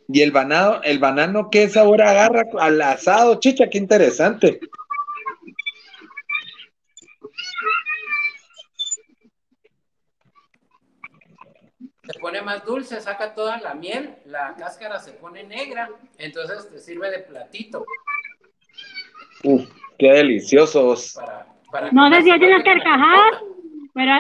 Y 0.07 0.21
el 0.21 0.31
banano, 0.31 0.81
el 0.83 0.99
banano, 0.99 1.49
¿qué 1.49 1.69
sabor 1.69 2.01
agarra 2.01 2.43
al 2.59 2.81
asado, 2.81 3.39
chicha? 3.39 3.69
Qué 3.69 3.77
interesante. 3.77 4.59
Se 12.11 12.19
pone 12.19 12.41
más 12.41 12.65
dulce, 12.65 12.99
saca 13.01 13.35
toda 13.35 13.59
la 13.59 13.75
miel, 13.75 14.15
la 14.25 14.55
cáscara 14.55 14.97
se 14.99 15.11
pone 15.11 15.43
negra, 15.43 15.89
entonces 16.17 16.67
te 16.67 16.79
sirve 16.79 17.11
de 17.11 17.19
platito. 17.19 17.85
Uf, 19.43 19.69
qué 19.99 20.13
deliciosos. 20.13 21.19
no 21.91 22.11
sé 22.11 22.23
si 22.23 22.31
oyen 22.31 22.49
las 22.49 22.63
carcajadas, 22.63 23.43
pero 23.93 24.11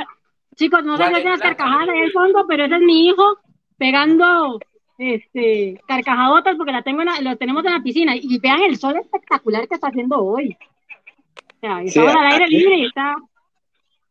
chicos, 0.55 0.83
no 0.83 0.97
sé 0.97 1.07
si 1.07 1.13
oyen 1.15 1.31
las 1.31 1.41
carcajadas 1.41 1.87
en 1.87 1.95
el 1.95 2.11
fondo, 2.11 2.45
pero 2.47 2.65
ese 2.65 2.75
es 2.75 2.81
mi 2.81 3.07
hijo 3.07 3.39
pegando 3.79 4.59
este 4.99 5.81
carcajadotas 5.87 6.57
porque 6.57 6.73
la 6.73 6.83
tengo 6.83 7.01
lo 7.03 7.37
tenemos 7.37 7.65
en 7.65 7.73
la 7.73 7.81
piscina 7.81 8.15
y 8.15 8.37
vean 8.37 8.61
el 8.61 8.77
sol 8.77 8.97
espectacular 8.97 9.67
que 9.67 9.75
está 9.75 9.87
haciendo 9.87 10.23
hoy. 10.23 10.55
O 11.55 11.59
sea, 11.59 11.81
estamos 11.81 12.15
al 12.15 12.33
aire 12.33 12.47
libre 12.49 12.75
y 12.75 12.85
está. 12.85 13.15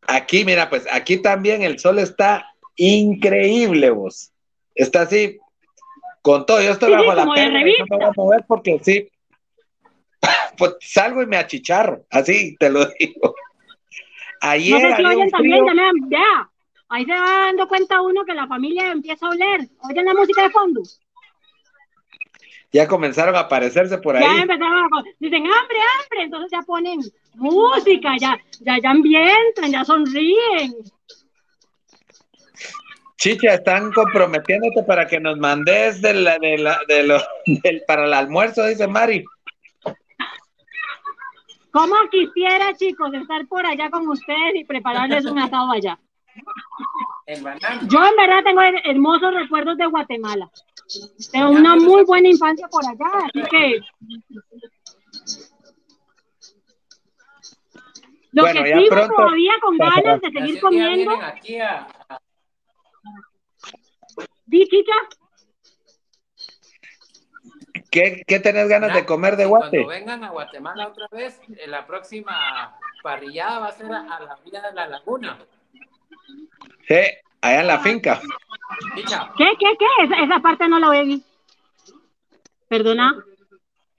Aquí, 0.07 0.43
mira, 0.43 0.69
pues 0.69 0.85
aquí 0.91 1.21
también 1.21 1.61
el 1.61 1.79
sol 1.79 1.99
está 1.99 2.48
increíble, 2.79 3.89
vos. 3.91 4.31
Está 4.73 5.01
así, 5.01 5.37
con 6.21 6.45
todo. 6.45 6.61
Yo 6.61 6.71
estoy 6.71 6.91
bajo 6.91 7.13
la 7.13 7.25
perra, 7.33 7.59
no 7.59 7.65
me 7.65 7.85
voy 7.89 8.03
a 8.03 8.11
mover 8.15 8.45
porque 8.47 8.79
sí. 8.81 9.09
Pues 10.57 10.75
salgo 10.81 11.21
y 11.21 11.25
me 11.25 11.37
achicharro, 11.37 12.05
así 12.09 12.55
te 12.57 12.69
lo 12.69 12.85
digo. 12.99 13.33
Ayer. 14.41 14.99
No 15.01 15.09
oyen 15.09 15.29
también, 15.29 15.65
ya. 16.09 16.49
Ahí 16.89 17.05
se 17.05 17.11
va 17.11 17.45
dando 17.45 17.67
cuenta 17.67 18.01
uno 18.01 18.25
que 18.25 18.33
la 18.33 18.47
familia 18.47 18.91
empieza 18.91 19.27
a 19.27 19.29
oler. 19.29 19.61
Oyen 19.89 20.05
la 20.05 20.13
música 20.13 20.43
de 20.43 20.49
fondo. 20.49 20.81
Ya 22.71 22.87
comenzaron 22.87 23.35
a 23.35 23.39
aparecerse 23.39 23.97
por 23.99 24.15
ahí. 24.15 24.23
Ya 24.23 24.41
empezaron 24.41 24.85
a, 24.85 25.03
dicen 25.19 25.43
hambre, 25.43 25.77
hambre, 25.79 26.23
entonces 26.23 26.51
ya 26.51 26.61
ponen 26.61 26.99
música, 27.35 28.15
ya, 28.19 28.37
ya, 28.59 28.77
ya 28.81 28.89
ambientan, 28.89 29.71
ya 29.71 29.85
sonríen. 29.85 30.75
Chicha, 33.19 33.55
están 33.55 33.91
comprometiéndote 33.91 34.81
para 34.83 35.05
que 35.05 35.19
nos 35.19 35.37
mandes 35.37 36.01
de 36.01 36.13
la, 36.13 36.39
de 36.39 36.57
la, 36.57 36.79
de 36.87 37.03
lo, 37.03 37.17
del, 37.63 37.83
para 37.85 38.05
el 38.05 38.13
almuerzo, 38.13 38.65
dice 38.65 38.87
Mari. 38.87 39.25
¿Cómo 41.71 41.95
quisiera, 42.09 42.73
chicos, 42.75 43.13
estar 43.13 43.45
por 43.47 43.65
allá 43.65 43.89
con 43.89 44.07
ustedes 44.07 44.55
y 44.55 44.63
prepararles 44.63 45.25
un 45.25 45.37
asado 45.37 45.69
allá? 45.69 45.99
Yo 47.27 48.05
en 48.05 48.15
verdad 48.15 48.43
tengo 48.43 48.61
hermosos 48.85 49.33
recuerdos 49.33 49.77
de 49.77 49.85
Guatemala. 49.85 50.49
Tengo 51.31 51.49
una 51.51 51.75
muy 51.75 52.05
buena 52.05 52.29
infancia 52.29 52.67
por 52.69 52.83
allá, 52.85 53.25
así 53.25 53.43
que 53.51 53.79
Lo 58.31 58.45
que 58.45 58.79
sigo 58.79 59.07
todavía 59.15 59.53
con 59.61 59.77
ganas 59.77 60.21
de 60.21 60.31
seguir 60.31 60.61
comiendo. 60.61 61.11
¿Di, 64.49 64.67
chicha? 64.67 64.93
¿Qué, 67.91 68.23
¿Qué 68.25 68.39
tenés 68.39 68.67
ganas 68.67 68.95
de 68.95 69.05
comer 69.05 69.35
de 69.37 69.45
Guate? 69.45 69.83
Cuando 69.83 69.87
vengan 69.89 70.23
a 70.23 70.31
Guatemala 70.31 70.87
otra 70.87 71.07
vez, 71.11 71.39
la 71.67 71.85
próxima 71.85 72.75
parrillada 73.03 73.59
va 73.59 73.67
a 73.67 73.71
ser 73.73 73.85
a, 73.93 74.19
la 74.19 74.39
vía 74.43 74.61
de 74.61 74.73
la 74.73 74.87
laguna. 74.87 75.37
Sí, 76.87 76.99
allá 77.41 77.61
en 77.61 77.67
la 77.67 77.79
finca. 77.79 78.19
¿Qué, 78.95 79.45
qué, 79.59 79.77
qué? 79.77 80.03
Esa, 80.03 80.23
esa 80.23 80.39
parte 80.39 80.67
no 80.67 80.79
la 80.79 80.89
vi. 81.03 81.23
Perdona. 82.67 83.23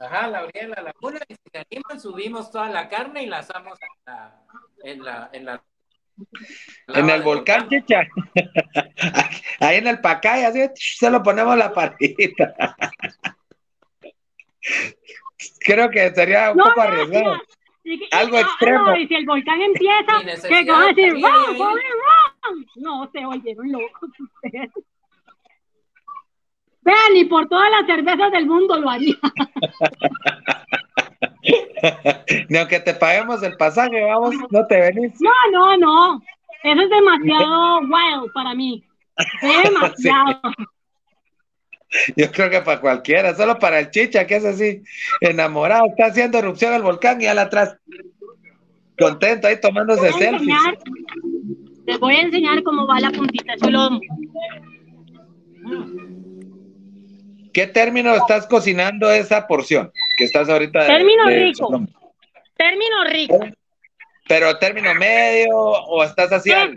Ajá, 0.01 0.27
la 0.27 0.43
orilla 0.43 0.63
de 0.63 0.69
la 0.69 0.83
laguna, 0.83 1.21
y 1.29 1.35
si 1.35 1.43
se 1.53 1.59
animan, 1.59 2.01
subimos 2.01 2.51
toda 2.51 2.69
la 2.71 2.89
carne 2.89 3.23
y 3.23 3.27
la 3.27 3.39
asamos 3.39 3.79
en 3.83 4.05
la, 4.05 4.41
en 4.83 5.05
la, 5.05 5.31
en 5.33 5.45
el 6.89 7.23
volcán, 7.23 7.69
chicha. 7.69 8.03
Ahí 9.61 9.79
en 9.79 9.87
el 9.87 10.01
Pacay, 10.01 10.45
así 10.45 10.61
se 10.75 11.11
lo 11.11 11.23
ponemos 11.23 11.57
la 11.57 11.73
parrita. 11.73 12.55
Creo 15.61 15.89
que 15.91 16.15
sería 16.15 16.53
un 16.53 16.59
poco 16.59 16.81
arriesgado. 16.81 17.37
Algo 18.13 18.39
extremo. 18.39 18.87
No, 18.87 18.97
y 18.97 19.09
si 19.09 19.15
el 19.15 19.27
volcán 19.27 19.61
empieza, 19.61 20.23
¿qué 20.49 20.65
van 20.65 20.83
a 20.83 20.87
decir? 20.89 21.15
No, 22.77 23.11
se 23.13 23.25
oyeron 23.25 23.73
locos 23.73 24.11
ustedes. 24.19 24.71
Vean, 26.83 27.17
y 27.17 27.25
por 27.25 27.49
todas 27.49 27.71
las 27.71 27.87
cervezas 27.87 28.31
del 28.33 28.45
mundo 28.47 28.79
lo 28.79 28.91
haría. 28.91 29.17
Ni 32.49 32.59
aunque 32.59 32.81
te 32.81 32.95
paguemos 32.95 33.43
el 33.43 33.57
pasaje, 33.57 34.03
vamos, 34.03 34.35
no 34.51 34.67
te 34.67 34.81
venís. 34.81 35.13
No, 35.21 35.31
no, 35.53 35.77
no. 35.77 36.23
Eso 36.63 36.83
es 36.83 36.91
demasiado 36.91 37.81
wild 37.81 38.33
para 38.35 38.55
mí. 38.55 38.85
Demasiado. 39.65 40.41
Yo 42.17 42.31
creo 42.31 42.51
que 42.51 42.61
para 42.61 42.81
cualquiera, 42.81 43.35
solo 43.35 43.59
para 43.59 43.81
el 43.81 43.91
chicha, 43.91 44.27
que 44.27 44.37
es 44.37 44.45
así, 44.45 44.83
enamorado, 45.21 45.87
está 45.87 46.07
haciendo 46.07 46.39
erupción 46.39 46.73
al 46.73 46.83
volcán 46.83 47.21
y 47.21 47.27
al 47.27 47.39
atrás, 47.39 47.77
contento 48.97 49.49
ahí 49.49 49.61
tomándose 49.61 50.13
selfies. 50.13 50.57
Les 51.87 51.99
voy 51.99 52.15
a 52.15 52.21
enseñar 52.21 52.63
cómo 52.63 52.87
va 52.87 53.01
la 53.01 53.11
puntita 53.11 53.55
solo 53.59 53.99
¿Qué 57.53 57.67
término 57.67 58.15
estás 58.15 58.47
cocinando 58.47 59.11
esa 59.11 59.49
porción 59.49 59.91
que 60.21 60.25
estás 60.27 60.51
ahorita? 60.51 60.87
Término 60.87 61.25
rico. 61.27 61.69
Término 62.55 63.05
rico. 63.09 63.39
Pero 64.29 64.59
término 64.59 64.95
medio 64.95 65.57
o 65.57 66.05
estás 66.05 66.31
haciendo. 66.31 66.75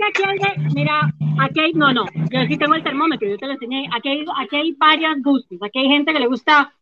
mira, 0.73 1.13
aquí 1.41 1.59
hay, 1.59 1.73
no, 1.73 1.93
no, 1.93 2.05
yo 2.31 2.39
sí 2.47 2.57
tengo 2.57 2.73
el 2.73 2.83
termómetro, 2.83 3.27
yo 3.27 3.37
te 3.37 3.45
lo 3.45 3.53
enseñé. 3.53 3.89
Aquí 3.93 4.09
hay, 4.09 4.25
aquí 4.37 4.55
hay 4.55 4.71
varias 4.71 5.21
gustos. 5.21 5.57
Aquí 5.61 5.79
hay 5.79 5.87
gente 5.87 6.13
que 6.13 6.19
le 6.19 6.27
gusta 6.27 6.73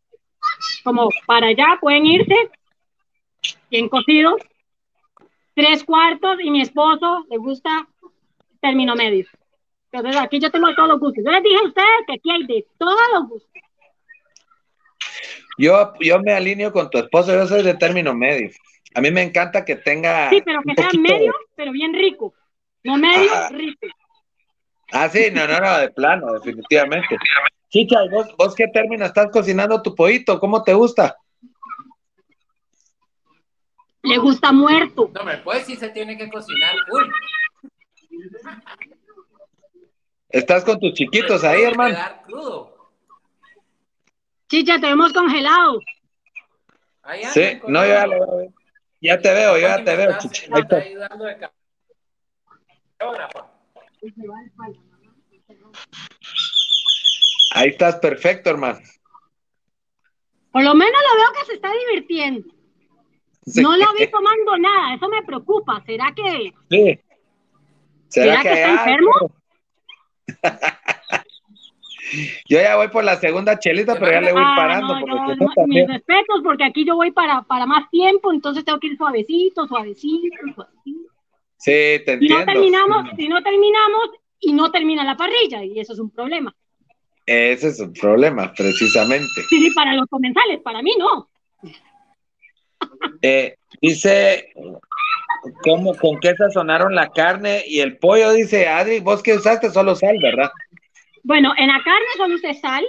como 0.83 1.09
para 1.25 1.47
allá, 1.47 1.77
pueden 1.81 2.05
irse, 2.05 2.35
bien 3.71 3.89
cocidos, 3.89 4.39
tres 5.55 5.83
cuartos, 5.83 6.37
y 6.41 6.51
mi 6.51 6.61
esposo 6.61 7.25
le 7.29 7.37
gusta 7.37 7.87
término 8.61 8.95
medio. 8.95 9.25
Entonces 9.91 10.21
aquí 10.21 10.39
yo 10.39 10.51
tengo 10.51 10.73
todos 10.75 10.89
los 10.89 10.99
gustos. 10.99 11.23
Yo 11.25 11.31
les 11.31 11.43
dije 11.43 11.57
a 11.57 11.67
ustedes 11.67 12.05
que 12.05 12.13
aquí 12.13 12.31
hay 12.31 12.45
de 12.45 12.65
todos 12.77 13.01
los 13.15 13.29
gustos. 13.29 13.50
Yo, 15.57 15.93
yo 15.99 16.19
me 16.19 16.33
alineo 16.33 16.71
con 16.71 16.89
tu 16.89 16.97
esposo, 16.97 17.33
yo 17.33 17.45
soy 17.47 17.63
de 17.63 17.75
término 17.75 18.13
medio. 18.13 18.49
A 18.93 19.01
mí 19.01 19.11
me 19.11 19.21
encanta 19.21 19.63
que 19.63 19.75
tenga. 19.75 20.29
Sí, 20.29 20.41
pero 20.43 20.61
que 20.61 20.73
sea 20.75 20.89
medio, 20.99 21.33
pero 21.55 21.71
bien 21.71 21.93
rico. 21.93 22.33
No 22.83 22.97
medio, 22.97 23.31
rico. 23.51 23.87
Ah, 24.91 25.07
sí, 25.07 25.29
no, 25.31 25.47
no, 25.47 25.59
no, 25.59 25.77
de 25.77 25.89
plano, 25.91 26.33
definitivamente. 26.33 27.17
Chicha, 27.69 27.97
¿vos, 28.11 28.35
¿vos 28.37 28.53
qué 28.55 28.67
término 28.67 29.05
estás 29.05 29.29
cocinando 29.31 29.81
tu 29.81 29.95
pollito? 29.95 30.39
¿Cómo 30.39 30.63
te 30.63 30.73
gusta? 30.73 31.15
Le 34.03 34.17
gusta 34.17 34.51
muerto. 34.51 35.09
No, 35.13 35.21
hombre, 35.21 35.37
pues 35.37 35.65
sí 35.65 35.75
se 35.75 35.89
tiene 35.89 36.17
que 36.17 36.29
cocinar 36.29 36.75
full. 36.89 37.03
Estás 40.29 40.63
con 40.63 40.79
tus 40.79 40.93
chiquitos 40.93 41.43
ahí, 41.43 41.63
hermano. 41.63 41.97
Crudo. 42.25 42.70
Chicha, 44.51 44.81
te 44.81 44.89
hemos 44.89 45.13
congelado. 45.13 45.79
sí, 47.31 47.61
no, 47.69 47.85
ya, 47.85 48.05
ya 48.99 49.21
te 49.21 49.33
veo, 49.33 49.57
ya 49.57 49.81
te 49.81 49.95
veo, 49.95 50.17
Chicha. 50.17 50.45
Ahí 57.55 57.69
estás 57.69 57.95
perfecto, 57.95 58.49
hermano. 58.49 58.79
Por 60.51 60.63
lo 60.63 60.75
menos 60.75 61.01
lo 61.01 61.15
veo 61.15 61.31
que 61.39 61.45
se 61.45 61.53
está 61.53 61.71
divirtiendo. 61.71 62.53
No 63.55 63.77
lo 63.77 63.93
vi 63.93 64.07
tomando 64.07 64.57
nada, 64.57 64.95
eso 64.95 65.07
me 65.07 65.23
preocupa. 65.23 65.81
¿Será 65.85 66.11
que, 66.13 66.53
sí. 66.69 66.99
¿Será, 68.09 68.41
que, 68.41 68.51
está 68.51 68.69
enfermo? 68.69 69.11
Yo 72.47 72.59
ya 72.59 72.75
voy 72.75 72.89
por 72.89 73.03
la 73.03 73.15
segunda 73.17 73.57
chelita, 73.57 73.97
pero 73.97 74.11
ya 74.11 74.21
le 74.21 74.33
voy 74.33 74.43
ah, 74.45 74.53
parando. 74.55 74.95
porque 75.37 75.61
mis 75.67 75.87
respetos, 75.87 76.41
porque 76.43 76.63
aquí 76.63 76.85
yo 76.85 76.95
voy 76.95 77.11
para, 77.11 77.41
para 77.43 77.65
más 77.65 77.89
tiempo, 77.89 78.33
entonces 78.33 78.65
tengo 78.65 78.79
que 78.79 78.87
ir 78.87 78.97
suavecito, 78.97 79.67
suavecito, 79.67 80.35
suavecito. 80.55 81.11
Sí, 81.57 81.71
te 82.05 82.13
entiendo. 82.13 82.27
Si 82.27 82.29
no 82.29 82.45
terminamos, 82.45 83.09
si 83.15 83.27
no 83.27 83.43
terminamos 83.43 84.09
y 84.39 84.53
no 84.53 84.71
termina 84.71 85.03
la 85.03 85.15
parrilla, 85.15 85.63
y 85.63 85.79
eso 85.79 85.93
es 85.93 85.99
un 85.99 86.09
problema. 86.09 86.53
Ese 87.25 87.67
es 87.69 87.79
un 87.79 87.93
problema, 87.93 88.51
precisamente. 88.53 89.41
Sí, 89.49 89.61
sí, 89.61 89.71
para 89.73 89.93
los 89.93 90.07
comensales, 90.07 90.59
para 90.61 90.81
mí 90.81 90.91
no. 90.97 91.29
Eh, 93.21 93.55
dice, 93.81 94.51
¿cómo, 95.63 95.95
¿con 95.95 96.19
qué 96.19 96.35
sazonaron 96.35 96.95
la 96.95 97.09
carne 97.09 97.63
y 97.67 97.79
el 97.79 97.97
pollo? 97.97 98.33
Dice 98.33 98.67
Adri, 98.67 98.99
vos 98.99 99.21
que 99.21 99.35
usaste 99.35 99.69
solo 99.69 99.95
sal, 99.95 100.17
¿verdad? 100.21 100.51
Bueno, 101.23 101.53
en 101.57 101.67
la 101.67 101.81
carne 101.83 102.07
solo 102.17 102.35
usted 102.35 102.53
sal, 102.53 102.85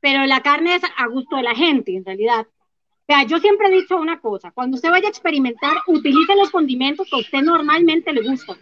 pero 0.00 0.26
la 0.26 0.40
carne 0.40 0.76
es 0.76 0.82
a 0.96 1.06
gusto 1.08 1.36
de 1.36 1.42
la 1.42 1.54
gente, 1.54 1.96
en 1.96 2.04
realidad. 2.04 2.46
O 2.46 3.04
sea, 3.06 3.22
yo 3.22 3.38
siempre 3.38 3.68
he 3.68 3.80
dicho 3.80 3.96
una 3.96 4.20
cosa, 4.20 4.50
cuando 4.50 4.74
usted 4.74 4.90
vaya 4.90 5.06
a 5.06 5.10
experimentar, 5.10 5.76
utilice 5.86 6.34
los 6.36 6.50
condimentos 6.50 7.08
que 7.08 7.16
a 7.16 7.20
usted 7.20 7.40
normalmente 7.40 8.12
le 8.12 8.28
gustan. 8.28 8.56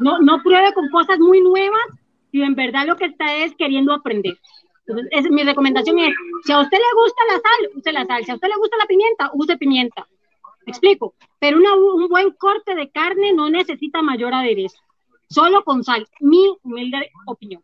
No, 0.00 0.18
no 0.20 0.42
pruebe 0.42 0.72
con 0.72 0.88
cosas 0.90 1.18
muy 1.18 1.40
nuevas 1.40 1.84
si 2.32 2.42
en 2.42 2.54
verdad 2.54 2.86
lo 2.86 2.96
que 2.96 3.06
está 3.06 3.36
es 3.36 3.54
queriendo 3.54 3.92
aprender. 3.92 4.36
Entonces, 4.86 5.08
es, 5.12 5.30
mi 5.30 5.44
recomendación 5.44 5.98
es, 6.00 6.12
si 6.44 6.52
a 6.52 6.60
usted 6.60 6.76
le 6.76 7.00
gusta 7.00 7.22
la 7.28 7.34
sal, 7.34 7.78
use 7.78 7.92
la 7.92 8.04
sal. 8.04 8.24
Si 8.24 8.30
a 8.32 8.34
usted 8.34 8.48
le 8.48 8.56
gusta 8.56 8.76
la 8.76 8.86
pimienta, 8.86 9.30
use 9.32 9.56
pimienta. 9.56 10.06
¿Me 10.66 10.72
explico? 10.72 11.14
Pero 11.38 11.58
un 11.58 12.08
buen 12.08 12.32
corte 12.32 12.74
de 12.74 12.90
carne 12.90 13.32
no 13.32 13.48
necesita 13.48 14.02
mayor 14.02 14.34
aderezo 14.34 14.82
solo 15.34 15.64
con 15.64 15.84
sal, 15.84 16.06
mi 16.20 16.46
humilde 16.62 17.10
opinión. 17.26 17.62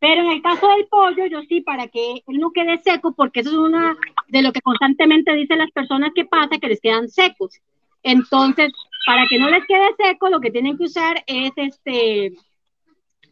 Pero 0.00 0.22
en 0.22 0.30
el 0.30 0.42
caso 0.42 0.66
del 0.68 0.86
pollo, 0.86 1.26
yo 1.26 1.42
sí, 1.42 1.60
para 1.60 1.88
que 1.88 2.22
él 2.26 2.38
no 2.38 2.52
quede 2.52 2.78
seco, 2.78 3.12
porque 3.12 3.40
eso 3.40 3.50
es 3.50 3.56
una 3.56 3.96
de 4.28 4.42
lo 4.42 4.52
que 4.52 4.62
constantemente 4.62 5.32
dicen 5.34 5.58
las 5.58 5.70
personas 5.72 6.12
que 6.14 6.24
pasa, 6.24 6.58
que 6.58 6.68
les 6.68 6.80
quedan 6.80 7.08
secos. 7.08 7.60
Entonces, 8.02 8.72
para 9.06 9.26
que 9.28 9.38
no 9.38 9.50
les 9.50 9.66
quede 9.66 9.94
seco, 9.98 10.30
lo 10.30 10.40
que 10.40 10.50
tienen 10.50 10.78
que 10.78 10.84
usar 10.84 11.22
es 11.26 11.52
este 11.56 12.32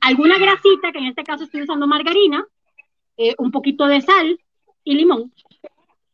alguna 0.01 0.39
grasita, 0.39 0.93
que 0.93 0.99
en 0.99 1.07
este 1.07 1.25
caso 1.25 1.45
estoy 1.45 1.63
usando 1.63 1.87
margarina, 1.87 2.47
eh, 3.17 3.35
un 3.39 3.51
poquito 3.51 3.87
de 3.87 4.01
sal 4.03 4.39
y 4.85 4.95
limón, 4.95 5.33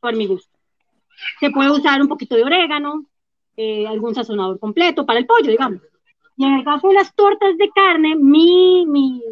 por 0.01 0.16
mi 0.16 0.26
gusto. 0.26 0.57
Se 1.40 1.51
puede 1.51 1.70
usar 1.70 2.01
un 2.01 2.09
poquito 2.09 2.36
de 2.36 2.45
orégano, 2.45 3.07
eh, 3.57 3.86
algún 3.86 4.14
sazonador 4.14 4.59
completo 4.59 5.05
para 5.05 5.18
el 5.18 5.26
pollo, 5.26 5.51
digamos. 5.51 5.82
Y 6.37 6.45
en 6.45 6.55
el 6.55 6.64
caso 6.64 6.89
de 6.89 6.95
las 6.95 7.14
tortas 7.14 7.57
de 7.57 7.70
carne, 7.70 8.16
mi, 8.16 8.85
mi, 8.87 9.22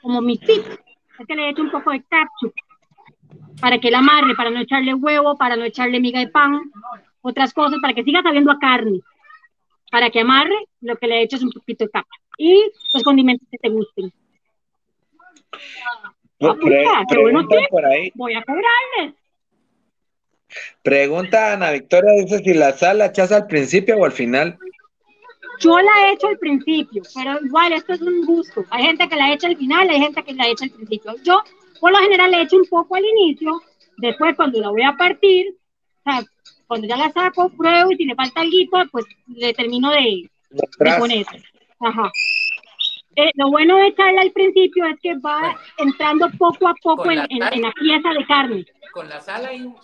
como 0.00 0.20
mi 0.20 0.38
tip, 0.38 0.64
es 1.18 1.26
que 1.26 1.34
le 1.34 1.50
echo 1.50 1.62
un 1.62 1.70
poco 1.70 1.90
de 1.90 2.02
ketchup 2.02 2.54
para 3.60 3.78
que 3.78 3.90
la 3.90 3.98
amarre, 3.98 4.34
para 4.34 4.50
no 4.50 4.60
echarle 4.60 4.94
huevo, 4.94 5.36
para 5.36 5.56
no 5.56 5.64
echarle 5.64 6.00
miga 6.00 6.20
de 6.20 6.28
pan, 6.28 6.70
otras 7.20 7.52
cosas, 7.52 7.78
para 7.80 7.94
que 7.94 8.04
siga 8.04 8.22
sabiendo 8.22 8.50
a 8.50 8.58
carne. 8.58 9.00
Para 9.90 10.10
que 10.10 10.20
amarre, 10.20 10.54
lo 10.80 10.96
que 10.96 11.06
le 11.06 11.22
echo 11.22 11.36
es 11.36 11.42
un 11.42 11.50
poquito 11.50 11.84
de 11.84 11.90
capa. 11.90 12.08
Y 12.38 12.70
los 12.94 13.02
condimentos 13.02 13.46
que 13.50 13.58
te 13.58 13.68
gusten. 13.68 14.12
Bueno 16.38 17.48
por 17.70 17.84
ahí. 17.84 18.10
Voy 18.14 18.34
a 18.34 18.42
cobrarles. 18.42 19.14
Pregunta 20.82 21.52
Ana 21.52 21.70
Victoria, 21.70 22.12
dice 22.12 22.38
si 22.38 22.54
la 22.54 22.72
sal 22.72 22.98
la 22.98 23.06
echas 23.06 23.30
al 23.30 23.46
principio 23.46 23.98
o 23.98 24.04
al 24.04 24.12
final. 24.12 24.58
Yo 25.60 25.78
la 25.78 25.90
he 26.02 26.12
hecho 26.14 26.28
al 26.28 26.38
principio, 26.38 27.02
pero 27.14 27.38
igual 27.44 27.72
esto 27.72 27.92
es 27.92 28.00
un 28.00 28.24
gusto. 28.24 28.64
Hay 28.70 28.84
gente 28.84 29.08
que 29.08 29.16
la 29.16 29.32
echa 29.32 29.46
al 29.46 29.56
final, 29.56 29.88
hay 29.88 30.00
gente 30.00 30.22
que 30.22 30.34
la 30.34 30.48
echa 30.48 30.64
al 30.64 30.70
principio. 30.70 31.14
Yo 31.22 31.42
por 31.80 31.92
lo 31.92 31.98
general 31.98 32.30
le 32.30 32.42
echo 32.42 32.56
un 32.56 32.66
poco 32.66 32.96
al 32.96 33.04
inicio, 33.04 33.60
después 33.98 34.36
cuando 34.36 34.60
la 34.60 34.70
voy 34.70 34.82
a 34.82 34.96
partir, 34.96 35.56
o 36.04 36.10
sea, 36.10 36.22
cuando 36.66 36.86
ya 36.86 36.96
la 36.96 37.10
saco, 37.12 37.50
pruebo 37.50 37.92
y 37.92 37.96
si 37.96 38.04
le 38.04 38.14
falta 38.14 38.40
algo, 38.40 38.90
pues 38.90 39.04
le 39.26 39.52
termino 39.54 39.90
de, 39.90 40.30
de 40.50 40.98
poner. 40.98 41.26
Ajá. 41.80 42.10
Eh, 43.16 43.30
lo 43.34 43.50
bueno 43.50 43.76
de 43.76 43.88
echarla 43.88 44.22
al 44.22 44.30
principio 44.30 44.86
es 44.86 44.98
que 45.00 45.16
va 45.18 45.58
entrando 45.78 46.30
poco 46.38 46.68
a 46.68 46.74
poco 46.82 47.10
en, 47.10 47.18
la 47.18 47.72
pieza 47.72 48.08
de 48.16 48.26
carne. 48.26 48.66
Con 48.92 49.08
la 49.08 49.20
sal 49.20 49.46
ahí. 49.46 49.74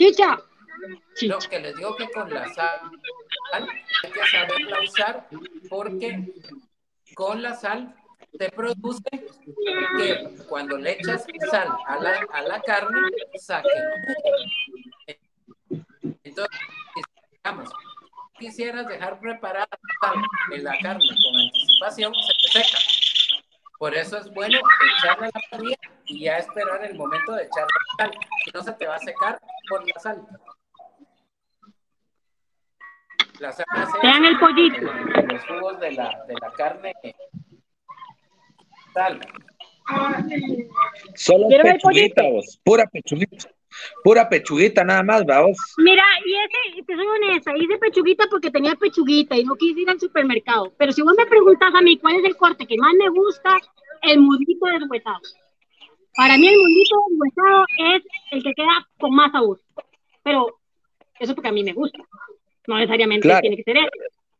Chicha. 0.00 0.40
Lo 1.22 1.38
que 1.38 1.60
les 1.60 1.76
digo 1.76 1.94
que 1.94 2.08
con 2.08 2.32
la 2.32 2.48
sal 2.54 2.80
hay 3.52 4.10
que 4.10 4.26
saberla 4.26 4.80
usar 4.80 5.28
porque 5.68 6.32
con 7.14 7.42
la 7.42 7.54
sal 7.54 7.94
te 8.38 8.48
produce 8.50 9.02
que 9.98 10.38
cuando 10.48 10.78
le 10.78 10.92
echas 10.92 11.26
sal 11.50 11.68
a 11.86 11.98
la, 11.98 12.26
a 12.32 12.42
la 12.42 12.62
carne, 12.62 12.98
saque. 13.34 13.68
Entonces, 16.24 16.60
digamos, 17.30 17.68
quisieras 18.38 18.86
dejar 18.88 19.20
preparada 19.20 19.68
la 20.48 20.78
carne 20.78 21.04
con 21.04 21.40
anticipación, 21.40 22.14
se 22.14 22.32
te 22.40 22.64
seca. 22.64 22.78
Por 23.80 23.94
eso 23.94 24.18
es 24.18 24.30
bueno 24.34 24.58
echarle 24.98 25.30
la 25.32 25.40
parrilla 25.50 25.76
y 26.04 26.24
ya 26.24 26.36
esperar 26.36 26.84
el 26.84 26.94
momento 26.98 27.32
de 27.32 27.44
echarle 27.44 27.72
la 27.98 28.04
sal. 28.04 28.18
Si 28.44 28.50
no 28.52 28.62
se 28.62 28.72
te 28.74 28.86
va 28.86 28.96
a 28.96 28.98
secar 28.98 29.40
por 29.70 29.88
la 29.88 30.00
sal. 30.00 30.22
La 33.38 33.52
sal 33.52 33.64
Vean 34.02 34.26
el 34.26 34.38
pollito. 34.38 34.82
los 34.82 35.46
jugos 35.46 35.80
de 35.80 35.92
la, 35.92 36.24
de 36.28 36.34
la 36.34 36.52
carne. 36.52 36.92
Sal. 38.92 39.18
Solo 41.14 41.48
pechuguita, 41.48 42.22
pura 42.62 42.84
pechuguita. 42.84 43.48
Pura 44.02 44.28
pechuguita 44.28 44.84
nada 44.84 45.02
más, 45.02 45.24
vamos. 45.24 45.56
Mira, 45.78 46.04
y 46.24 46.34
ese, 46.34 46.82
te 46.82 46.94
soy 46.94 47.06
honesta, 47.06 47.56
hice 47.56 47.78
pechuguita 47.78 48.26
porque 48.30 48.50
tenía 48.50 48.74
pechuguita 48.74 49.36
y 49.36 49.44
no 49.44 49.54
quise 49.56 49.80
ir 49.80 49.90
al 49.90 50.00
supermercado. 50.00 50.72
Pero 50.76 50.92
si 50.92 51.02
vos 51.02 51.14
me 51.16 51.26
preguntas 51.26 51.72
a 51.74 51.80
mí 51.80 51.98
cuál 51.98 52.16
es 52.16 52.24
el 52.24 52.36
corte 52.36 52.66
que 52.66 52.76
más 52.76 52.94
me 52.94 53.08
gusta, 53.08 53.56
el 54.02 54.20
musito 54.20 54.66
deshuesado. 54.66 55.20
Para 56.16 56.36
mí 56.36 56.48
el 56.48 56.58
musito 56.58 56.96
deshuesado 57.10 57.64
es 57.78 58.02
el 58.32 58.42
que 58.42 58.52
queda 58.54 58.88
con 58.98 59.14
más 59.14 59.32
sabor. 59.32 59.60
Pero 60.22 60.58
eso 61.18 61.34
porque 61.34 61.48
a 61.48 61.52
mí 61.52 61.62
me 61.62 61.72
gusta. 61.72 61.98
No 62.66 62.76
necesariamente 62.76 63.28
tiene 63.40 63.56
que 63.56 63.62
ser 63.62 63.76
ese. 63.76 63.90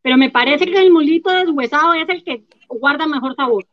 Pero 0.02 0.16
me 0.16 0.30
parece 0.30 0.66
que 0.66 0.78
el 0.78 0.90
musito 0.90 1.30
deshuesado 1.30 1.94
es 1.94 2.08
el 2.08 2.24
que 2.24 2.44
guarda 2.68 3.06
mejor 3.06 3.34
sabor. 3.36 3.64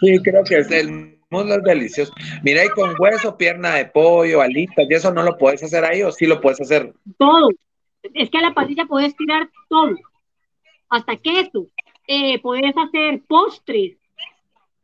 Sí, 0.00 0.18
creo 0.22 0.44
que 0.44 0.58
es 0.58 0.70
el 0.70 1.19
muslo 1.30 1.54
es 1.54 1.62
delicioso. 1.62 2.12
Mira, 2.42 2.64
y 2.64 2.68
con 2.70 2.94
hueso, 2.98 3.36
pierna 3.36 3.76
de 3.76 3.86
pollo, 3.86 4.40
alitas, 4.40 4.86
y 4.88 4.94
eso 4.94 5.12
no 5.12 5.22
lo 5.22 5.38
puedes 5.38 5.62
hacer 5.62 5.84
ahí 5.84 6.02
o 6.02 6.12
sí 6.12 6.26
lo 6.26 6.40
puedes 6.40 6.60
hacer. 6.60 6.92
Todo. 7.18 7.50
Es 8.14 8.30
que 8.30 8.38
a 8.38 8.42
la 8.42 8.54
parrilla 8.54 8.84
puedes 8.86 9.16
tirar 9.16 9.48
todo. 9.68 9.94
Hasta 10.88 11.16
queso. 11.16 11.66
Eh, 12.06 12.40
puedes 12.40 12.74
hacer 12.76 13.22
postres, 13.28 13.96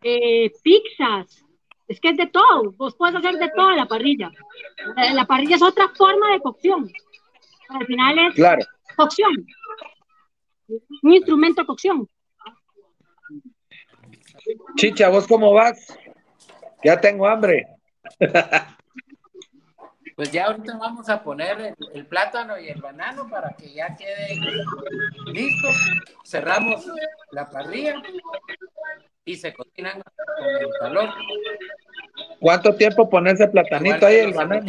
eh, 0.02 0.52
pizzas. 0.62 1.44
Es 1.88 2.00
que 2.00 2.10
es 2.10 2.16
de 2.16 2.26
todo. 2.26 2.72
Vos 2.72 2.94
puedes 2.96 3.16
hacer 3.16 3.34
de 3.34 3.50
todo 3.54 3.70
en 3.70 3.76
la 3.76 3.86
parrilla. 3.86 4.30
Eh, 4.96 5.14
la 5.14 5.24
parrilla 5.24 5.56
es 5.56 5.62
otra 5.62 5.88
forma 5.96 6.32
de 6.32 6.40
cocción. 6.40 6.90
Al 7.68 7.86
final 7.86 8.18
es 8.18 8.34
claro. 8.34 8.64
cocción. 8.96 9.46
Un 11.02 11.12
instrumento 11.12 11.62
de 11.62 11.66
cocción. 11.66 12.08
Chicha, 14.76 15.08
¿vos 15.08 15.26
cómo 15.26 15.52
vas? 15.52 15.96
Ya 16.86 17.00
tengo 17.00 17.26
hambre. 17.26 17.66
Pues 20.14 20.30
ya 20.30 20.46
ahorita 20.46 20.78
vamos 20.78 21.08
a 21.08 21.20
poner 21.20 21.74
el, 21.92 22.06
plátano 22.06 22.58
y 22.58 22.68
el 22.68 22.80
banano 22.80 23.28
para 23.28 23.50
que 23.50 23.74
ya 23.74 23.94
quede 23.96 24.40
listo. 25.26 25.68
Cerramos 26.24 26.86
la 27.32 27.50
parrilla 27.50 28.00
y 29.24 29.36
se 29.36 29.52
cocinan 29.52 30.00
con 30.00 30.46
el 30.60 30.68
calor. 30.78 31.08
¿Cuánto 32.38 32.76
tiempo 32.76 33.10
pones 33.10 33.40
el 33.40 33.50
platanito 33.50 34.06
ahí, 34.06 34.16
el 34.18 34.32
banano? 34.32 34.64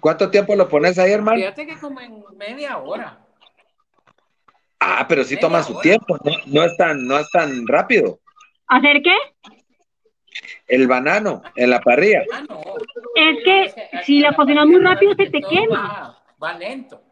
¿Cuánto 0.00 0.30
tiempo 0.30 0.56
lo 0.56 0.66
pones 0.66 0.98
ahí, 0.98 1.12
hermano? 1.12 1.38
Fíjate 1.38 1.66
que 1.66 1.78
como 1.78 2.00
en 2.00 2.24
media 2.38 2.78
hora. 2.78 3.18
Ah, 4.80 5.04
pero 5.06 5.24
sí 5.24 5.38
toma 5.38 5.62
su 5.62 5.78
tiempo, 5.78 6.16
¿no? 6.24 6.32
No 6.46 6.64
es 6.64 6.74
tan, 6.78 7.06
no 7.06 7.18
es 7.18 7.28
tan 7.30 7.66
rápido. 7.66 8.18
¿Hacer 8.68 9.02
qué? 9.02 9.14
El 10.66 10.86
banano 10.86 11.42
en 11.56 11.70
la 11.70 11.80
parrilla. 11.80 12.22
Ah, 12.32 12.44
es 13.16 13.44
que 13.44 14.02
si 14.04 14.20
la 14.20 14.34
cocinas 14.34 14.66
muy 14.66 14.80
rápido 14.80 15.14
se 15.14 15.30
te 15.30 15.40
quema. 15.40 16.16
Va, 16.42 16.58
lento. 16.58 17.02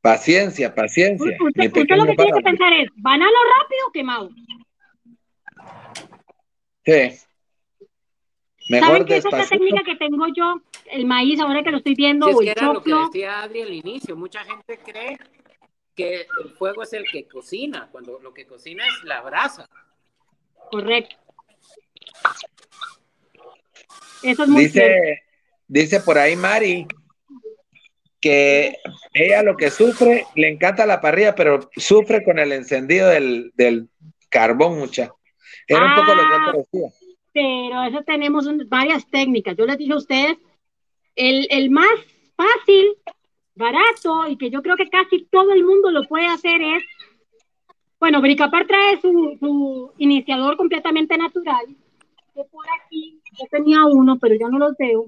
Paciencia, 0.00 0.74
paciencia. 0.74 1.36
Usted, 1.38 1.66
usted 1.66 1.96
lo 1.96 2.06
que 2.06 2.16
tiene 2.16 2.32
que 2.32 2.42
pensar 2.42 2.72
es, 2.72 2.88
¿banano 2.96 3.36
rápido 3.60 3.86
o 3.86 3.92
quemado? 3.92 4.30
Sí. 6.84 7.18
Mejor 8.68 8.88
¿Saben 8.88 9.04
qué 9.04 9.16
es 9.18 9.24
esta 9.24 9.46
técnica 9.46 9.82
que 9.84 9.96
tengo 9.96 10.26
yo? 10.34 10.60
El 10.90 11.06
maíz, 11.06 11.38
ahora 11.38 11.62
que 11.62 11.70
lo 11.70 11.76
estoy 11.76 11.94
viendo, 11.94 12.28
es 12.28 12.36
que 12.36 12.50
era 12.50 12.72
lo 12.72 12.82
que 12.82 12.94
decía 12.94 13.42
Adri 13.42 13.62
al 13.62 13.74
inicio. 13.74 14.16
Mucha 14.16 14.42
gente 14.44 14.78
cree 14.84 15.18
que 15.94 16.26
el 16.42 16.50
fuego 16.56 16.82
es 16.82 16.92
el 16.92 17.04
que 17.10 17.26
cocina, 17.26 17.88
cuando 17.90 18.18
lo 18.20 18.32
que 18.32 18.46
cocina 18.46 18.84
es 18.86 19.04
la 19.04 19.20
brasa. 19.20 19.68
Correcto. 20.70 21.16
Eso 24.22 24.44
es 24.44 24.48
muy 24.48 24.64
dice, 24.64 25.22
dice 25.66 26.00
por 26.00 26.16
ahí 26.16 26.36
Mari 26.36 26.86
que 28.20 28.76
ella 29.12 29.42
lo 29.42 29.56
que 29.56 29.70
sufre, 29.70 30.26
le 30.36 30.48
encanta 30.48 30.86
la 30.86 31.00
parrilla, 31.00 31.34
pero 31.34 31.68
sufre 31.76 32.22
con 32.22 32.38
el 32.38 32.52
encendido 32.52 33.08
del, 33.08 33.88
carbón, 34.30 34.78
mucha. 34.78 35.12
Era 35.66 35.84
un 35.84 35.94
poco 35.94 36.14
lo 36.14 36.22
que 36.22 36.34
ah, 36.34 36.52
decía. 36.54 36.88
Pero 37.32 37.82
eso 37.84 38.02
tenemos 38.06 38.46
varias 38.68 39.10
técnicas. 39.10 39.56
Yo 39.56 39.66
les 39.66 39.76
dije 39.76 39.92
a 39.92 39.96
ustedes, 39.96 40.38
el, 41.16 41.48
el 41.50 41.70
más 41.70 41.90
fácil 42.36 42.96
barato 43.62 44.26
y 44.28 44.36
que 44.36 44.50
yo 44.50 44.60
creo 44.62 44.76
que 44.76 44.90
casi 44.90 45.24
todo 45.30 45.52
el 45.52 45.64
mundo 45.64 45.90
lo 45.90 46.04
puede 46.04 46.26
hacer 46.26 46.60
es, 46.60 46.84
bueno, 47.98 48.20
Bricapar 48.20 48.66
trae 48.66 49.00
su, 49.00 49.36
su 49.40 49.92
iniciador 49.98 50.56
completamente 50.56 51.16
natural, 51.16 51.64
que 52.34 52.44
por 52.44 52.66
aquí 52.80 53.20
yo 53.38 53.46
tenía 53.50 53.84
uno, 53.86 54.18
pero 54.18 54.34
yo 54.34 54.48
no 54.48 54.58
los 54.58 54.76
veo, 54.76 55.06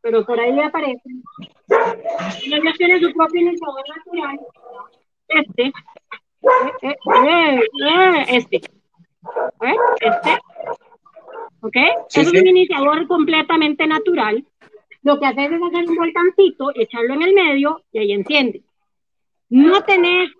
pero 0.00 0.24
por 0.24 0.40
ahí 0.40 0.52
le 0.52 0.64
aparecen. 0.64 1.22
Y 2.44 2.50
ya 2.50 2.72
tiene 2.76 3.00
su 3.00 3.12
propio 3.12 3.40
iniciador 3.40 3.84
natural, 3.96 4.40
este, 5.28 5.62
eh, 5.62 5.72
eh, 6.82 7.60
eh, 7.86 8.24
este, 8.28 8.56
este, 10.00 10.38
¿ok? 11.60 11.76
es 12.12 12.32
un 12.32 12.46
iniciador 12.46 13.06
completamente 13.06 13.86
natural 13.86 14.44
lo 15.02 15.18
que 15.18 15.26
haces 15.26 15.52
es 15.52 15.62
hacer 15.62 15.88
un 15.88 15.96
volcancito, 15.96 16.72
echarlo 16.74 17.14
en 17.14 17.22
el 17.22 17.34
medio 17.34 17.82
y 17.92 17.98
ahí 17.98 18.12
enciende. 18.12 18.62
No 19.48 19.82
tenés 19.82 20.30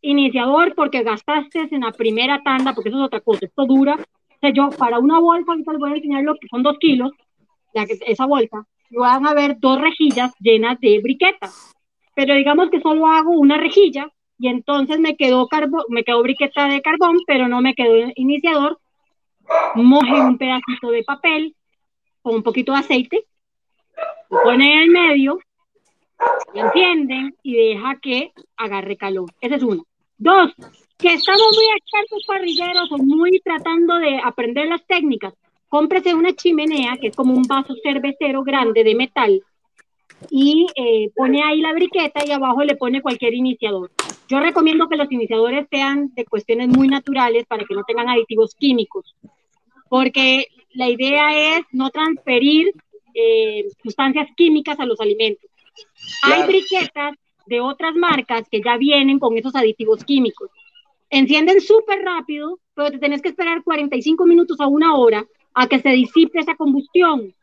iniciador 0.00 0.74
porque 0.74 1.02
gastaste 1.02 1.68
en 1.70 1.80
la 1.80 1.92
primera 1.92 2.42
tanda, 2.42 2.72
porque 2.72 2.88
eso 2.88 2.98
es 2.98 3.04
otra 3.04 3.20
cosa, 3.20 3.46
esto 3.46 3.66
dura. 3.66 3.94
O 3.94 4.38
sea, 4.40 4.50
yo 4.50 4.70
para 4.70 4.98
una 4.98 5.18
bolsa, 5.18 5.52
ahorita 5.52 5.72
les 5.72 5.80
voy 5.80 5.92
a 5.92 5.96
enseñar 5.96 6.22
lo 6.22 6.34
que 6.36 6.48
son 6.48 6.62
dos 6.62 6.78
kilos, 6.78 7.12
que 7.74 7.98
esa 8.06 8.26
bolsa, 8.26 8.66
van 8.90 9.26
a 9.26 9.34
ver 9.34 9.58
dos 9.58 9.80
rejillas 9.80 10.32
llenas 10.38 10.78
de 10.80 11.00
briquetas. 11.02 11.72
Pero 12.14 12.34
digamos 12.34 12.70
que 12.70 12.80
solo 12.80 13.06
hago 13.06 13.30
una 13.30 13.56
rejilla 13.56 14.08
y 14.38 14.48
entonces 14.48 15.00
me 15.00 15.16
quedó, 15.16 15.48
me 15.88 16.04
quedó 16.04 16.22
briqueta 16.22 16.68
de 16.68 16.82
carbón, 16.82 17.18
pero 17.26 17.48
no 17.48 17.60
me 17.60 17.74
quedó 17.74 18.10
iniciador. 18.16 18.78
Moje 19.74 20.20
un 20.20 20.38
pedacito 20.38 20.90
de 20.90 21.02
papel 21.02 21.56
con 22.22 22.36
un 22.36 22.42
poquito 22.42 22.72
de 22.72 22.78
aceite 22.78 23.26
lo 24.30 24.42
ponen 24.42 24.68
en 24.68 24.78
el 24.78 24.90
medio, 24.90 25.38
lo 26.54 26.66
encienden 26.66 27.34
y 27.42 27.54
deja 27.54 27.98
que 28.00 28.32
agarre 28.56 28.96
calor. 28.96 29.30
Esa 29.40 29.56
es 29.56 29.62
una. 29.62 29.82
Dos, 30.18 30.52
que 30.98 31.14
estamos 31.14 31.48
muy 31.54 31.66
expertos 31.76 32.24
parrilleros 32.26 32.92
o 32.92 32.98
muy 32.98 33.40
tratando 33.40 33.96
de 33.96 34.20
aprender 34.22 34.68
las 34.68 34.86
técnicas. 34.86 35.34
Cómprese 35.68 36.14
una 36.14 36.34
chimenea 36.34 36.96
que 37.00 37.08
es 37.08 37.16
como 37.16 37.34
un 37.34 37.42
vaso 37.42 37.74
cervecero 37.82 38.42
grande 38.42 38.84
de 38.84 38.94
metal 38.94 39.42
y 40.30 40.66
eh, 40.76 41.10
pone 41.16 41.42
ahí 41.42 41.60
la 41.60 41.72
briqueta 41.72 42.24
y 42.24 42.30
abajo 42.30 42.62
le 42.62 42.76
pone 42.76 43.02
cualquier 43.02 43.34
iniciador. 43.34 43.90
Yo 44.28 44.40
recomiendo 44.40 44.88
que 44.88 44.96
los 44.96 45.10
iniciadores 45.10 45.66
sean 45.70 46.12
de 46.14 46.24
cuestiones 46.24 46.68
muy 46.68 46.88
naturales 46.88 47.44
para 47.46 47.64
que 47.64 47.74
no 47.74 47.82
tengan 47.84 48.08
aditivos 48.08 48.54
químicos, 48.54 49.14
porque 49.88 50.46
la 50.74 50.88
idea 50.88 51.56
es 51.56 51.64
no 51.72 51.90
transferir 51.90 52.72
eh, 53.14 53.66
sustancias 53.82 54.28
químicas 54.36 54.78
a 54.80 54.86
los 54.86 55.00
alimentos. 55.00 55.50
Hay 56.22 56.46
briquetas 56.46 57.14
de 57.46 57.60
otras 57.60 57.94
marcas 57.94 58.48
que 58.50 58.60
ya 58.60 58.76
vienen 58.76 59.18
con 59.18 59.36
esos 59.36 59.54
aditivos 59.54 60.04
químicos. 60.04 60.50
Encienden 61.10 61.60
súper 61.60 62.02
rápido, 62.02 62.58
pero 62.74 62.90
te 62.90 62.98
tenés 62.98 63.20
que 63.20 63.28
esperar 63.28 63.62
45 63.62 64.24
minutos 64.24 64.60
a 64.60 64.66
una 64.66 64.94
hora 64.96 65.24
a 65.54 65.66
que 65.66 65.80
se 65.80 65.90
disipe 65.90 66.40
esa 66.40 66.54
combustión. 66.56 67.34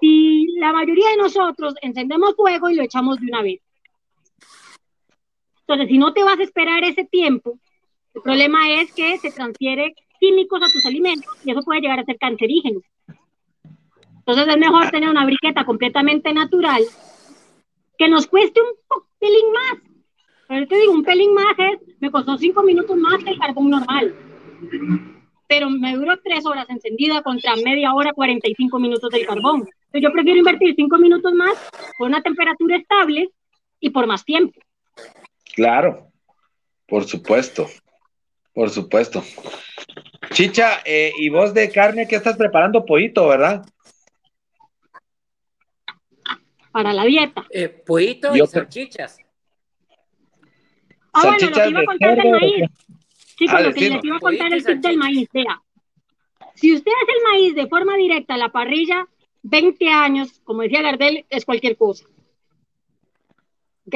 Y 0.00 0.58
la 0.58 0.72
mayoría 0.72 1.10
de 1.10 1.16
nosotros 1.16 1.74
encendemos 1.80 2.36
fuego 2.36 2.68
y 2.68 2.74
lo 2.74 2.82
echamos 2.82 3.18
de 3.20 3.26
una 3.26 3.42
vez. 3.42 3.60
Entonces, 5.60 5.88
si 5.88 5.96
no 5.96 6.12
te 6.12 6.22
vas 6.22 6.38
a 6.38 6.42
esperar 6.42 6.84
ese 6.84 7.04
tiempo, 7.04 7.58
el 8.14 8.22
problema 8.22 8.70
es 8.74 8.92
que 8.92 9.16
se 9.18 9.30
transfiere 9.30 9.94
químicos 10.20 10.60
a 10.62 10.70
tus 10.70 10.84
alimentos 10.84 11.32
y 11.44 11.50
eso 11.50 11.62
puede 11.62 11.80
llegar 11.80 12.00
a 12.00 12.04
ser 12.04 12.18
cancerígeno. 12.18 12.80
Entonces 14.26 14.48
es 14.48 14.56
mejor 14.56 14.90
tener 14.90 15.10
una 15.10 15.26
briqueta 15.26 15.66
completamente 15.66 16.32
natural 16.32 16.82
que 17.98 18.08
nos 18.08 18.26
cueste 18.26 18.58
un 18.62 19.02
pelín 19.18 19.52
más. 19.52 19.94
Pero 20.48 20.66
te 20.66 20.76
digo, 20.78 20.92
un 20.92 21.04
pelín 21.04 21.34
más 21.34 21.54
es, 21.58 21.80
me 22.00 22.10
costó 22.10 22.38
cinco 22.38 22.62
minutos 22.62 22.96
más 22.96 23.22
que 23.22 23.30
el 23.30 23.38
carbón 23.38 23.68
normal. 23.68 24.14
Pero 25.46 25.68
me 25.68 25.94
duró 25.94 26.18
tres 26.22 26.46
horas 26.46 26.64
encendida 26.70 27.22
contra 27.22 27.54
media 27.56 27.92
hora, 27.92 28.14
45 28.14 28.78
minutos 28.78 29.10
del 29.10 29.26
carbón. 29.26 29.56
Entonces 29.58 30.02
yo 30.02 30.10
prefiero 30.10 30.38
invertir 30.38 30.74
cinco 30.74 30.96
minutos 30.96 31.34
más 31.34 31.52
por 31.98 32.08
una 32.08 32.22
temperatura 32.22 32.78
estable 32.78 33.28
y 33.78 33.90
por 33.90 34.06
más 34.06 34.24
tiempo. 34.24 34.58
Claro, 35.54 36.08
por 36.86 37.04
supuesto, 37.04 37.66
por 38.54 38.70
supuesto. 38.70 39.22
Chicha, 40.32 40.80
eh, 40.86 41.12
y 41.18 41.28
vos 41.28 41.52
de 41.52 41.70
carne, 41.70 42.08
¿qué 42.08 42.16
estás 42.16 42.38
preparando? 42.38 42.86
Pollito, 42.86 43.28
¿verdad? 43.28 43.66
Para 46.74 46.92
la 46.92 47.04
dieta. 47.04 47.46
Eh, 47.50 47.84
y 48.34 48.46
salchichas. 48.48 49.18
Ah, 51.12 51.20
bueno, 51.22 51.50
lo 51.50 51.56
que 51.56 51.70
iba 51.70 51.80
a 51.80 51.84
contar 51.84 52.16
del 52.16 52.30
maíz. 52.32 52.70
Chicos, 53.38 53.62
lo 53.62 53.72
que 53.72 53.90
les 53.90 54.04
iba 54.04 54.16
a 54.16 54.18
contar 54.18 54.52
el 54.52 54.64
tip 54.64 54.78
del 54.78 54.96
maíz, 54.96 55.28
vea. 55.32 55.62
Si 56.56 56.74
usted 56.74 56.90
hace 56.90 57.12
el 57.12 57.22
maíz 57.30 57.54
de 57.54 57.68
forma 57.68 57.96
directa 57.96 58.34
a 58.34 58.38
la 58.38 58.48
parrilla, 58.48 59.06
20 59.44 59.88
años, 59.88 60.40
como 60.42 60.62
decía 60.62 60.82
Gardel, 60.82 61.24
es 61.30 61.44
cualquier 61.44 61.76
cosa. 61.76 62.06
¿Ok? 63.86 63.94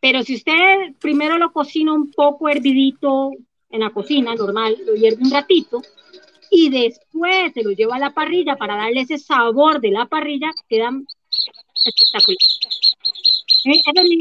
Pero 0.00 0.22
si 0.22 0.36
usted 0.36 0.94
primero 0.98 1.36
lo 1.36 1.52
cocina 1.52 1.92
un 1.92 2.10
poco 2.10 2.48
hervidito 2.48 3.32
en 3.68 3.80
la 3.80 3.90
cocina, 3.90 4.34
normal, 4.34 4.78
lo 4.86 4.94
hierve 4.94 5.22
un 5.22 5.30
ratito, 5.30 5.82
y 6.50 6.70
después 6.70 7.52
se 7.52 7.62
lo 7.62 7.72
lleva 7.72 7.96
a 7.96 7.98
la 7.98 8.14
parrilla 8.14 8.56
para 8.56 8.76
darle 8.76 9.02
ese 9.02 9.18
sabor 9.18 9.82
de 9.82 9.90
la 9.90 10.06
parrilla, 10.06 10.52
quedan 10.66 11.06
espectaculares. 11.84 12.60
¿Eh? 13.64 13.80
Esa 13.86 14.02
es 14.02 14.08
mi 14.08 14.18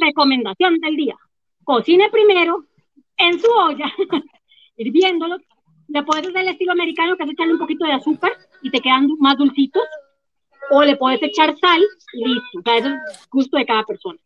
recomendación 0.00 0.78
del 0.78 0.96
día. 0.96 1.16
Cocine 1.64 2.10
primero 2.10 2.64
en 3.16 3.40
su 3.40 3.50
olla, 3.50 3.92
hirviéndolo. 4.76 5.38
Le 5.88 6.02
puedes 6.04 6.26
hacer 6.28 6.42
el 6.42 6.48
estilo 6.48 6.72
americano, 6.72 7.16
que 7.16 7.24
es 7.24 7.30
echarle 7.30 7.54
un 7.54 7.58
poquito 7.58 7.84
de 7.84 7.92
azúcar 7.92 8.32
y 8.62 8.70
te 8.70 8.80
quedan 8.80 9.08
más 9.18 9.36
dulcitos. 9.36 9.82
O 10.70 10.84
le 10.84 10.96
puedes 10.96 11.22
echar 11.22 11.56
sal 11.58 11.82
y 12.12 12.28
listo. 12.28 12.58
O 12.58 12.62
sea, 12.62 12.76
eso 12.76 12.88
es 12.88 13.28
gusto 13.28 13.56
de 13.56 13.66
cada 13.66 13.82
persona. 13.82 14.18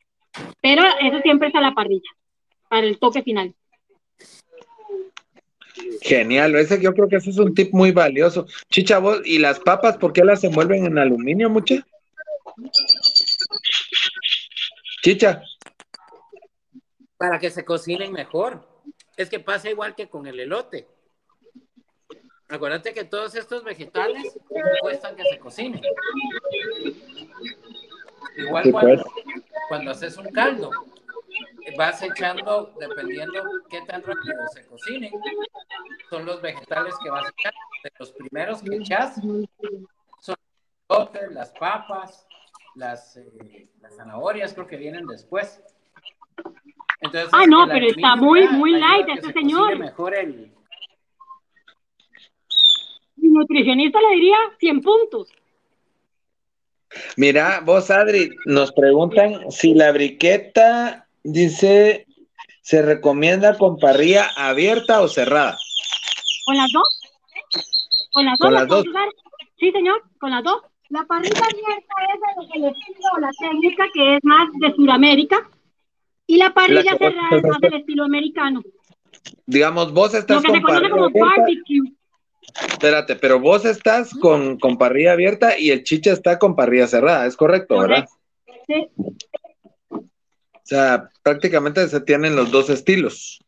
Pero 0.61 0.83
eso 1.01 1.21
siempre 1.23 1.49
es 1.49 1.55
a 1.55 1.61
la 1.61 1.73
parrilla, 1.73 2.11
para 2.69 2.87
el 2.87 2.99
toque 2.99 3.23
final. 3.23 3.55
Genial, 6.03 6.55
ese 6.57 6.81
yo 6.81 6.93
creo 6.93 7.09
que 7.09 7.17
ese 7.17 7.31
es 7.31 7.39
un 7.39 7.55
tip 7.55 7.73
muy 7.73 7.93
valioso. 7.93 8.47
Chicha, 8.71 8.99
vos, 8.99 9.21
¿y 9.25 9.39
las 9.39 9.61
papas 9.61 9.97
por 9.97 10.13
qué 10.13 10.25
las 10.25 10.45
envuelven 10.45 10.87
en 10.87 10.99
aluminio, 10.99 11.51
mucha? 11.51 11.87
Chicha. 15.03 15.43
Para 17.17 17.39
que 17.39 17.51
se 17.51 17.65
cocinen 17.65 18.13
mejor. 18.13 18.69
Es 19.17 19.31
que 19.31 19.41
pasa 19.41 19.71
igual 19.71 19.95
que 19.95 20.09
con 20.09 20.27
el 20.27 20.41
elote. 20.41 20.89
Acuérdate 22.49 22.93
que 22.93 23.05
todos 23.05 23.35
estos 23.35 23.65
vegetales 23.65 24.39
cuestan 24.81 25.17
que 25.17 25.25
se 25.25 25.39
cocinen. 25.39 25.81
Igual 28.37 28.71
cuando, 28.71 29.05
cuando 29.69 29.91
haces 29.93 30.17
un 30.17 30.27
caldo, 30.27 30.71
vas 31.77 32.03
echando, 32.03 32.73
dependiendo 32.79 33.43
qué 33.71 33.81
tan 33.83 34.03
rápido 34.03 34.47
se 34.53 34.67
cocinen, 34.67 35.13
son 36.11 36.27
los 36.27 36.43
vegetales 36.43 36.95
que 37.03 37.11
vas 37.11 37.27
a 37.27 37.31
echar. 37.31 37.55
De 37.83 37.91
los 37.99 38.13
primeros 38.13 38.63
que 38.63 38.77
echas 38.77 39.21
son 40.21 40.37
las 41.31 41.51
papas, 41.53 42.27
las, 42.75 43.17
eh, 43.17 43.69
las 43.81 43.97
zanahorias, 43.97 44.55
creo 44.55 44.67
que 44.67 44.77
vienen 44.77 45.07
después. 45.07 45.63
Entonces, 47.01 47.31
ah, 47.33 47.47
no, 47.47 47.67
pero 47.69 47.87
está 47.87 48.17
muy, 48.17 48.49
muy 48.49 48.73
light 48.73 49.09
este 49.09 49.33
señor. 49.33 49.79
Mejor 49.79 50.15
el... 50.15 50.53
Mi 53.17 53.29
nutricionista 53.29 54.01
le 54.01 54.15
diría 54.15 54.37
100 54.59 54.81
puntos. 54.81 55.33
Mira, 57.17 57.61
vos, 57.65 57.91
Adri, 57.91 58.31
nos 58.47 58.73
preguntan 58.73 59.51
si 59.51 59.75
la 59.75 59.93
briqueta, 59.93 61.09
dice, 61.23 62.07
se 62.63 62.83
recomienda 62.83 63.59
con 63.59 63.79
parrilla 63.79 64.31
abierta 64.37 65.01
o 65.01 65.09
cerrada. 65.09 65.59
¿Con 66.47 66.57
las 66.57 66.71
dos? 66.73 67.01
¿Con 68.13 68.25
las 68.25 68.39
dos? 68.39 68.47
¿Con 68.47 68.55
las 68.55 68.69
dos? 68.69 68.85
Sí, 69.59 69.73
señor, 69.73 70.03
con 70.19 70.31
las 70.31 70.45
dos. 70.45 70.63
La 70.91 71.05
parrilla 71.05 71.41
abierta 71.41 71.95
es 72.39 72.51
el 72.55 72.65
estilo, 72.65 73.09
la 73.21 73.31
técnica 73.41 73.85
que 73.93 74.17
es 74.17 74.25
más 74.25 74.49
de 74.61 74.75
Sudamérica, 74.75 75.51
y 76.27 76.37
la 76.37 76.53
parrilla 76.53 76.97
cerrada 76.97 77.37
es 77.37 77.43
más 77.43 77.61
del 77.61 77.75
estilo 77.75 78.05
americano. 78.05 78.63
Digamos, 79.47 79.93
vos 79.93 80.15
estás 80.15 80.43
con 80.43 80.63
parrilla 80.63 80.91
como 80.91 81.11
barbecue. 81.11 81.93
Espérate, 82.69 83.17
pero 83.17 83.41
vos 83.41 83.65
estás 83.65 84.13
con, 84.15 84.59
con, 84.59 84.77
parrilla 84.79 85.13
abierta 85.13 85.59
y 85.59 85.71
el 85.71 85.83
chicha 85.83 86.13
está 86.13 86.39
con 86.39 86.55
parrilla 86.55 86.87
cerrada, 86.87 87.27
es 87.27 87.37
correcto, 87.37 87.79
¿verdad? 87.79 88.07
Sí. 88.67 88.89
O 89.91 90.67
sea, 90.67 91.11
prácticamente 91.23 91.87
se 91.89 92.01
tienen 92.01 92.37
los 92.37 92.51
dos 92.51 92.71
estilos. 92.71 93.43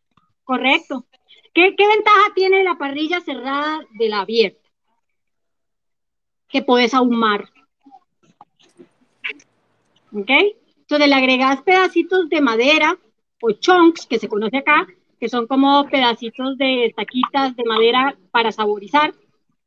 Correcto. 0.45 1.07
¿Qué, 1.55 1.75
¿Qué, 1.77 1.87
ventaja 1.87 2.35
tiene 2.35 2.63
la 2.63 2.77
parrilla 2.77 3.21
cerrada 3.21 3.81
de 3.99 4.09
la 4.09 4.21
abierta? 4.21 4.66
Que 6.49 6.63
puedes 6.63 6.95
ahumar. 6.95 7.49
¿Ok? 10.13 10.31
Entonces 10.81 11.09
le 11.09 11.15
agregas 11.15 11.63
pedacitos 11.63 12.29
de 12.29 12.41
madera 12.41 12.97
o 13.41 13.51
chunks, 13.53 14.07
que 14.07 14.19
se 14.19 14.29
conoce 14.29 14.59
acá, 14.59 14.87
que 15.19 15.29
son 15.29 15.47
como 15.47 15.89
pedacitos 15.89 16.57
de 16.59 16.87
estaquitas 16.87 17.57
de 17.57 17.65
madera 17.65 18.17
para 18.31 18.53
saborizar. 18.53 19.15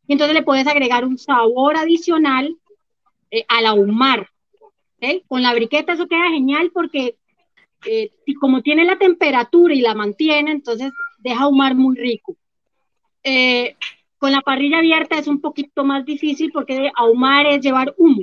Y 0.07 0.13
entonces 0.13 0.33
le 0.33 0.43
puedes 0.43 0.65
agregar 0.67 1.05
un 1.05 1.17
sabor 1.17 1.75
adicional 1.75 2.57
eh, 3.31 3.45
al 3.47 3.65
ahumar. 3.65 4.29
Con 5.27 5.41
la 5.41 5.53
briqueta 5.53 5.93
eso 5.93 6.07
queda 6.07 6.29
genial 6.29 6.71
porque 6.73 7.15
eh, 7.85 8.11
como 8.39 8.61
tiene 8.61 8.83
la 8.83 8.97
temperatura 8.97 9.73
y 9.73 9.81
la 9.81 9.93
mantiene, 9.93 10.51
entonces 10.51 10.91
deja 11.19 11.43
ahumar 11.43 11.75
muy 11.75 11.95
rico. 11.97 12.35
Eh, 13.23 13.75
con 14.19 14.31
la 14.31 14.41
parrilla 14.41 14.79
abierta 14.79 15.17
es 15.17 15.27
un 15.27 15.41
poquito 15.41 15.83
más 15.83 16.05
difícil 16.05 16.51
porque 16.51 16.91
ahumar 16.95 17.47
es 17.47 17.61
llevar 17.61 17.93
humo. 17.97 18.21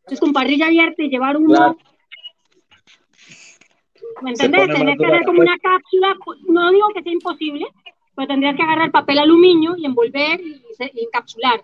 Entonces 0.00 0.20
con 0.20 0.32
parrilla 0.32 0.66
abierta 0.66 1.02
y 1.02 1.08
llevar 1.08 1.36
humo 1.36 1.76
¿Me 4.22 4.30
entendés? 4.30 4.68
Tendrías 4.68 4.98
que 4.98 5.06
hacer 5.06 5.24
como 5.24 5.40
una 5.40 5.58
cápsula, 5.58 6.16
no 6.48 6.70
digo 6.70 6.88
que 6.94 7.02
sea 7.02 7.12
imposible, 7.12 7.66
pero 8.14 8.28
tendrías 8.28 8.56
que 8.56 8.62
agarrar 8.62 8.90
papel 8.90 9.18
aluminio 9.18 9.76
y 9.76 9.86
envolver 9.86 10.40
y, 10.40 11.04
encapsular. 11.04 11.62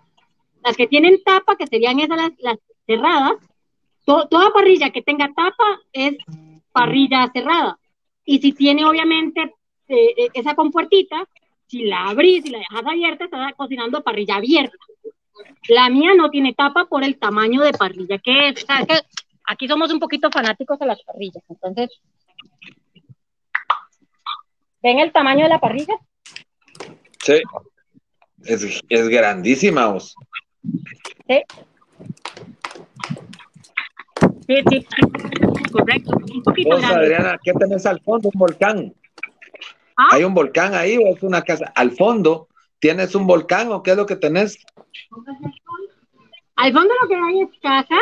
Las 0.63 0.75
que 0.75 0.87
tienen 0.87 1.21
tapa, 1.23 1.55
que 1.55 1.67
serían 1.67 1.99
esas 1.99 2.31
las, 2.39 2.57
cerradas, 2.85 3.35
toda 4.05 4.53
parrilla 4.53 4.89
que 4.89 5.01
tenga 5.01 5.31
tapa 5.35 5.81
es 5.91 6.15
parrilla 6.71 7.29
cerrada. 7.31 7.77
Y 8.25 8.39
si 8.39 8.53
tiene 8.53 8.85
obviamente 8.85 9.41
eh, 9.87 10.13
eh, 10.17 10.29
esa 10.33 10.55
compuertita, 10.55 11.27
si 11.67 11.85
la 11.85 12.09
abrís 12.09 12.45
y 12.45 12.49
la 12.49 12.59
dejas 12.59 12.85
abierta, 12.85 13.25
estás 13.25 13.53
cocinando 13.55 14.03
parrilla 14.03 14.35
abierta. 14.35 14.77
La 15.69 15.89
mía 15.89 16.11
no 16.15 16.29
tiene 16.29 16.53
tapa 16.53 16.85
por 16.85 17.03
el 17.03 17.17
tamaño 17.19 17.61
de 17.61 17.73
parrilla 17.73 18.17
que 18.17 18.49
es. 18.49 18.63
O 18.63 18.85
que 18.87 19.01
aquí 19.45 19.67
somos 19.67 19.91
un 19.93 19.99
poquito 19.99 20.31
fanáticos 20.31 20.79
de 20.79 20.85
las 20.85 21.01
parrillas. 21.03 21.43
Entonces, 21.49 21.89
¿Ven 24.81 24.99
el 24.99 25.11
tamaño 25.11 25.43
de 25.43 25.49
la 25.49 25.59
parrilla? 25.59 25.95
Sí. 27.19 27.41
Es, 28.45 28.81
es 28.87 29.09
grandísima, 29.09 29.87
vos. 29.87 30.15
Sí. 31.27 31.41
Sí, 34.47 34.55
sí, 34.69 34.85
correcto. 35.71 36.11
Un 36.33 36.43
poquito 36.43 36.69
vos, 36.77 36.83
Adriana, 36.85 37.37
¿qué 37.43 37.51
tenés 37.53 37.85
al 37.85 37.99
fondo? 38.01 38.29
Un 38.33 38.39
volcán. 38.39 38.93
¿Ah? 39.97 40.09
¿Hay 40.11 40.23
un 40.23 40.33
volcán 40.33 40.75
ahí 40.75 40.97
o 40.97 41.15
es 41.15 41.23
una 41.23 41.41
casa? 41.41 41.71
Al 41.75 41.91
fondo, 41.91 42.47
¿tienes 42.79 43.15
un 43.15 43.25
volcán 43.25 43.71
o 43.71 43.81
qué 43.81 43.91
es 43.91 43.97
lo 43.97 44.05
que 44.05 44.15
tenés? 44.15 44.63
Al 46.55 46.73
fondo 46.73 46.93
lo 47.01 47.07
que 47.07 47.15
hay 47.15 47.41
es 47.41 47.59
casa, 47.61 47.97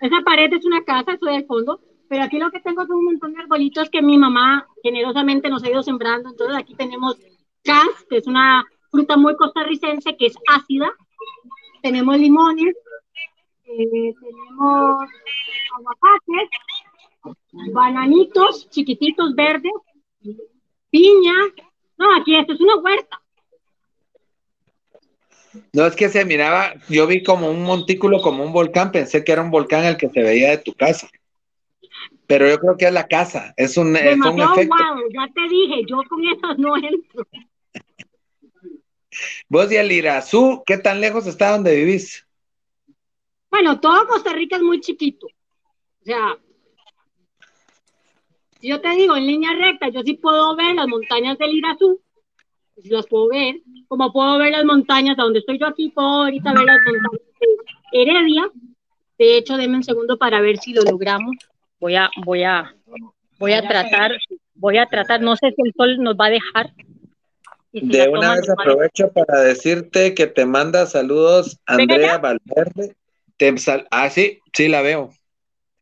esa 0.00 0.20
pared 0.24 0.52
es 0.52 0.64
una 0.64 0.84
casa, 0.84 1.12
eso 1.12 1.26
del 1.26 1.46
fondo, 1.46 1.80
pero 2.08 2.22
aquí 2.22 2.38
lo 2.38 2.50
que 2.50 2.60
tengo 2.60 2.86
son 2.86 2.98
un 2.98 3.04
montón 3.06 3.34
de 3.34 3.42
arbolitos 3.42 3.90
que 3.90 4.02
mi 4.02 4.18
mamá 4.18 4.66
generosamente 4.82 5.48
nos 5.48 5.64
ha 5.64 5.70
ido 5.70 5.82
sembrando. 5.82 6.30
Entonces 6.30 6.56
aquí 6.56 6.74
tenemos 6.74 7.18
cas, 7.62 8.04
que 8.08 8.18
es 8.18 8.26
una 8.26 8.64
fruta 8.90 9.16
muy 9.16 9.34
costarricense, 9.36 10.16
que 10.16 10.26
es 10.26 10.36
ácida. 10.48 10.92
Tenemos 11.82 12.18
limones, 12.18 12.76
eh, 13.64 14.14
tenemos 14.20 15.08
aguacates, 15.76 16.48
bananitos 17.72 18.68
chiquititos 18.70 19.34
verdes, 19.34 19.72
piña. 20.94 21.34
No, 21.98 22.14
aquí 22.14 22.36
esto 22.36 22.52
es 22.52 22.60
una 22.60 22.76
huerta. 22.76 23.20
No 25.72 25.86
es 25.86 25.96
que 25.96 26.08
se 26.08 26.24
miraba, 26.24 26.74
yo 26.88 27.06
vi 27.06 27.22
como 27.22 27.50
un 27.50 27.62
montículo, 27.62 28.20
como 28.20 28.44
un 28.44 28.52
volcán, 28.52 28.92
pensé 28.92 29.24
que 29.24 29.32
era 29.32 29.42
un 29.42 29.50
volcán 29.50 29.84
el 29.84 29.96
que 29.96 30.08
se 30.08 30.22
veía 30.22 30.50
de 30.50 30.58
tu 30.58 30.72
casa. 30.74 31.08
Pero 32.26 32.48
yo 32.48 32.58
creo 32.58 32.76
que 32.76 32.86
es 32.86 32.92
la 32.92 33.06
casa, 33.06 33.54
es 33.56 33.76
un, 33.76 33.96
es 33.96 34.16
un 34.16 34.40
efecto. 34.40 34.76
ya 35.12 35.28
te 35.34 35.48
dije, 35.48 35.84
yo 35.86 35.98
con 36.08 36.24
eso 36.24 36.54
no 36.58 36.76
entro. 36.76 37.26
Vos 39.48 39.70
y 39.70 39.76
el 39.76 39.92
Irazú, 39.92 40.62
¿qué 40.66 40.78
tan 40.78 41.00
lejos 41.00 41.26
está 41.26 41.50
donde 41.50 41.76
vivís? 41.76 42.26
Bueno, 43.50 43.78
todo 43.78 44.06
Costa 44.08 44.32
Rica 44.32 44.56
es 44.56 44.62
muy 44.62 44.80
chiquito. 44.80 45.26
O 45.26 46.04
sea, 46.04 46.36
si 48.64 48.70
yo 48.70 48.80
te 48.80 48.88
digo 48.96 49.14
en 49.14 49.26
línea 49.26 49.50
recta, 49.52 49.90
yo 49.90 50.00
sí 50.02 50.14
puedo 50.14 50.56
ver 50.56 50.74
las 50.74 50.88
montañas 50.88 51.36
del 51.36 51.50
Irazú, 51.50 52.00
las 52.84 53.06
puedo 53.06 53.28
ver, 53.28 53.56
como 53.88 54.10
puedo 54.10 54.38
ver 54.38 54.52
las 54.52 54.64
montañas 54.64 55.18
de 55.18 55.22
donde 55.22 55.40
estoy 55.40 55.58
yo 55.58 55.66
aquí, 55.66 55.90
puedo 55.90 56.22
ahorita 56.22 56.54
ver 56.54 56.64
las 56.64 56.78
montañas 56.78 57.20
de 57.92 58.02
Heredia. 58.02 58.50
De 59.18 59.36
hecho, 59.36 59.58
denme 59.58 59.76
un 59.76 59.84
segundo 59.84 60.16
para 60.16 60.40
ver 60.40 60.56
si 60.56 60.72
lo 60.72 60.80
logramos. 60.80 61.36
Voy 61.78 61.96
a, 61.96 62.08
voy 62.24 62.44
a, 62.44 62.74
voy 63.38 63.52
a 63.52 63.68
tratar, 63.68 64.12
voy 64.54 64.78
a 64.78 64.86
tratar, 64.86 65.20
no 65.20 65.36
sé 65.36 65.52
si 65.54 65.60
el 65.62 65.74
sol 65.76 65.98
nos 65.98 66.16
va 66.16 66.28
a 66.28 66.30
dejar. 66.30 66.72
de 67.70 68.08
una 68.08 68.36
vez 68.36 68.48
aprovecho 68.48 69.12
para 69.12 69.42
decirte 69.42 70.14
que 70.14 70.26
te 70.26 70.46
manda 70.46 70.86
saludos 70.86 71.60
Andrea 71.66 72.16
Valverde. 72.16 72.96
ah, 73.90 74.08
sí, 74.08 74.38
sí 74.54 74.68
la 74.68 74.80
veo. 74.80 75.10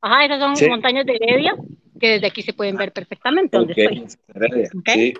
Ajá, 0.00 0.24
esas 0.24 0.58
son 0.58 0.68
montañas 0.68 1.06
de 1.06 1.14
Heredia, 1.14 1.54
que 2.02 2.08
desde 2.14 2.26
aquí 2.26 2.42
se 2.42 2.52
pueden 2.52 2.74
ver 2.76 2.92
perfectamente 2.92 3.56
donde 3.56 3.74
estoy. 3.76 4.08
Sí. 4.08 5.14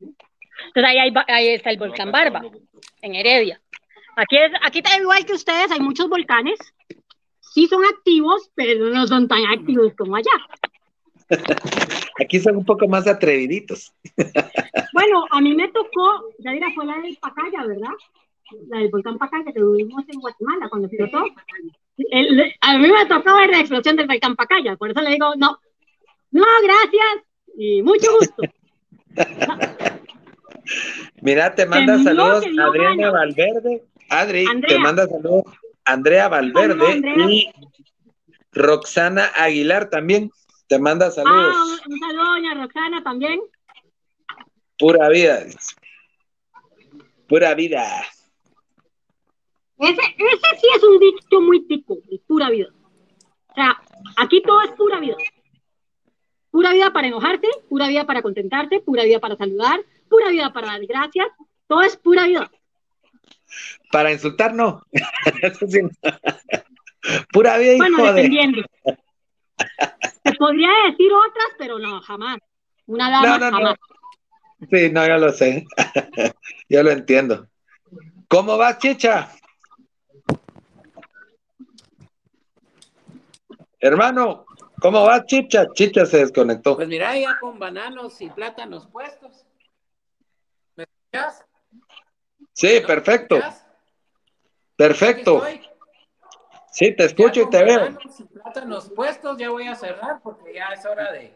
Entonces 0.00 0.84
ahí, 0.84 1.14
ahí, 1.28 1.48
está 1.50 1.70
el 1.70 1.78
volcán 1.78 2.10
Barba, 2.10 2.42
en 3.00 3.14
Heredia. 3.14 3.60
Aquí, 4.16 4.36
es, 4.36 4.50
aquí 4.62 4.78
está 4.78 4.98
igual 4.98 5.24
que 5.24 5.34
ustedes, 5.34 5.70
hay 5.70 5.78
muchos 5.78 6.08
volcanes. 6.08 6.58
Sí 7.40 7.68
son 7.68 7.84
activos, 7.84 8.50
pero 8.56 8.86
no 8.90 9.06
son 9.06 9.28
tan 9.28 9.46
activos 9.46 9.92
como 9.96 10.16
allá. 10.16 10.32
Aquí 12.20 12.40
son 12.40 12.56
un 12.56 12.64
poco 12.64 12.88
más 12.88 13.06
atreviditos. 13.06 13.92
Bueno, 14.92 15.26
a 15.30 15.42
mí 15.42 15.54
me 15.54 15.68
tocó, 15.68 16.32
ya 16.38 16.52
dirá, 16.52 16.68
fue 16.74 16.86
la 16.86 16.98
del 16.98 17.18
Pacaya, 17.18 17.66
¿verdad? 17.66 17.92
La 18.68 18.78
del 18.78 18.88
volcán 18.88 19.18
Pacaya 19.18 19.44
que 19.44 19.60
tuvimos 19.60 20.04
en 20.08 20.20
Guatemala 20.20 20.70
cuando 20.70 20.88
explotó. 20.88 21.18
a 21.18 22.78
mí 22.78 22.88
me 22.88 23.06
tocó 23.06 23.36
ver 23.36 23.50
la 23.50 23.60
explosión 23.60 23.96
del 23.96 24.06
volcán 24.06 24.36
Pacaya, 24.36 24.76
por 24.76 24.90
eso 24.90 25.02
le 25.02 25.10
digo, 25.10 25.34
no, 25.36 25.58
no, 26.30 26.44
gracias 26.62 27.24
y 27.56 27.82
mucho 27.82 28.12
gusto. 28.18 28.42
Mira, 31.22 31.54
te 31.54 31.66
manda 31.66 31.98
saludos 32.02 32.44
Adriana 32.44 33.10
Valverde. 33.10 33.84
Adri, 34.10 34.46
te 34.68 34.78
manda 34.78 35.06
saludos 35.08 35.44
Andrea 35.84 36.28
Valverde 36.28 37.02
y 37.28 37.48
Roxana 38.52 39.30
Aguilar 39.36 39.90
también. 39.90 40.30
Te 40.68 40.78
manda 40.78 41.10
saludos. 41.10 41.54
Ah, 41.56 41.86
un 41.88 41.98
saludo, 41.98 42.24
doña 42.24 42.54
Roxana, 42.54 43.02
también. 43.02 43.40
Pura 44.78 45.08
vida. 45.08 45.46
Pura 47.28 47.54
vida. 47.54 48.04
Ese, 49.78 49.92
ese 50.00 50.60
sí 50.60 50.66
es 50.74 50.82
un 50.82 50.98
dicho 50.98 51.40
muy 51.40 51.66
tico, 51.66 51.98
pura 52.26 52.50
vida. 52.50 52.68
O 53.48 53.54
sea, 53.54 53.80
aquí 54.16 54.42
todo 54.42 54.60
es 54.62 54.70
pura 54.72 54.98
vida. 55.00 55.16
Pura 56.50 56.72
vida 56.72 56.92
para 56.92 57.08
enojarte, 57.08 57.48
pura 57.68 57.88
vida 57.88 58.06
para 58.06 58.22
contentarte, 58.22 58.80
pura 58.80 59.04
vida 59.04 59.20
para 59.20 59.36
saludar, 59.36 59.80
pura 60.08 60.30
vida 60.30 60.52
para 60.52 60.68
dar 60.68 60.86
gracias. 60.86 61.26
Todo 61.66 61.82
es 61.82 61.96
pura 61.96 62.26
vida. 62.26 62.50
Para 63.92 64.12
insultar, 64.12 64.54
no. 64.54 64.82
pura 67.32 67.58
vida 67.58 67.74
y 67.74 67.78
Bueno, 67.78 68.12
dependiendo. 68.12 68.62
Se 70.24 70.32
podría 70.38 70.70
decir 70.90 71.10
otras, 71.12 71.48
pero 71.58 71.78
no, 71.78 72.00
jamás. 72.00 72.38
Una 72.86 73.10
dama, 73.10 73.26
no, 73.26 73.38
no, 73.38 73.56
jamás. 73.56 73.74
No. 74.58 74.68
Sí, 74.70 74.90
no, 74.90 75.06
yo 75.06 75.18
lo 75.18 75.32
sé. 75.32 75.66
yo 76.68 76.82
lo 76.82 76.90
entiendo. 76.90 77.46
¿Cómo 78.28 78.56
vas, 78.56 78.78
Chicha? 78.78 79.30
Hermano, 83.78 84.45
¿cómo 84.80 85.04
vas, 85.04 85.24
Chicha? 85.26 85.66
Chicha 85.74 86.06
se 86.06 86.18
desconectó. 86.18 86.76
Pues 86.76 86.88
mira, 86.88 87.16
ya 87.16 87.38
con 87.38 87.58
bananos 87.58 88.20
y 88.20 88.28
plátanos 88.30 88.86
puestos. 88.86 89.44
¿Me 90.76 90.84
escuchas? 90.84 91.44
Sí, 92.52 92.80
perfecto. 92.86 93.38
Perfecto. 94.76 95.42
Sí, 96.70 96.94
te 96.94 97.06
escucho 97.06 97.42
y 97.42 97.50
te 97.50 97.64
veo. 97.64 97.98
Si 98.10 98.24
plátanos 98.24 98.90
puestos, 98.90 99.38
ya 99.38 99.50
voy 99.50 99.66
a 99.66 99.74
cerrar 99.74 100.20
porque 100.22 100.54
ya 100.54 100.66
es 100.68 100.84
hora 100.84 101.10
de. 101.12 101.32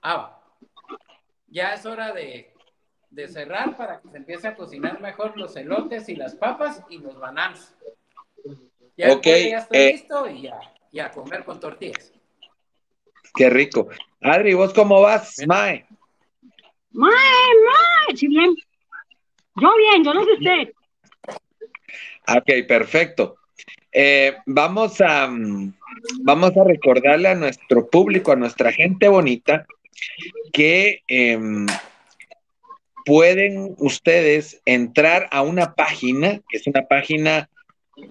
Ah, 0.00 0.40
ya 1.48 1.74
es 1.74 1.84
hora 1.86 2.12
de, 2.12 2.54
de 3.10 3.28
cerrar 3.28 3.76
para 3.76 4.00
que 4.00 4.08
se 4.10 4.16
empiece 4.18 4.46
a 4.46 4.54
cocinar 4.54 5.00
mejor 5.00 5.36
los 5.36 5.56
elotes 5.56 6.08
y 6.08 6.14
las 6.14 6.34
papas 6.36 6.84
y 6.88 6.98
los 6.98 7.18
bananos. 7.18 7.74
Ya, 8.98 9.12
okay, 9.12 9.50
ya 9.50 9.58
estoy 9.58 9.78
eh, 9.78 9.92
listo 9.92 10.28
y 10.28 10.42
ya, 10.42 10.58
ya 10.90 11.12
comer 11.12 11.44
con 11.44 11.60
tortillas. 11.60 12.12
Qué 13.32 13.48
rico. 13.48 13.86
Adri, 14.20 14.54
¿vos 14.54 14.74
cómo 14.74 15.00
vas, 15.00 15.36
Mae? 15.46 15.86
Mae, 16.90 17.12
Mae, 17.12 18.16
sí, 18.16 18.26
bien. 18.26 18.56
Yo 19.54 19.76
bien, 19.76 20.02
yo 20.02 20.12
no 20.12 20.24
sé 20.24 20.32
usted. 20.32 20.72
Ok, 22.26 22.66
perfecto. 22.66 23.36
Eh, 23.92 24.36
vamos, 24.46 25.00
a, 25.00 25.28
vamos 26.22 26.56
a 26.56 26.64
recordarle 26.64 27.28
a 27.28 27.34
nuestro 27.36 27.88
público, 27.88 28.32
a 28.32 28.36
nuestra 28.36 28.72
gente 28.72 29.06
bonita, 29.06 29.64
que 30.52 31.04
em, 31.06 31.66
pueden 33.04 33.76
ustedes 33.78 34.60
entrar 34.64 35.28
a 35.30 35.42
una 35.42 35.76
página, 35.76 36.40
que 36.48 36.56
es 36.56 36.66
una 36.66 36.82
página 36.88 37.48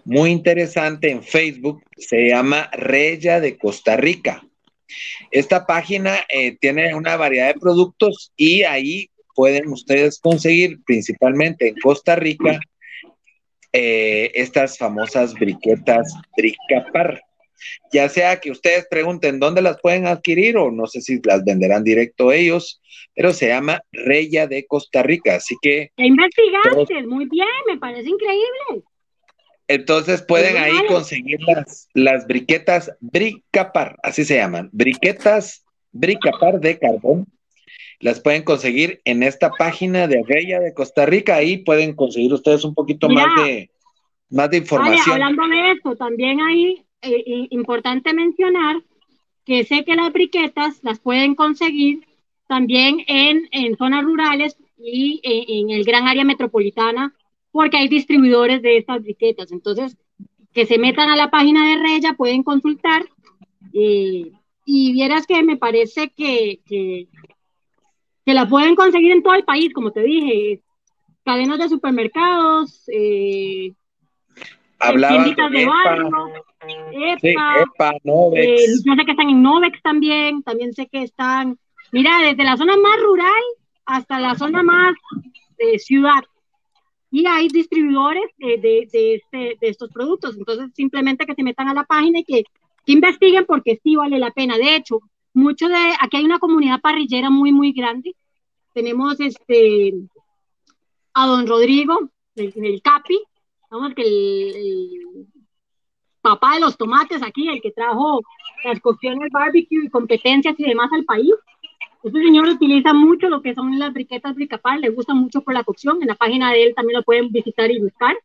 muy 0.06 0.32
interesante 0.32 1.12
en 1.12 1.24
Facebook, 1.24 1.84
se 1.98 2.30
llama 2.30 2.70
Reya 2.74 3.40
de 3.40 3.58
Costa 3.58 3.98
Rica. 3.98 4.44
Esta 5.32 5.66
página 5.66 6.20
eh, 6.30 6.58
tiene 6.60 6.96
una 6.96 7.18
variedad 7.18 7.54
de 7.54 7.60
productos 7.60 8.32
y 8.38 8.64
ahí 8.64 9.10
pueden 9.36 9.68
ustedes 9.68 10.20
conseguir 10.20 10.80
principalmente 10.86 11.68
en 11.68 11.76
Costa 11.76 12.16
Rica 12.16 12.60
eh, 13.74 14.32
estas 14.34 14.78
famosas 14.78 15.34
briquetas 15.34 16.14
Bricapar. 16.36 17.22
Ya 17.92 18.08
sea 18.08 18.40
que 18.40 18.52
ustedes 18.52 18.88
pregunten 18.90 19.40
dónde 19.40 19.62
las 19.62 19.80
pueden 19.82 20.08
adquirir 20.08 20.58
o 20.58 20.72
no 20.72 20.88
sé 20.88 21.02
si 21.02 21.20
las 21.24 21.44
venderán 21.44 21.84
directo 21.84 22.32
ellos, 22.32 22.82
pero 23.14 23.34
se 23.34 23.48
llama 23.48 23.82
Reya 23.92 24.48
de 24.48 24.66
Costa 24.66 25.04
Rica. 25.04 25.36
Así 25.36 25.56
que. 25.62 25.92
Investigaste, 25.98 27.06
muy 27.08 27.28
bien, 27.30 27.48
me 27.68 27.78
parece 27.78 28.10
increíble. 28.10 28.84
Entonces 29.68 30.22
pueden 30.22 30.58
ahí 30.58 30.86
conseguir 30.88 31.40
las, 31.46 31.90
las 31.94 32.26
briquetas 32.26 32.92
Bricapar, 33.02 33.98
así 34.02 34.24
se 34.24 34.36
llaman, 34.36 34.70
briquetas 34.72 35.66
Bricapar 35.92 36.60
de 36.60 36.80
carbón 36.80 37.28
las 38.00 38.20
pueden 38.20 38.44
conseguir 38.44 39.02
en 39.06 39.24
esta 39.24 39.50
página 39.50 40.08
de 40.08 40.24
Reya 40.26 40.60
de 40.60 40.74
Costa 40.74 41.06
Rica. 41.06 41.36
Ahí 41.36 41.58
pueden 41.58 41.96
conseguir 41.96 42.32
ustedes 42.34 42.64
un 42.64 42.76
poquito 42.76 43.10
más 43.10 43.26
de 43.44 43.72
más 44.30 44.50
de 44.50 44.58
información. 44.58 45.14
hablando 45.14 45.48
de 45.48 45.72
eso, 45.72 45.96
también 45.96 46.42
hay 46.42 46.86
eh, 47.02 47.48
importante 47.50 48.14
mencionar 48.14 48.78
que 49.46 49.64
sé 49.64 49.86
que 49.86 49.96
las 49.96 50.12
briquetas 50.12 50.84
las 50.84 51.00
pueden 51.00 51.34
conseguir 51.34 52.06
también 52.48 53.04
en, 53.08 53.48
en 53.52 53.78
zonas 53.78 54.04
rurales 54.04 54.58
y 54.78 55.22
eh, 55.24 55.46
en, 55.48 55.70
el 55.70 55.84
gran 55.84 56.08
área 56.08 56.24
metropolitana, 56.24 57.14
porque 57.52 57.78
hay 57.78 57.88
distribuidores 57.88 58.62
de 58.62 58.78
estas 58.78 59.02
briquetas. 59.02 59.52
Entonces, 59.52 59.98
que 60.54 60.66
se 60.66 60.78
metan 60.78 61.10
a 61.10 61.16
la 61.16 61.30
página 61.30 61.68
de 61.70 61.82
Reya, 61.82 62.14
pueden 62.14 62.44
consultar. 62.44 63.06
Eh, 63.74 64.32
y 64.66 64.94
vieras 64.94 65.26
que 65.26 65.44
me 65.44 65.58
parece 65.58 66.10
que, 66.10 66.60
que, 66.66 67.08
que 68.26 68.34
la 68.34 68.48
pueden 68.48 68.76
conseguir 68.76 69.12
en 69.12 69.24
todo 69.24 69.36
el 69.36 69.44
país, 69.44 69.74
como 69.74 69.92
te 69.92 70.02
dije, 70.02 70.62
cadenas 71.24 71.60
de 71.60 71.70
supermercados, 71.70 72.84
eh, 72.92 73.74
Hablaba 74.80 75.24
de 75.24 75.64
EPA, 75.64 75.98
EPA, 76.92 77.20
sí, 77.20 77.30
EPA 77.30 77.94
Novex. 78.04 78.48
Eh, 78.48 78.66
yo 78.86 78.94
sé 78.94 79.06
que 79.06 79.12
están 79.12 79.30
en 79.30 79.42
Novex 79.42 79.82
también, 79.82 80.44
también 80.44 80.74
sé 80.74 80.88
que 80.88 81.02
están, 81.04 81.58
mira, 81.92 82.20
desde 82.20 82.44
la 82.44 82.58
zona 82.58 82.78
más 82.78 83.00
rural 83.02 83.44
hasta 83.86 84.20
la 84.20 84.36
zona 84.36 84.62
más 84.62 84.96
de 85.58 85.80
ciudad. 85.80 86.24
Y 87.10 87.26
hay 87.26 87.48
distribuidores 87.48 88.26
de, 88.38 88.58
de, 88.58 88.88
de, 88.92 89.16
este, 89.16 89.58
estos 89.62 89.90
productos. 89.92 90.36
Entonces, 90.38 90.72
simplemente 90.76 91.26
que 91.26 91.36
se 91.36 91.44
metan 91.44 91.70
a 91.70 91.74
la 91.74 91.84
página 91.84 92.20
y 92.20 92.24
que, 92.24 92.44
investiguen 92.86 93.46
porque 93.46 93.80
sí 93.84 93.96
vale 93.96 94.18
la 94.18 94.32
pena. 94.32 94.58
De 94.58 94.76
hecho, 94.76 95.00
mucho 95.34 95.68
de, 95.68 95.76
aquí 96.00 96.18
hay 96.18 96.26
una 96.26 96.40
comunidad 96.40 96.80
parrillera 96.82 97.30
muy, 97.30 97.52
muy 97.52 97.74
grande. 97.74 98.16
Tenemos 98.74 99.20
este, 99.20 99.94
a 101.14 101.28
don 101.28 101.48
Rodrigo, 101.48 102.10
el, 102.36 102.54
el 102.56 102.82
Capi, 102.82 103.20
vamos 103.70 103.94
que 103.94 104.04
el, 104.04 105.28
papá 106.22 106.56
de 106.56 106.60
los 106.62 106.78
tomates 106.78 107.24
aquí, 107.24 107.48
el 107.48 107.62
que 107.62 107.72
trajo 107.72 108.22
las 108.64 108.80
cocciones 108.82 109.30
barbecue 109.32 109.86
y 109.86 109.90
competencias 109.90 110.56
y 110.58 110.64
demás 110.64 110.90
al 110.92 111.06
país. 111.06 111.34
Este 112.04 112.20
señor 112.20 112.48
utiliza 112.48 112.94
mucho 112.94 113.30
lo 113.30 113.42
que 113.42 113.54
son 113.54 113.78
las 113.78 113.94
briquetas 113.94 114.36
bricapal, 114.36 114.82
le 114.82 114.90
gusta 114.90 115.14
mucho 115.14 115.42
por 115.42 115.54
la 115.54 115.64
cocción. 115.64 116.02
En 116.02 116.08
la 116.08 116.16
página 116.16 116.52
de 116.52 116.64
él 116.64 116.76
también 116.76 117.00
lo 117.00 117.04
pueden 117.04 117.32
visitar 117.32 117.70
y 117.72 117.80
buscar, 117.80 118.16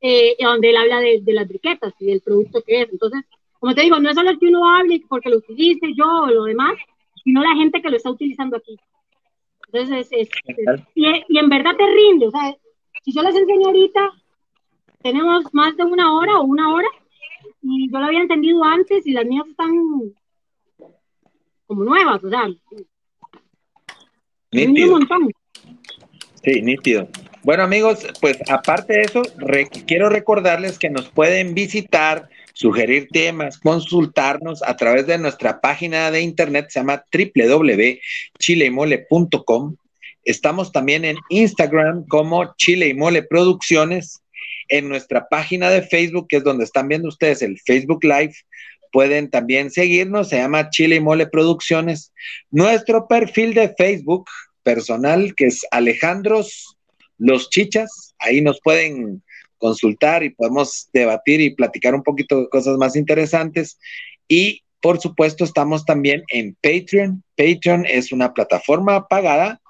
eh, 0.00 0.36
donde 0.40 0.70
él 0.70 0.76
habla 0.76 1.00
de, 1.00 1.20
de, 1.22 1.32
las 1.32 1.46
briquetas 1.46 1.92
y 2.00 2.06
del 2.06 2.20
producto 2.20 2.62
que 2.62 2.82
es. 2.82 2.88
Entonces, 2.90 3.24
como 3.58 3.74
te 3.74 3.82
digo, 3.82 3.98
no 3.98 4.10
es 4.10 4.16
solo 4.16 4.38
que 4.38 4.46
uno 4.46 4.68
hable 4.68 5.02
porque 5.08 5.30
lo 5.30 5.38
utilice 5.38 5.92
yo 5.94 6.06
o 6.06 6.26
lo 6.26 6.44
demás, 6.44 6.74
sino 7.22 7.42
la 7.42 7.54
gente 7.54 7.80
que 7.80 7.90
lo 7.90 7.96
está 7.96 8.10
utilizando 8.10 8.56
aquí. 8.56 8.76
Entonces, 9.66 10.08
es, 10.10 10.28
y, 10.94 11.06
y, 11.28 11.38
en 11.38 11.48
verdad 11.48 11.76
te 11.76 11.86
rinde. 11.86 12.28
O 12.28 12.30
sea, 12.30 12.56
si 13.02 13.12
yo 13.12 13.22
les 13.22 13.34
enseño 13.34 13.66
ahorita, 13.66 14.10
tenemos 15.02 15.44
más 15.52 15.76
de 15.76 15.84
una 15.84 16.14
hora 16.14 16.38
o 16.38 16.44
una 16.44 16.72
hora, 16.72 16.88
y 17.62 17.90
yo 17.90 17.98
lo 17.98 18.06
había 18.06 18.20
entendido 18.20 18.62
antes 18.62 19.06
y 19.06 19.12
las 19.12 19.26
mías 19.26 19.46
están 19.46 19.70
como 21.66 21.84
nuevas, 21.84 22.22
o 22.22 22.28
sea, 22.28 22.46
nítido. 24.54 24.98
Sí, 26.42 26.62
nítido. 26.62 27.08
Bueno 27.42 27.62
amigos, 27.62 28.06
pues 28.20 28.38
aparte 28.48 28.94
de 28.94 29.02
eso, 29.02 29.20
quiero 29.86 30.08
recordarles 30.08 30.78
que 30.78 30.88
nos 30.88 31.10
pueden 31.10 31.54
visitar 31.54 32.30
sugerir 32.54 33.08
temas, 33.12 33.58
consultarnos 33.58 34.62
a 34.62 34.74
través 34.76 35.06
de 35.06 35.18
nuestra 35.18 35.60
página 35.60 36.10
de 36.10 36.22
internet, 36.22 36.68
se 36.70 36.80
llama 36.80 37.04
www.chileymole.com. 37.12 39.76
Estamos 40.24 40.72
también 40.72 41.04
en 41.04 41.18
Instagram 41.28 42.06
como 42.06 42.54
Chile 42.56 42.88
y 42.88 42.94
Mole 42.94 43.22
Producciones. 43.22 44.22
En 44.68 44.88
nuestra 44.88 45.28
página 45.28 45.68
de 45.68 45.82
Facebook, 45.82 46.26
que 46.26 46.38
es 46.38 46.44
donde 46.44 46.64
están 46.64 46.88
viendo 46.88 47.08
ustedes 47.08 47.42
el 47.42 47.60
Facebook 47.60 48.02
Live, 48.02 48.32
pueden 48.94 49.28
también 49.28 49.72
seguirnos, 49.72 50.28
se 50.28 50.36
llama 50.36 50.70
Chile 50.70 50.94
y 50.94 51.00
Mole 51.00 51.26
Producciones. 51.26 52.12
Nuestro 52.52 53.08
perfil 53.08 53.52
de 53.52 53.74
Facebook 53.76 54.26
personal, 54.62 55.34
que 55.34 55.46
es 55.46 55.66
Alejandros 55.72 56.76
Los 57.18 57.50
Chichas, 57.50 58.14
ahí 58.20 58.40
nos 58.40 58.60
pueden 58.62 59.24
consultar 59.58 60.22
y 60.22 60.30
podemos 60.30 60.90
debatir 60.92 61.40
y 61.40 61.56
platicar 61.56 61.96
un 61.96 62.04
poquito 62.04 62.42
de 62.42 62.48
cosas 62.48 62.78
más 62.78 62.94
interesantes. 62.94 63.80
Y 64.28 64.62
por 64.80 65.00
supuesto, 65.00 65.42
estamos 65.42 65.84
también 65.84 66.22
en 66.28 66.56
Patreon. 66.62 67.24
Patreon 67.36 67.86
es 67.86 68.12
una 68.12 68.32
plataforma 68.32 69.08
pagada 69.08 69.60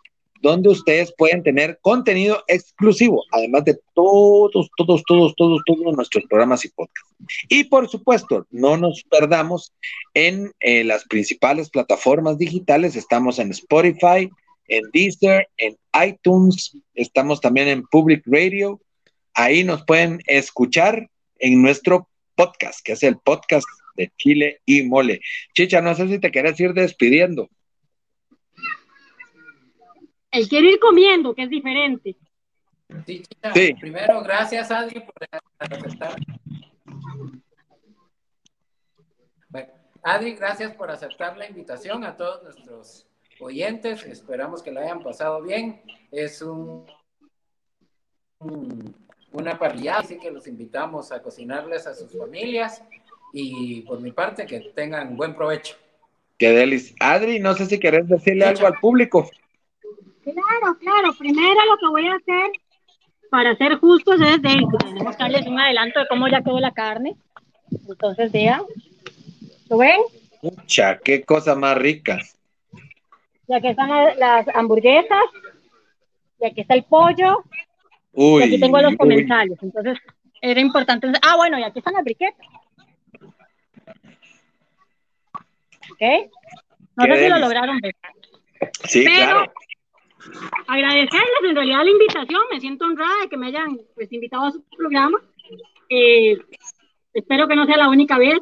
donde 0.44 0.68
ustedes 0.68 1.12
pueden 1.16 1.42
tener 1.42 1.78
contenido 1.80 2.44
exclusivo, 2.46 3.24
además 3.32 3.64
de 3.64 3.78
todos, 3.94 4.52
todos, 4.76 5.02
todos, 5.06 5.34
todos, 5.36 5.62
todos 5.64 5.96
nuestros 5.96 6.24
programas 6.26 6.64
y 6.64 6.68
podcasts. 6.68 7.14
Y 7.48 7.64
por 7.64 7.88
supuesto, 7.88 8.46
no 8.50 8.76
nos 8.76 9.02
perdamos 9.10 9.72
en 10.12 10.52
eh, 10.60 10.84
las 10.84 11.04
principales 11.04 11.70
plataformas 11.70 12.36
digitales. 12.36 12.94
Estamos 12.94 13.38
en 13.38 13.50
Spotify, 13.52 14.30
en 14.68 14.82
Deezer, 14.92 15.48
en 15.56 15.76
iTunes, 16.06 16.76
estamos 16.94 17.40
también 17.40 17.68
en 17.68 17.82
Public 17.84 18.22
Radio, 18.26 18.80
Ahí 19.36 19.64
nos 19.64 19.84
pueden 19.84 20.20
escuchar 20.26 21.08
en 21.40 21.60
nuestro 21.60 22.08
podcast, 22.36 22.80
que 22.84 22.92
es 22.92 23.02
el 23.02 23.16
podcast 23.18 23.66
de 23.96 24.12
Chile 24.16 24.60
y 24.64 24.84
Mole. 24.84 25.20
Chicha, 25.54 25.80
no 25.80 25.92
sé 25.96 26.06
si 26.06 26.20
te 26.20 26.30
quieres 26.30 26.58
ir 26.60 26.72
despidiendo. 26.72 27.50
El 30.34 30.48
quiere 30.48 30.72
ir 30.72 30.78
comiendo, 30.80 31.34
que 31.34 31.44
es 31.44 31.50
diferente. 31.50 32.16
Sí, 33.06 33.74
primero, 33.80 34.22
gracias, 34.22 34.70
Adri, 34.70 35.00
por 35.00 35.14
aceptar. 35.58 36.16
Bueno, 39.48 39.72
Adri, 40.02 40.34
gracias 40.34 40.74
por 40.74 40.90
aceptar 40.90 41.36
la 41.36 41.48
invitación 41.48 42.04
a 42.04 42.16
todos 42.16 42.42
nuestros 42.42 43.06
oyentes. 43.40 44.04
Esperamos 44.04 44.62
que 44.62 44.72
la 44.72 44.80
hayan 44.80 45.02
pasado 45.02 45.40
bien. 45.40 45.82
Es 46.10 46.42
un 46.42 46.84
una 49.32 49.58
parrilla, 49.58 49.98
así 49.98 50.18
que 50.18 50.30
los 50.30 50.46
invitamos 50.46 51.10
a 51.12 51.22
cocinarles 51.22 51.86
a 51.86 51.94
sus 51.94 52.16
familias 52.16 52.82
y 53.32 53.82
por 53.82 54.00
mi 54.00 54.12
parte 54.12 54.46
que 54.46 54.60
tengan 54.74 55.16
buen 55.16 55.34
provecho. 55.34 55.76
Qué 56.38 56.50
delicia. 56.50 56.94
Adri, 57.00 57.40
no 57.40 57.54
sé 57.54 57.66
si 57.66 57.78
querés 57.78 58.08
decirle 58.08 58.44
algo 58.44 58.66
al 58.66 58.74
público. 58.74 59.28
Claro, 60.24 60.78
claro. 60.80 61.12
Primero 61.18 61.60
lo 61.66 61.76
que 61.78 61.86
voy 61.88 62.06
a 62.08 62.14
hacer 62.14 62.50
para 63.30 63.56
ser 63.56 63.76
justos 63.76 64.20
es 64.20 64.42
de 64.42 64.66
tenemos 64.78 65.16
que 65.16 65.22
darles 65.22 65.46
un 65.46 65.58
adelanto 65.58 66.00
de 66.00 66.06
cómo 66.08 66.28
ya 66.28 66.42
quedó 66.42 66.58
la 66.60 66.72
carne. 66.72 67.16
Entonces, 67.88 68.32
vean. 68.32 68.62
¿Lo 69.68 69.78
ven? 69.78 70.00
Mucha, 70.42 70.98
qué 70.98 71.22
cosa 71.24 71.54
más 71.54 71.76
rica. 71.76 72.18
Y 73.46 73.54
aquí 73.54 73.68
están 73.68 73.90
las 74.18 74.46
hamburguesas. 74.54 75.24
Y 76.40 76.46
aquí 76.46 76.60
está 76.60 76.74
el 76.74 76.84
pollo 76.84 77.44
y 78.16 78.42
aquí 78.42 78.60
tengo 78.60 78.80
los 78.80 78.96
comentarios, 78.96 79.58
entonces 79.62 79.98
era 80.40 80.60
importante. 80.60 81.08
Ah, 81.22 81.36
bueno, 81.36 81.58
y 81.58 81.62
aquí 81.62 81.78
están 81.78 81.94
las 81.94 82.04
briquetas. 82.04 82.46
¿Ok? 85.90 86.30
No 86.96 87.04
sé 87.04 87.16
si 87.16 87.28
lo 87.28 87.38
lograron 87.38 87.78
ver. 87.80 87.96
Sí, 88.84 89.04
claro. 89.04 89.52
Agradecerles 90.66 91.44
en 91.44 91.54
realidad 91.54 91.84
la 91.84 91.90
invitación, 91.90 92.42
me 92.50 92.60
siento 92.60 92.84
honrada 92.84 93.22
de 93.22 93.28
que 93.28 93.36
me 93.36 93.48
hayan 93.48 93.78
pues, 93.94 94.12
invitado 94.12 94.44
a 94.44 94.52
su 94.52 94.62
programa. 94.76 95.18
Eh, 95.88 96.38
espero 97.12 97.46
que 97.46 97.56
no 97.56 97.66
sea 97.66 97.76
la 97.76 97.88
única 97.88 98.18
vez. 98.18 98.38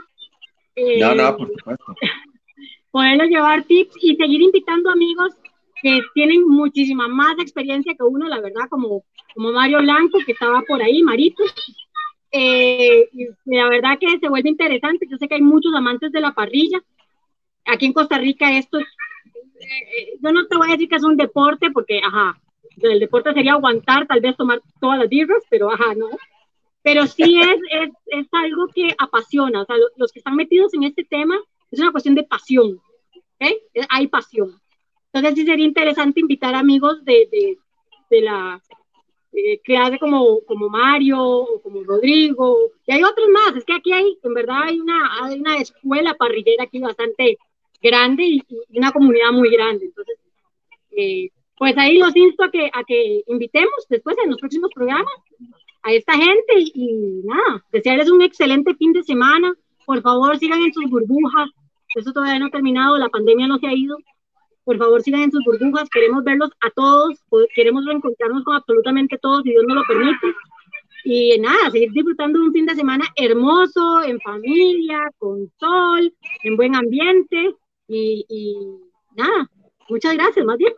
Eh, 0.77 0.99
no, 1.01 1.15
no, 1.15 1.37
por 1.37 1.49
supuesto. 1.49 1.95
Poderles 2.91 3.31
llevar 3.31 3.65
tips 3.65 3.95
y 4.01 4.17
seguir 4.17 4.43
invitando 4.43 4.91
amigos 4.91 5.35
que 5.83 6.01
tienen 6.15 6.47
muchísima 6.47 7.09
más 7.09 7.39
experiencia 7.39 7.95
que 7.95 8.05
uno, 8.05 8.29
la 8.29 8.41
verdad, 8.41 8.69
como, 8.69 9.05
como 9.35 9.53
Mario 9.53 9.79
Blanco, 9.81 10.19
que 10.25 10.33
estaba 10.33 10.63
por 10.63 10.81
ahí, 10.83 11.03
Marito. 11.03 11.43
Eh, 12.31 13.09
la 13.45 13.69
verdad 13.69 13.99
que 13.99 14.19
se 14.19 14.29
vuelve 14.29 14.49
interesante. 14.49 15.07
Yo 15.11 15.17
sé 15.17 15.27
que 15.27 15.35
hay 15.35 15.43
muchos 15.43 15.75
amantes 15.75 16.13
de 16.13 16.21
la 16.21 16.33
parrilla. 16.33 16.83
Aquí 17.67 17.87
en 17.87 17.93
Costa 17.93 18.19
Rica 18.19 18.57
esto 18.57 18.79
es, 18.79 18.87
eh, 19.63 20.19
yo 20.21 20.33
no 20.33 20.47
te 20.47 20.57
voy 20.57 20.69
a 20.69 20.73
decir 20.73 20.89
que 20.89 20.97
es 20.97 21.05
un 21.05 21.17
deporte, 21.17 21.71
porque, 21.71 22.01
ajá, 22.05 22.39
el 22.81 23.01
deporte 23.01 23.33
sería 23.33 23.53
aguantar, 23.53 24.07
tal 24.07 24.21
vez 24.21 24.37
tomar 24.37 24.61
todas 24.81 24.99
las 24.99 25.09
birras, 25.09 25.43
pero, 25.51 25.71
ajá, 25.71 25.95
no. 25.95 26.09
Pero 26.83 27.07
sí 27.07 27.41
es, 27.41 27.61
es, 27.73 27.91
es 28.07 28.27
algo 28.33 28.67
que 28.75 28.95
apasiona. 28.99 29.63
O 29.63 29.65
sea, 29.65 29.77
los 29.97 30.13
que 30.13 30.19
están 30.21 30.37
metidos 30.37 30.75
en 30.75 30.85
este 30.85 31.05
tema, 31.05 31.39
es 31.71 31.81
una 31.81 31.93
cuestión 31.93 32.15
de 32.15 32.25
pasión. 32.25 32.81
¿okay? 33.37 33.59
Hay 33.89 34.09
pasión. 34.09 34.61
Entonces 35.13 35.39
sí 35.39 35.47
sería 35.47 35.67
interesante 35.67 36.21
invitar 36.21 36.55
amigos 36.55 37.05
de, 37.05 37.29
de, 37.31 37.59
de 38.11 38.21
la 38.23 38.63
eh, 39.35 39.61
clase 39.61 39.99
como, 39.99 40.41
como 40.47 40.69
Mario 40.69 41.19
o 41.23 41.63
como 41.63 41.83
Rodrigo, 41.85 42.73
y 42.87 42.93
hay 42.93 43.03
otros 43.03 43.29
más, 43.31 43.57
es 43.57 43.65
que 43.65 43.73
aquí 43.73 43.91
hay, 43.91 44.19
en 44.23 44.35
verdad 44.35 44.65
hay 44.65 44.79
una, 44.79 45.25
hay 45.25 45.41
una 45.41 45.57
escuela 45.57 46.15
parrillera 46.15 46.65
aquí 46.65 46.79
bastante 46.81 47.39
grande 47.83 48.25
y, 48.25 48.43
una 48.71 48.93
comunidad 48.93 49.33
muy 49.33 49.51
grande. 49.51 49.87
Entonces, 49.87 50.19
eh, 50.97 51.31
pues 51.59 51.77
ahí 51.77 51.99
los 51.99 52.15
insto 52.17 52.45
a 52.45 52.51
que, 52.51 52.71
a 52.73 52.85
que 52.85 53.23
invitemos 53.27 53.87
después 53.89 54.17
en 54.23 54.31
los 54.31 54.41
próximos 54.41 54.71
programas 54.75 55.13
a 55.83 55.93
esta 55.93 56.15
gente 56.15 56.55
y, 56.57 56.73
y 56.75 57.27
nada, 57.27 57.65
desearles 57.73 58.11
un 58.11 58.23
excelente 58.23 58.75
fin 58.75 58.93
de 58.93 59.03
semana. 59.03 59.53
Por 59.85 60.01
favor, 60.01 60.39
sigan 60.39 60.63
en 60.63 60.73
sus 60.73 60.89
burbujas. 60.89 61.51
Eso 61.95 62.13
todavía 62.13 62.39
no 62.39 62.47
ha 62.47 62.51
terminado, 62.51 62.97
la 62.97 63.09
pandemia 63.09 63.47
no 63.47 63.59
se 63.59 63.67
ha 63.67 63.75
ido. 63.75 63.97
Por 64.65 64.79
favor, 64.79 65.03
sigan 65.03 65.23
en 65.23 65.33
sus 65.33 65.45
burbujas. 65.45 65.89
Queremos 65.91 66.23
verlos 66.25 66.51
a 66.61 66.71
todos. 66.71 67.19
Queremos 67.55 67.85
reencontrarnos 67.85 68.45
con 68.45 68.55
absolutamente 68.55 69.19
todos, 69.19 69.43
si 69.43 69.51
Dios 69.51 69.65
nos 69.67 69.77
lo 69.77 69.85
permite. 69.85 70.35
Y 71.05 71.37
nada, 71.41 71.71
seguir 71.71 71.91
disfrutando 71.93 72.39
de 72.39 72.47
un 72.47 72.53
fin 72.53 72.67
de 72.67 72.77
semana 72.77 73.05
hermoso, 73.17 74.03
en 74.05 74.21
familia, 74.21 75.11
con 75.19 75.51
sol, 75.59 76.15
en 76.45 76.57
buen 76.57 76.77
ambiente. 76.77 77.57
Y, 77.89 78.25
y 78.29 78.57
nada, 79.17 79.51
muchas 79.89 80.15
gracias, 80.15 80.45
más 80.45 80.59
bien. 80.59 80.73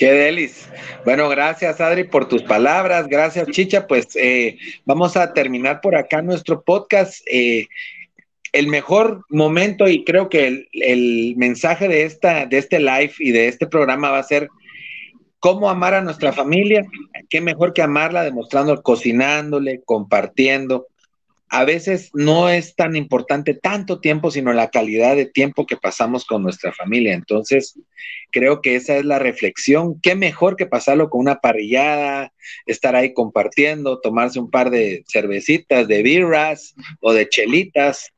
Qué 0.00 0.12
delis. 0.12 0.66
Bueno, 1.04 1.28
gracias 1.28 1.78
Adri 1.78 2.04
por 2.04 2.26
tus 2.26 2.42
palabras, 2.42 3.06
gracias 3.06 3.48
Chicha. 3.48 3.86
Pues 3.86 4.16
eh, 4.16 4.56
vamos 4.86 5.14
a 5.14 5.34
terminar 5.34 5.82
por 5.82 5.94
acá 5.94 6.22
nuestro 6.22 6.62
podcast. 6.62 7.20
Eh, 7.30 7.68
el 8.52 8.66
mejor 8.68 9.26
momento 9.28 9.88
y 9.88 10.04
creo 10.04 10.30
que 10.30 10.66
el, 10.72 11.34
mensaje 11.36 11.86
de, 11.86 12.04
esta, 12.04 12.46
de 12.46 12.56
este 12.56 12.80
live 12.80 13.12
y 13.18 13.30
de 13.32 13.48
este 13.48 13.66
programa 13.66 14.10
va 14.10 14.20
a 14.20 14.22
ser 14.22 14.48
cómo 15.38 15.68
amar 15.68 15.92
a 15.92 16.00
nuestra 16.00 16.32
familia. 16.32 16.82
Qué 17.28 17.42
mejor 17.42 17.74
que 17.74 17.82
amarla 17.82 18.24
demostrando, 18.24 18.82
cocinándole, 18.82 19.82
compartiendo, 19.84 20.86
a 21.50 21.64
veces 21.64 22.10
no 22.14 22.48
es 22.48 22.76
tan 22.76 22.94
importante 22.94 23.54
tanto 23.54 24.00
tiempo, 24.00 24.30
sino 24.30 24.52
la 24.52 24.70
calidad 24.70 25.16
de 25.16 25.26
tiempo 25.26 25.66
que 25.66 25.76
pasamos 25.76 26.24
con 26.24 26.44
nuestra 26.44 26.72
familia. 26.72 27.12
Entonces, 27.12 27.76
creo 28.30 28.62
que 28.62 28.76
esa 28.76 28.96
es 28.96 29.04
la 29.04 29.18
reflexión. 29.18 30.00
Qué 30.00 30.14
mejor 30.14 30.54
que 30.54 30.66
pasarlo 30.66 31.10
con 31.10 31.20
una 31.20 31.40
parrillada, 31.40 32.32
estar 32.66 32.94
ahí 32.94 33.12
compartiendo, 33.12 33.98
tomarse 34.00 34.38
un 34.38 34.48
par 34.48 34.70
de 34.70 35.04
cervecitas, 35.10 35.88
de 35.88 36.02
birras 36.02 36.76
o 37.00 37.12
de 37.12 37.28
chelitas, 37.28 38.12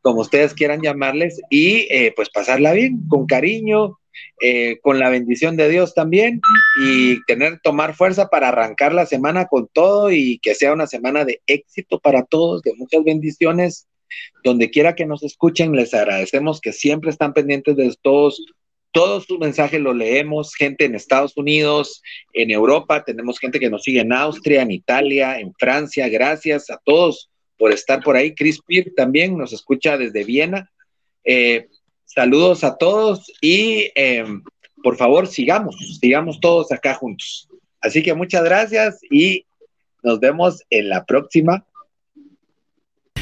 como 0.00 0.22
ustedes 0.22 0.54
quieran 0.54 0.80
llamarles, 0.80 1.42
y 1.50 1.86
eh, 1.90 2.14
pues 2.16 2.30
pasarla 2.30 2.72
bien, 2.72 3.06
con 3.08 3.26
cariño, 3.26 3.98
eh, 4.40 4.78
con 4.82 4.98
la 4.98 5.10
bendición 5.10 5.56
de 5.56 5.68
Dios 5.68 5.94
también 5.94 6.40
y 6.82 7.22
tener, 7.24 7.60
tomar 7.60 7.94
fuerza 7.94 8.28
para 8.28 8.48
arrancar 8.48 8.92
la 8.92 9.06
semana 9.06 9.46
con 9.46 9.68
todo 9.72 10.12
y 10.12 10.38
que 10.38 10.54
sea 10.54 10.72
una 10.72 10.86
semana 10.86 11.24
de 11.24 11.40
éxito 11.46 11.98
para 11.98 12.24
todos, 12.24 12.62
de 12.62 12.74
muchas 12.74 13.04
bendiciones. 13.04 13.86
Donde 14.42 14.70
quiera 14.70 14.94
que 14.94 15.04
nos 15.04 15.22
escuchen, 15.22 15.72
les 15.72 15.92
agradecemos 15.92 16.60
que 16.60 16.72
siempre 16.72 17.10
están 17.10 17.34
pendientes 17.34 17.76
de 17.76 17.94
todos. 18.00 18.42
Todos 18.90 19.24
sus 19.24 19.38
mensajes 19.38 19.80
los 19.80 19.94
leemos, 19.94 20.54
gente 20.54 20.86
en 20.86 20.94
Estados 20.94 21.36
Unidos, 21.36 22.00
en 22.32 22.50
Europa, 22.50 23.04
tenemos 23.04 23.38
gente 23.38 23.60
que 23.60 23.68
nos 23.68 23.82
sigue 23.82 24.00
en 24.00 24.14
Austria, 24.14 24.62
en 24.62 24.70
Italia, 24.70 25.38
en 25.38 25.52
Francia. 25.58 26.08
Gracias 26.08 26.70
a 26.70 26.80
todos 26.82 27.28
por 27.58 27.72
estar 27.72 28.02
por 28.02 28.16
ahí. 28.16 28.34
Chris 28.34 28.60
Peer 28.66 28.94
también 28.96 29.36
nos 29.36 29.52
escucha 29.52 29.98
desde 29.98 30.24
Viena. 30.24 30.70
Eh, 31.24 31.68
Saludos 32.18 32.64
a 32.64 32.76
todos 32.76 33.30
y 33.40 33.92
em, 33.94 34.42
por 34.82 34.96
favor 34.96 35.28
sigamos, 35.28 35.76
sigamos 36.00 36.40
todos 36.40 36.72
acá 36.72 36.94
juntos. 36.94 37.48
Así 37.80 38.02
que 38.02 38.12
muchas 38.12 38.42
gracias 38.42 38.98
y 39.08 39.46
nos 40.02 40.18
vemos 40.18 40.64
en 40.68 40.88
la 40.88 41.04
próxima. 41.04 41.64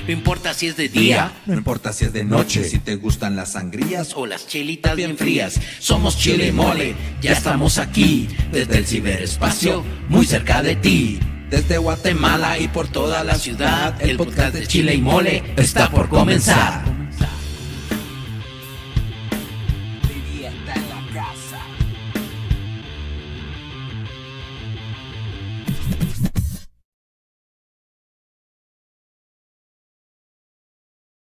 No 0.06 0.10
importa 0.10 0.54
si 0.54 0.68
es 0.68 0.78
de 0.78 0.88
día, 0.88 1.30
no 1.44 1.52
importa 1.52 1.92
si 1.92 2.06
es 2.06 2.14
de 2.14 2.24
noche, 2.24 2.64
si 2.64 2.78
te 2.78 2.96
gustan 2.96 3.36
las 3.36 3.52
sangrías 3.52 4.16
o 4.16 4.24
las 4.24 4.48
chelitas 4.48 4.96
bien 4.96 5.18
frías. 5.18 5.60
Somos 5.78 6.18
Chile 6.18 6.50
Mole, 6.50 6.94
ya 7.20 7.32
estamos 7.32 7.76
aquí, 7.76 8.28
desde 8.50 8.78
el 8.78 8.86
ciberespacio, 8.86 9.84
muy 10.08 10.24
cerca 10.24 10.62
de 10.62 10.74
ti. 10.74 11.20
Desde 11.50 11.76
Guatemala 11.76 12.58
y 12.58 12.68
por 12.68 12.88
toda 12.88 13.22
la 13.24 13.34
ciudad, 13.34 14.00
el 14.00 14.16
podcast 14.16 14.54
de 14.54 14.66
Chile 14.66 14.94
y 14.94 15.02
Mole 15.02 15.42
está 15.58 15.90
por 15.90 16.08
comenzar. 16.08 17.05